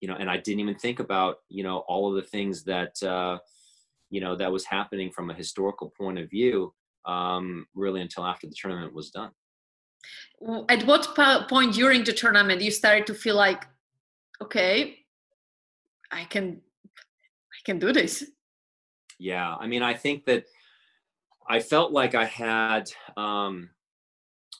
you 0.00 0.09
know, 0.09 0.16
and 0.18 0.30
I 0.30 0.37
didn't 0.37 0.61
even 0.61 0.76
think 0.76 1.00
about 1.00 1.37
you 1.48 1.62
know 1.62 1.78
all 1.88 2.09
of 2.09 2.14
the 2.14 2.28
things 2.28 2.64
that 2.64 3.02
uh, 3.02 3.38
you 4.11 4.20
know 4.20 4.37
that 4.37 4.52
was 4.52 4.64
happening 4.64 5.11
from 5.11 5.30
a 5.30 5.35
historical 5.35 5.92
point 5.96 6.18
of 6.18 6.28
view 6.28 6.74
um, 7.06 7.66
really 7.74 8.00
until 8.00 8.26
after 8.26 8.46
the 8.46 8.54
tournament 8.54 8.92
was 8.92 9.11
done 9.11 9.30
at 10.68 10.85
what 10.87 11.14
point 11.48 11.74
during 11.74 12.04
the 12.04 12.12
tournament 12.12 12.61
you 12.61 12.70
started 12.70 13.06
to 13.06 13.14
feel 13.14 13.37
like 13.37 13.66
okay 14.42 14.99
i 16.11 16.25
can 16.25 16.61
i 17.53 17.59
can 17.64 17.79
do 17.79 17.92
this. 17.92 18.25
Yeah 19.18 19.55
i 19.55 19.66
mean 19.66 19.83
i 19.83 19.94
think 19.94 20.25
that 20.25 20.44
i 21.49 21.61
felt 21.61 21.92
like 21.92 22.14
i 22.14 22.25
had 22.25 22.90
um 23.16 23.70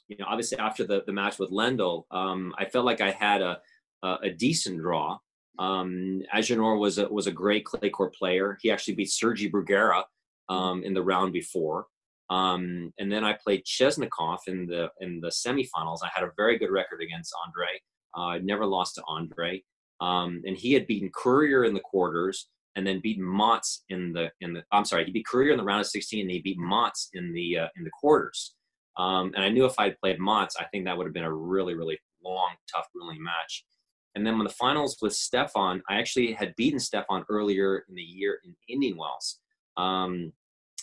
you 0.09 0.17
know 0.19 0.27
obviously 0.29 0.59
after 0.59 0.85
the, 0.85 1.03
the 1.07 1.13
match 1.13 1.39
with 1.39 1.51
lendl 1.51 2.05
um 2.11 2.55
i 2.59 2.65
felt 2.65 2.85
like 2.85 3.01
i 3.01 3.11
had 3.11 3.41
a 3.43 3.61
a, 4.03 4.17
a 4.25 4.31
decent 4.31 4.79
draw. 4.81 5.19
Um 5.59 6.23
Agenor 6.35 6.79
was 6.79 6.99
a 6.99 7.09
was 7.09 7.27
a 7.27 7.33
great 7.33 7.65
clay 7.65 7.91
court 7.91 8.15
player. 8.15 8.59
He 8.61 8.71
actually 8.71 8.95
beat 8.95 9.11
sergi 9.11 9.51
bruguera 9.51 10.05
um 10.49 10.83
in 10.85 10.95
the 10.95 11.03
round 11.03 11.33
before. 11.33 11.87
Um, 12.31 12.93
and 12.99 13.11
then 13.11 13.25
I 13.25 13.33
played 13.33 13.65
Chesnokov 13.65 14.39
in 14.47 14.67
the 14.67 14.91
in 15.01 15.21
the 15.21 15.29
semifinals. 15.29 15.99
I 16.05 16.11
had 16.15 16.23
a 16.23 16.31
very 16.37 16.59
good 16.59 16.71
record 16.71 17.03
against 17.03 17.35
Andre. 17.45 17.67
Uh, 18.17 18.37
I 18.37 18.39
never 18.39 18.65
lost 18.67 18.95
to 18.97 19.03
Andre, 19.09 19.63
um, 20.01 20.43
and 20.47 20.57
he 20.57 20.73
had 20.73 20.87
beaten 20.87 21.11
Courier 21.15 21.65
in 21.65 21.75
the 21.75 21.81
quarters, 21.81 22.49
and 22.77 22.87
then 22.87 23.01
beaten 23.01 23.25
Motz 23.25 23.81
in 23.89 24.13
the 24.13 24.31
in 24.41 24.55
the. 24.55 24.63
I'm 24.73 24.85
sorry, 24.85 25.05
he 25.05 25.13
beat 25.13 25.27
Courier 25.27 25.53
in 25.53 25.59
the 25.59 25.65
round 25.65 25.81
of 25.81 25.87
16, 25.87 26.23
and 26.23 26.31
he 26.31 26.41
beat 26.41 26.59
Motz 26.59 27.09
in 27.15 27.33
the 27.33 27.59
uh, 27.59 27.69
in 27.77 27.85
the 27.85 27.91
quarters. 27.91 28.55
Um, 28.97 29.33
and 29.35 29.45
I 29.45 29.49
knew 29.49 29.65
if 29.65 29.79
I'd 29.79 29.99
played 29.99 30.19
Motz, 30.19 30.55
I 30.59 30.65
think 30.65 30.85
that 30.85 30.97
would 30.97 31.07
have 31.07 31.15
been 31.15 31.25
a 31.25 31.33
really 31.33 31.75
really 31.75 31.99
long, 32.25 32.51
tough, 32.73 32.87
grueling 32.95 33.23
match. 33.23 33.65
And 34.15 34.27
then 34.27 34.37
when 34.37 34.45
the 34.45 34.53
finals 34.53 34.97
with 35.01 35.13
Stefan, 35.13 35.83
I 35.89 35.99
actually 35.99 36.33
had 36.33 36.57
beaten 36.57 36.81
Stefan 36.81 37.25
earlier 37.29 37.85
in 37.89 37.95
the 37.95 38.03
year 38.03 38.41
in 38.45 38.57
Indian 38.69 38.97
Wells. 38.97 39.39
Um, 39.77 40.33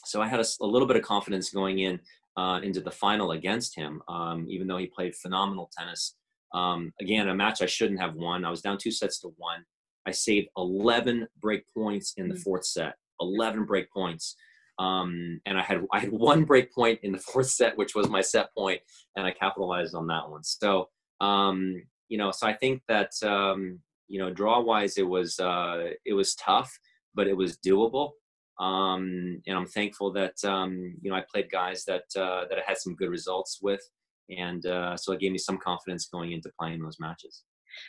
so 0.06 0.22
I 0.22 0.28
had 0.28 0.40
a, 0.40 0.46
a, 0.62 0.66
little 0.66 0.88
bit 0.88 0.96
of 0.96 1.04
confidence 1.04 1.50
going 1.50 1.80
in 1.80 2.00
uh, 2.38 2.62
into 2.64 2.80
the 2.80 2.92
final 2.92 3.32
against 3.32 3.76
him, 3.76 4.02
um, 4.08 4.46
even 4.50 4.68
though 4.68 4.78
he 4.78 4.88
played 4.88 5.14
phenomenal 5.16 5.70
tennis. 5.78 6.16
Um, 6.54 6.94
again, 7.02 7.30
a 7.30 7.36
match 7.36 7.62
I 7.62 7.66
shouldn't 7.66 8.00
have 8.00 8.16
won. 8.16 8.46
I 8.46 8.50
was 8.50 8.62
down 8.62 8.78
two 8.78 8.92
sets 8.92 9.20
to 9.22 9.34
one. 9.38 9.64
I 10.06 10.12
saved 10.12 10.48
11 10.58 11.28
break 11.42 11.64
points 11.74 12.14
in 12.18 12.30
the 12.30 12.36
mm. 12.36 12.44
fourth 12.44 12.66
set. 12.66 12.96
11 13.20 13.66
break 13.66 13.92
points. 13.92 14.36
Um, 14.80 15.42
and 15.46 15.58
I 15.58 15.64
had 15.64 15.86
I 15.92 16.00
had 16.00 16.12
one 16.12 16.44
break 16.44 16.74
point 16.74 17.00
in 17.04 17.12
the 17.12 17.18
fourth 17.32 17.50
set, 17.50 17.78
which 17.78 17.96
was 17.96 18.10
my 18.10 18.22
set 18.22 18.54
point, 18.56 18.80
and 19.16 19.26
I 19.26 19.32
capitalized 19.32 19.96
on 19.96 20.08
that 20.08 20.30
one. 20.30 20.44
So 20.44 20.90
um, 21.20 21.82
you 22.10 22.18
know, 22.18 22.32
so 22.32 22.48
I 22.48 22.54
think 22.54 22.84
that 22.88 23.12
um, 23.24 23.80
you 24.08 24.20
know, 24.20 24.32
draw 24.32 24.62
wise, 24.62 24.98
it 24.98 25.08
was 25.08 25.40
uh, 25.40 25.90
it 26.06 26.14
was 26.14 26.36
tough, 26.36 26.72
but 27.16 27.28
it 27.28 27.36
was 27.36 27.58
doable 27.58 28.12
um, 28.60 29.42
and 29.46 29.56
I'm 29.56 29.68
thankful 29.68 30.12
that 30.14 30.44
um, 30.44 30.96
you 31.02 31.12
know 31.12 31.18
I 31.18 31.24
played 31.32 31.52
guys 31.52 31.86
that 31.86 32.06
uh, 32.16 32.46
that 32.50 32.58
I 32.58 32.62
had 32.66 32.78
some 32.78 32.96
good 32.96 33.10
results 33.10 33.60
with, 33.62 33.82
and 34.30 34.66
uh, 34.66 34.98
so 34.98 35.14
it 35.14 35.20
gave 35.20 35.32
me 35.32 35.38
some 35.38 35.58
confidence 35.58 36.08
going 36.08 36.32
into 36.32 36.52
playing 36.60 36.82
those 36.82 37.00
matches. 37.00 37.44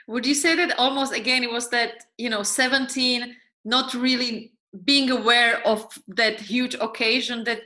Would 0.06 0.26
you 0.26 0.34
say 0.34 0.54
that 0.56 0.78
almost 0.78 1.12
again 1.14 1.42
it 1.42 1.50
was 1.50 1.70
that 1.70 2.04
you 2.16 2.30
know 2.30 2.42
17, 2.42 3.34
not 3.64 3.94
really 3.94 4.52
being 4.84 5.10
aware 5.10 5.66
of 5.66 5.86
that 6.08 6.40
huge 6.40 6.74
occasion 6.74 7.44
that 7.44 7.60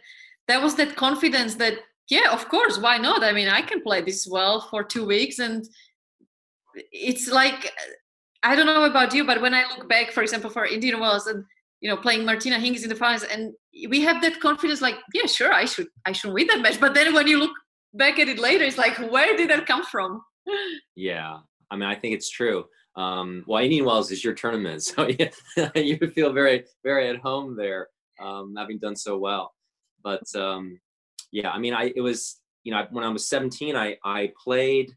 that 0.48 0.62
was 0.62 0.76
that 0.76 0.96
confidence 0.96 1.56
that 1.56 1.74
yeah 2.08 2.30
of 2.32 2.48
course 2.48 2.78
why 2.78 2.96
not 2.96 3.24
I 3.24 3.32
mean 3.32 3.48
I 3.48 3.60
can 3.60 3.82
play 3.82 4.02
this 4.02 4.28
well 4.30 4.60
for 4.70 4.84
two 4.84 5.04
weeks 5.04 5.40
and 5.40 5.68
it's 6.92 7.28
like 7.28 7.72
I 8.44 8.54
don't 8.54 8.66
know 8.66 8.84
about 8.84 9.12
you 9.14 9.24
but 9.24 9.42
when 9.42 9.52
I 9.52 9.64
look 9.76 9.88
back 9.88 10.12
for 10.12 10.22
example 10.22 10.48
for 10.48 10.64
Indian 10.64 11.00
Wells 11.00 11.26
and 11.26 11.44
you 11.82 11.90
know 11.90 11.96
playing 11.96 12.24
Martina 12.24 12.56
Hingis 12.56 12.84
in 12.84 12.88
the 12.88 12.94
finals, 12.94 13.24
and 13.24 13.52
we 13.90 14.00
have 14.02 14.22
that 14.22 14.40
confidence. 14.40 14.80
Like, 14.80 14.94
yeah, 15.12 15.26
sure, 15.26 15.52
I 15.52 15.66
should 15.66 15.88
I 16.06 16.12
should 16.12 16.32
win 16.32 16.46
that 16.46 16.62
match. 16.62 16.80
But 16.80 16.94
then 16.94 17.12
when 17.12 17.26
you 17.26 17.38
look 17.40 17.50
back 17.94 18.18
at 18.18 18.28
it 18.28 18.38
later, 18.38 18.64
it's 18.64 18.78
like, 18.78 18.98
where 19.10 19.36
did 19.36 19.50
that 19.50 19.66
come 19.66 19.84
from? 19.84 20.22
Yeah, 20.96 21.38
I 21.70 21.76
mean, 21.76 21.88
I 21.88 21.94
think 21.94 22.14
it's 22.14 22.28
true. 22.28 22.66
Um, 22.96 23.44
well, 23.46 23.62
Indian 23.62 23.86
Wells 23.86 24.10
is 24.10 24.22
your 24.22 24.34
tournament, 24.34 24.82
so 24.82 25.08
yeah, 25.08 25.30
you 25.74 25.96
feel 26.14 26.32
very 26.32 26.64
very 26.84 27.08
at 27.08 27.16
home 27.16 27.56
there, 27.56 27.88
um, 28.20 28.54
having 28.56 28.78
done 28.78 28.96
so 28.96 29.16
well. 29.18 29.54
But 30.02 30.22
um, 30.36 30.78
yeah, 31.30 31.50
I 31.50 31.58
mean, 31.58 31.72
I 31.72 31.92
it 31.96 32.02
was 32.02 32.40
you 32.64 32.72
know 32.72 32.86
when 32.90 33.04
I 33.04 33.08
was 33.08 33.28
17, 33.28 33.74
I 33.76 33.96
I 34.04 34.32
played 34.42 34.92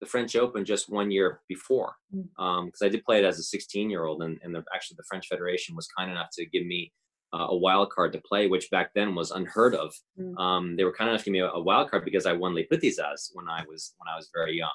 the 0.00 0.06
French 0.06 0.36
Open 0.36 0.64
just 0.64 0.90
one 0.90 1.10
year 1.10 1.40
before 1.48 1.94
because 2.10 2.28
mm. 2.38 2.44
um, 2.44 2.70
I 2.82 2.88
did 2.88 3.04
play 3.04 3.18
it 3.18 3.24
as 3.24 3.38
a 3.38 3.42
16 3.42 3.90
year 3.90 4.04
old, 4.04 4.22
and, 4.22 4.38
and 4.42 4.54
the, 4.54 4.62
actually 4.74 4.96
the 4.96 5.04
French 5.08 5.26
Federation 5.28 5.76
was 5.76 5.88
kind 5.98 6.10
enough 6.10 6.28
to 6.34 6.46
give 6.46 6.66
me 6.66 6.92
uh, 7.34 7.48
a 7.48 7.56
wild 7.56 7.90
card 7.90 8.12
to 8.12 8.20
play, 8.20 8.46
which 8.46 8.70
back 8.70 8.92
then 8.94 9.14
was 9.14 9.32
unheard 9.32 9.74
of. 9.74 9.92
Mm. 10.18 10.38
Um, 10.38 10.76
they 10.76 10.84
were 10.84 10.94
kind 10.94 11.10
of 11.10 11.24
give 11.24 11.32
me 11.32 11.40
a, 11.40 11.48
a, 11.48 11.60
wild 11.60 11.90
card 11.90 12.04
because 12.04 12.26
I 12.26 12.32
won 12.32 12.56
As 12.56 13.30
when 13.32 13.48
I 13.48 13.64
was 13.68 13.94
when 13.98 14.08
I 14.12 14.16
was 14.16 14.30
very 14.32 14.56
young. 14.56 14.70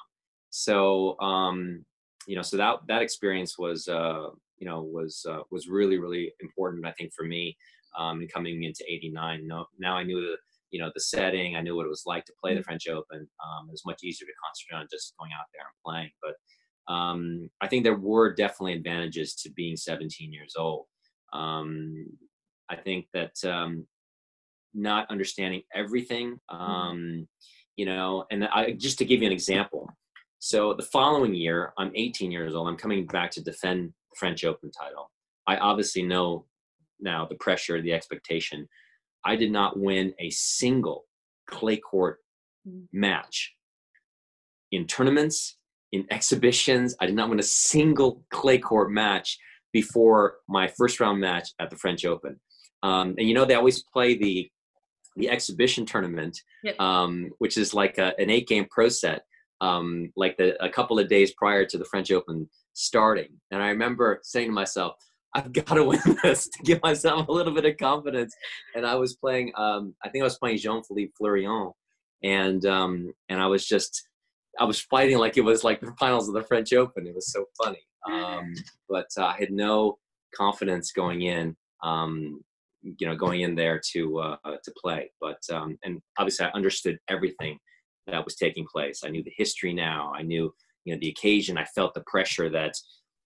So 0.50 1.18
um, 1.20 1.84
you 2.26 2.36
know, 2.36 2.42
so 2.42 2.58
that 2.58 2.80
that 2.88 3.02
experience 3.02 3.58
was 3.58 3.88
uh, 3.88 4.28
you 4.58 4.68
know 4.68 4.82
was 4.82 5.24
uh, 5.28 5.40
was 5.50 5.68
really 5.68 5.98
really 5.98 6.32
important. 6.40 6.84
I 6.84 6.92
think 6.92 7.12
for 7.16 7.24
me 7.24 7.56
um, 7.98 8.20
in 8.20 8.28
coming 8.28 8.62
into 8.64 8.84
'89. 8.86 9.46
No, 9.46 9.64
now 9.78 9.96
I 9.96 10.02
knew 10.02 10.20
the 10.20 10.36
you 10.70 10.80
know 10.80 10.90
the 10.94 11.00
setting. 11.00 11.56
I 11.56 11.62
knew 11.62 11.76
what 11.76 11.86
it 11.86 11.90
was 11.90 12.04
like 12.04 12.26
to 12.26 12.32
play 12.42 12.54
the 12.54 12.60
mm. 12.60 12.64
French 12.64 12.88
Open. 12.88 13.20
Um, 13.20 13.68
it 13.68 13.72
was 13.72 13.86
much 13.86 14.04
easier 14.04 14.26
to 14.26 14.32
concentrate 14.44 14.80
on 14.80 14.88
just 14.92 15.14
going 15.18 15.30
out 15.32 15.46
there 15.54 15.64
and 15.64 15.82
playing. 15.84 16.10
But 16.22 16.92
um, 16.92 17.48
I 17.62 17.68
think 17.68 17.84
there 17.84 17.96
were 17.96 18.34
definitely 18.34 18.74
advantages 18.74 19.34
to 19.36 19.50
being 19.50 19.76
17 19.76 20.32
years 20.32 20.54
old. 20.58 20.86
Um, 21.32 22.06
I 22.70 22.76
think 22.76 23.06
that 23.12 23.32
um, 23.44 23.86
not 24.74 25.10
understanding 25.10 25.62
everything, 25.74 26.38
mm. 26.50 26.60
um, 26.60 27.28
you 27.76 27.86
know, 27.86 28.24
and 28.30 28.44
I, 28.44 28.72
just 28.72 28.98
to 28.98 29.04
give 29.04 29.20
you 29.20 29.26
an 29.26 29.32
example. 29.32 29.88
So 30.38 30.74
the 30.74 30.84
following 30.84 31.34
year, 31.34 31.72
I'm 31.78 31.92
18 31.94 32.30
years 32.30 32.54
old. 32.54 32.68
I'm 32.68 32.76
coming 32.76 33.06
back 33.06 33.30
to 33.32 33.42
defend 33.42 33.88
the 33.88 34.16
French 34.18 34.44
Open 34.44 34.70
title. 34.70 35.10
I 35.46 35.56
obviously 35.56 36.02
know 36.02 36.46
now 37.00 37.26
the 37.26 37.34
pressure, 37.36 37.80
the 37.82 37.92
expectation. 37.92 38.68
I 39.24 39.36
did 39.36 39.50
not 39.50 39.78
win 39.78 40.14
a 40.18 40.30
single 40.30 41.04
clay 41.46 41.76
court 41.76 42.18
mm. 42.66 42.84
match 42.92 43.54
in 44.72 44.86
tournaments, 44.86 45.58
in 45.92 46.06
exhibitions. 46.10 46.94
I 47.00 47.06
did 47.06 47.16
not 47.16 47.28
win 47.28 47.40
a 47.40 47.44
single 47.44 48.24
clay 48.30 48.58
court 48.58 48.90
match 48.90 49.38
before 49.72 50.36
my 50.48 50.68
first 50.68 51.00
round 51.00 51.20
match 51.20 51.50
at 51.58 51.70
the 51.70 51.76
French 51.76 52.04
Open. 52.04 52.40
Um, 52.82 53.14
and 53.18 53.28
you 53.28 53.34
know, 53.34 53.44
they 53.44 53.54
always 53.54 53.82
play 53.82 54.16
the 54.16 54.50
the 55.16 55.28
exhibition 55.28 55.84
tournament, 55.84 56.40
yep. 56.62 56.80
um, 56.80 57.30
which 57.38 57.56
is 57.56 57.74
like 57.74 57.98
a, 57.98 58.18
an 58.18 58.30
eight 58.30 58.46
game 58.46 58.66
pro 58.70 58.88
set, 58.88 59.22
um, 59.60 60.12
like 60.16 60.36
the, 60.36 60.62
a 60.64 60.68
couple 60.68 60.98
of 60.98 61.08
days 61.08 61.32
prior 61.34 61.64
to 61.66 61.78
the 61.78 61.84
French 61.84 62.10
Open 62.10 62.48
starting. 62.72 63.28
And 63.50 63.62
I 63.62 63.68
remember 63.68 64.20
saying 64.22 64.48
to 64.48 64.52
myself, 64.52 64.94
I've 65.34 65.52
got 65.52 65.74
to 65.74 65.84
win 65.84 66.00
this 66.22 66.48
to 66.48 66.62
give 66.64 66.82
myself 66.82 67.28
a 67.28 67.32
little 67.32 67.54
bit 67.54 67.64
of 67.64 67.76
confidence. 67.76 68.34
And 68.74 68.86
I 68.86 68.94
was 68.94 69.16
playing, 69.16 69.52
um, 69.56 69.94
I 70.04 70.08
think 70.08 70.22
I 70.22 70.24
was 70.24 70.38
playing 70.38 70.58
Jean 70.58 70.82
Philippe 70.82 71.12
Fleurian, 71.20 71.72
and 72.22 72.64
um, 72.66 73.12
and 73.28 73.40
I 73.40 73.46
was 73.46 73.66
just, 73.66 74.08
I 74.58 74.64
was 74.64 74.80
fighting 74.80 75.18
like 75.18 75.36
it 75.36 75.42
was 75.42 75.64
like 75.64 75.80
the 75.80 75.94
finals 75.98 76.28
of 76.28 76.34
the 76.34 76.42
French 76.42 76.72
Open. 76.72 77.06
It 77.06 77.14
was 77.14 77.32
so 77.32 77.44
funny, 77.62 77.80
um, 78.10 78.52
but 78.88 79.06
uh, 79.16 79.26
I 79.26 79.36
had 79.38 79.50
no 79.50 79.98
confidence 80.34 80.92
going 80.92 81.22
in. 81.22 81.56
Um, 81.82 82.42
you 82.82 83.06
know, 83.06 83.14
going 83.14 83.42
in 83.42 83.54
there 83.54 83.80
to 83.92 84.18
uh, 84.18 84.36
to 84.44 84.72
play. 84.80 85.10
But 85.20 85.38
um, 85.52 85.78
and 85.84 86.00
obviously, 86.18 86.46
I 86.46 86.50
understood 86.50 86.98
everything 87.08 87.58
that 88.06 88.24
was 88.24 88.36
taking 88.36 88.66
place. 88.66 89.02
I 89.04 89.08
knew 89.08 89.22
the 89.22 89.32
history 89.36 89.72
now. 89.72 90.12
I 90.14 90.22
knew 90.22 90.52
you 90.84 90.94
know 90.94 91.00
the 91.00 91.10
occasion. 91.10 91.58
I 91.58 91.64
felt 91.64 91.94
the 91.94 92.04
pressure 92.06 92.50
that 92.50 92.74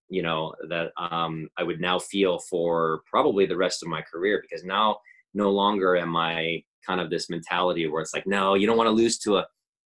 you 0.09 0.23
know 0.23 0.55
that 0.69 0.93
um, 0.97 1.49
I 1.57 1.63
would 1.63 1.81
now 1.81 1.99
feel 1.99 2.39
for 2.51 3.03
probably 3.11 3.47
the 3.47 3.57
rest 3.57 3.83
of 3.83 3.89
my 3.89 4.03
career 4.03 4.43
because 4.43 4.65
now 4.65 4.99
no 5.35 5.51
longer 5.51 5.97
am 5.97 6.17
I 6.17 6.63
kind 6.87 7.01
of 7.01 7.11
this 7.11 7.29
mentality 7.31 7.87
where 7.89 8.03
it's 8.03 8.15
like, 8.15 8.27
no, 8.27 8.55
you 8.55 8.67
don't 8.67 8.77
want 8.77 8.89
to 8.89 8.93
lose 8.93 9.19
to 9.19 9.39
a 9.39 9.47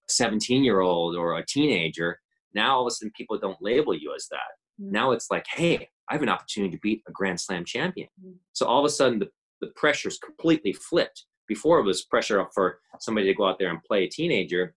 17 0.09 0.63
year 0.63 0.81
old 0.81 1.15
or 1.15 1.37
a 1.37 1.45
teenager. 1.45 2.19
Now 2.53 2.77
all 2.77 2.81
of 2.81 2.87
a 2.87 2.91
sudden 2.91 3.11
people 3.15 3.37
don't 3.37 3.61
label 3.61 3.93
you 3.93 4.13
as 4.15 4.27
that. 4.31 4.81
Mm-hmm. 4.81 4.91
Now 4.91 5.11
it's 5.11 5.29
like, 5.29 5.45
hey, 5.47 5.89
I 6.09 6.13
have 6.13 6.23
an 6.23 6.29
opportunity 6.29 6.75
to 6.75 6.81
beat 6.81 7.03
a 7.07 7.11
Grand 7.11 7.39
Slam 7.39 7.65
champion. 7.65 8.07
Mm-hmm. 8.19 8.37
So 8.53 8.65
all 8.65 8.79
of 8.79 8.85
a 8.85 8.89
sudden 8.89 9.19
the, 9.19 9.29
the 9.65 9.73
pressure's 9.75 10.17
completely 10.17 10.73
flipped. 10.73 11.25
Before 11.47 11.79
it 11.79 11.83
was 11.83 12.05
pressure 12.05 12.43
for 12.53 12.79
somebody 12.99 13.27
to 13.27 13.33
go 13.33 13.47
out 13.47 13.59
there 13.59 13.69
and 13.69 13.83
play 13.83 14.03
a 14.03 14.09
teenager. 14.09 14.73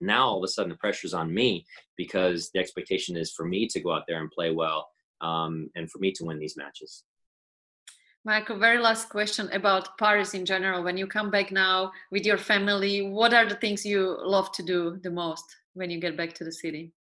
Now 0.00 0.28
all 0.28 0.38
of 0.38 0.44
a 0.44 0.48
sudden 0.48 0.70
the 0.70 0.76
pressure's 0.76 1.14
on 1.14 1.32
me 1.32 1.66
because 1.96 2.50
the 2.50 2.60
expectation 2.60 3.16
is 3.16 3.32
for 3.32 3.44
me 3.44 3.66
to 3.68 3.80
go 3.80 3.92
out 3.92 4.04
there 4.06 4.20
and 4.20 4.30
play 4.30 4.52
well 4.52 4.88
um, 5.20 5.70
and 5.74 5.90
for 5.90 5.98
me 5.98 6.12
to 6.12 6.24
win 6.24 6.38
these 6.38 6.56
matches. 6.56 7.04
Michael, 8.24 8.58
very 8.58 8.78
last 8.78 9.10
question 9.10 9.50
about 9.52 9.98
Paris 9.98 10.32
in 10.32 10.46
general. 10.46 10.82
When 10.82 10.96
you 10.96 11.06
come 11.06 11.30
back 11.30 11.52
now 11.52 11.92
with 12.10 12.24
your 12.24 12.38
family, 12.38 13.02
what 13.02 13.34
are 13.34 13.46
the 13.46 13.56
things 13.56 13.84
you 13.84 14.16
love 14.22 14.50
to 14.52 14.62
do 14.62 14.98
the 15.02 15.10
most 15.10 15.44
when 15.74 15.90
you 15.90 16.00
get 16.00 16.16
back 16.16 16.32
to 16.34 16.44
the 16.44 16.52
city? 16.52 16.92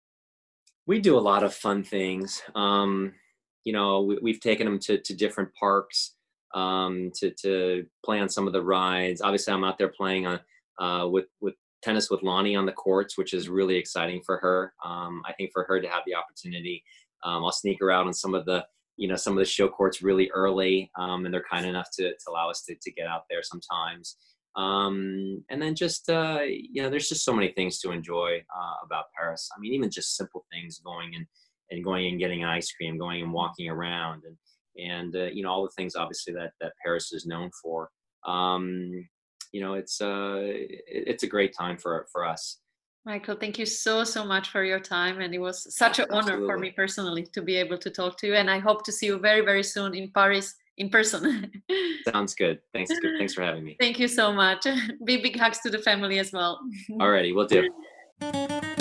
We 0.86 1.00
do 1.00 1.18
a 1.18 1.28
lot 1.32 1.44
of 1.44 1.54
fun 1.54 1.84
things. 1.84 2.42
Um, 2.56 3.14
you 3.64 3.72
know, 3.72 4.02
we, 4.22 4.34
have 4.34 4.42
taken 4.42 4.66
them 4.66 4.80
to, 4.80 4.98
to 4.98 5.14
different 5.14 5.54
parks 5.56 6.16
um, 6.54 7.12
to, 7.16 7.32
to 7.42 7.86
play 8.06 8.20
on 8.20 8.30
some 8.30 8.48
of 8.48 8.54
the 8.54 8.64
rides. 8.64 9.22
Obviously, 9.22 9.54
I'm 9.54 9.64
out 9.64 9.78
there 9.78 9.90
playing 9.90 10.28
on, 10.28 10.40
uh, 10.80 11.08
with, 11.08 11.26
with 11.42 11.56
tennis 11.82 12.10
with 12.10 12.24
Lonnie 12.24 12.56
on 12.56 12.66
the 12.66 12.72
courts, 12.72 13.18
which 13.18 13.34
is 13.34 13.50
really 13.50 13.76
exciting 13.76 14.22
for 14.26 14.38
her. 14.38 14.74
Um, 14.84 15.22
I 15.26 15.34
think 15.34 15.52
for 15.54 15.66
her 15.66 15.82
to 15.82 15.88
have 15.88 16.04
the 16.06 16.16
opportunity, 16.16 16.84
um, 17.24 17.44
I'll 17.44 17.52
sneak 17.52 17.80
her 17.80 17.92
out 17.92 18.08
on 18.08 18.14
some 18.14 18.34
of 18.34 18.46
the 18.46 18.66
you 18.98 19.08
know 19.08 19.16
some 19.16 19.34
of 19.34 19.40
the 19.40 19.46
show 19.46 19.68
courts 19.68 20.02
really 20.02 20.30
early 20.34 20.92
um, 20.98 21.26
and 21.26 21.34
they're 21.34 21.44
kind 21.50 21.66
enough 21.66 21.90
to, 21.94 22.10
to 22.10 22.30
allow 22.30 22.50
us 22.50 22.64
to, 22.64 22.76
to 22.82 22.92
get 22.92 23.08
out 23.08 23.24
there 23.30 23.42
sometimes 23.42 24.18
um, 24.56 25.44
and 25.50 25.62
then 25.62 25.74
just 25.76 26.10
uh, 26.10 26.42
you 26.44 26.82
know 26.82 26.90
there's 26.90 27.10
just 27.10 27.26
so 27.26 27.34
many 27.34 27.52
things 27.52 27.80
to 27.80 27.92
enjoy 27.92 28.38
uh, 28.56 28.86
about 28.86 29.06
paris 29.18 29.50
i 29.56 29.60
mean 29.60 29.74
even 29.74 29.90
just 29.90 30.16
simple 30.16 30.46
things 30.52 30.80
going 30.80 31.16
and 31.16 31.26
and 31.72 31.84
going 31.84 32.08
and 32.08 32.20
getting 32.20 32.44
ice 32.44 32.72
cream 32.72 32.98
going 32.98 33.22
and 33.24 33.34
walking 33.34 33.70
around 33.70 34.24
and 34.26 34.36
and 34.78 35.16
uh, 35.16 35.26
you 35.26 35.44
know 35.44 35.50
all 35.50 35.64
the 35.64 35.72
things 35.78 35.96
obviously 35.96 36.34
that 36.34 36.52
that 36.62 36.74
paris 36.84 37.14
is 37.14 37.26
known 37.26 37.50
for 37.62 37.90
um, 38.26 38.92
you 39.52 39.62
know 39.62 39.74
it's 39.74 40.02
uh 40.02 40.40
it's 40.42 41.24
a 41.24 41.28
great 41.28 41.54
time 41.56 41.78
for 41.78 42.06
for 42.12 42.26
us 42.26 42.60
Michael, 43.06 43.36
thank 43.36 43.60
you 43.60 43.66
so, 43.66 44.06
so 44.06 44.24
much 44.24 44.50
for 44.50 44.64
your 44.64 44.80
time. 44.80 45.20
And 45.20 45.36
it 45.36 45.38
was 45.38 45.76
such 45.76 46.00
an 46.00 46.06
honor 46.10 46.38
for 46.46 46.58
me 46.58 46.72
personally 46.72 47.24
to 47.34 47.42
be 47.42 47.58
able 47.58 47.78
to 47.80 47.90
talk 47.90 48.18
to 48.20 48.28
you. 48.28 48.36
And 48.36 48.50
I 48.50 48.60
hope 48.60 48.86
to 48.86 48.94
see 48.94 49.08
you 49.08 49.20
very, 49.20 49.42
very 49.42 49.62
soon 49.62 49.94
in 49.94 50.10
Paris 50.12 50.56
in 50.78 50.90
person. 50.90 51.52
Sounds 52.14 52.34
good. 52.34 52.60
Thanks. 52.74 52.92
Good. 52.98 53.18
Thanks 53.18 53.34
for 53.34 53.44
having 53.44 53.66
me. 53.66 53.76
Thank 53.80 54.00
you 54.00 54.08
so 54.08 54.32
much. 54.32 54.66
Big, 55.04 55.22
big 55.22 55.38
hugs 55.38 55.60
to 55.60 55.70
the 55.70 55.80
family 55.80 56.20
as 56.20 56.32
well. 56.32 56.62
Alrighty, 56.92 57.36
we'll 57.36 57.48
do. 57.48 57.70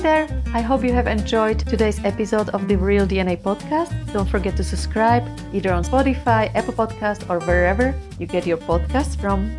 Hi 0.00 0.24
there! 0.24 0.42
I 0.54 0.62
hope 0.62 0.82
you 0.82 0.94
have 0.94 1.06
enjoyed 1.06 1.58
today's 1.58 2.02
episode 2.06 2.48
of 2.56 2.68
the 2.68 2.76
Real 2.76 3.06
DNA 3.06 3.36
podcast. 3.36 3.92
Don't 4.14 4.26
forget 4.26 4.56
to 4.56 4.64
subscribe 4.64 5.28
either 5.52 5.74
on 5.74 5.84
Spotify, 5.84 6.50
Apple 6.54 6.72
Podcast, 6.72 7.28
or 7.28 7.38
wherever 7.44 7.94
you 8.18 8.26
get 8.26 8.46
your 8.46 8.56
podcasts 8.56 9.14
from. 9.20 9.54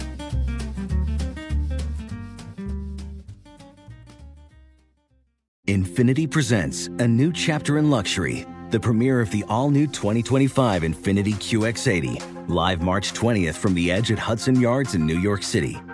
Infiniti 5.68 6.28
presents 6.28 6.88
a 6.88 7.08
new 7.08 7.32
chapter 7.32 7.78
in 7.78 7.92
luxury, 7.92 8.48
the 8.72 8.80
premiere 8.80 9.22
of 9.22 9.30
the 9.30 9.44
all 9.48 9.70
new 9.70 9.86
2025 9.86 10.82
Infiniti 10.82 11.36
QX80, 11.36 12.50
live 12.50 12.82
March 12.82 13.14
20th 13.14 13.58
from 13.58 13.76
the 13.76 13.92
edge 13.92 14.12
at 14.12 14.18
Hudson 14.18 14.60
Yards 14.60 14.96
in 14.96 15.06
New 15.06 15.20
York 15.20 15.44
City 15.44 15.80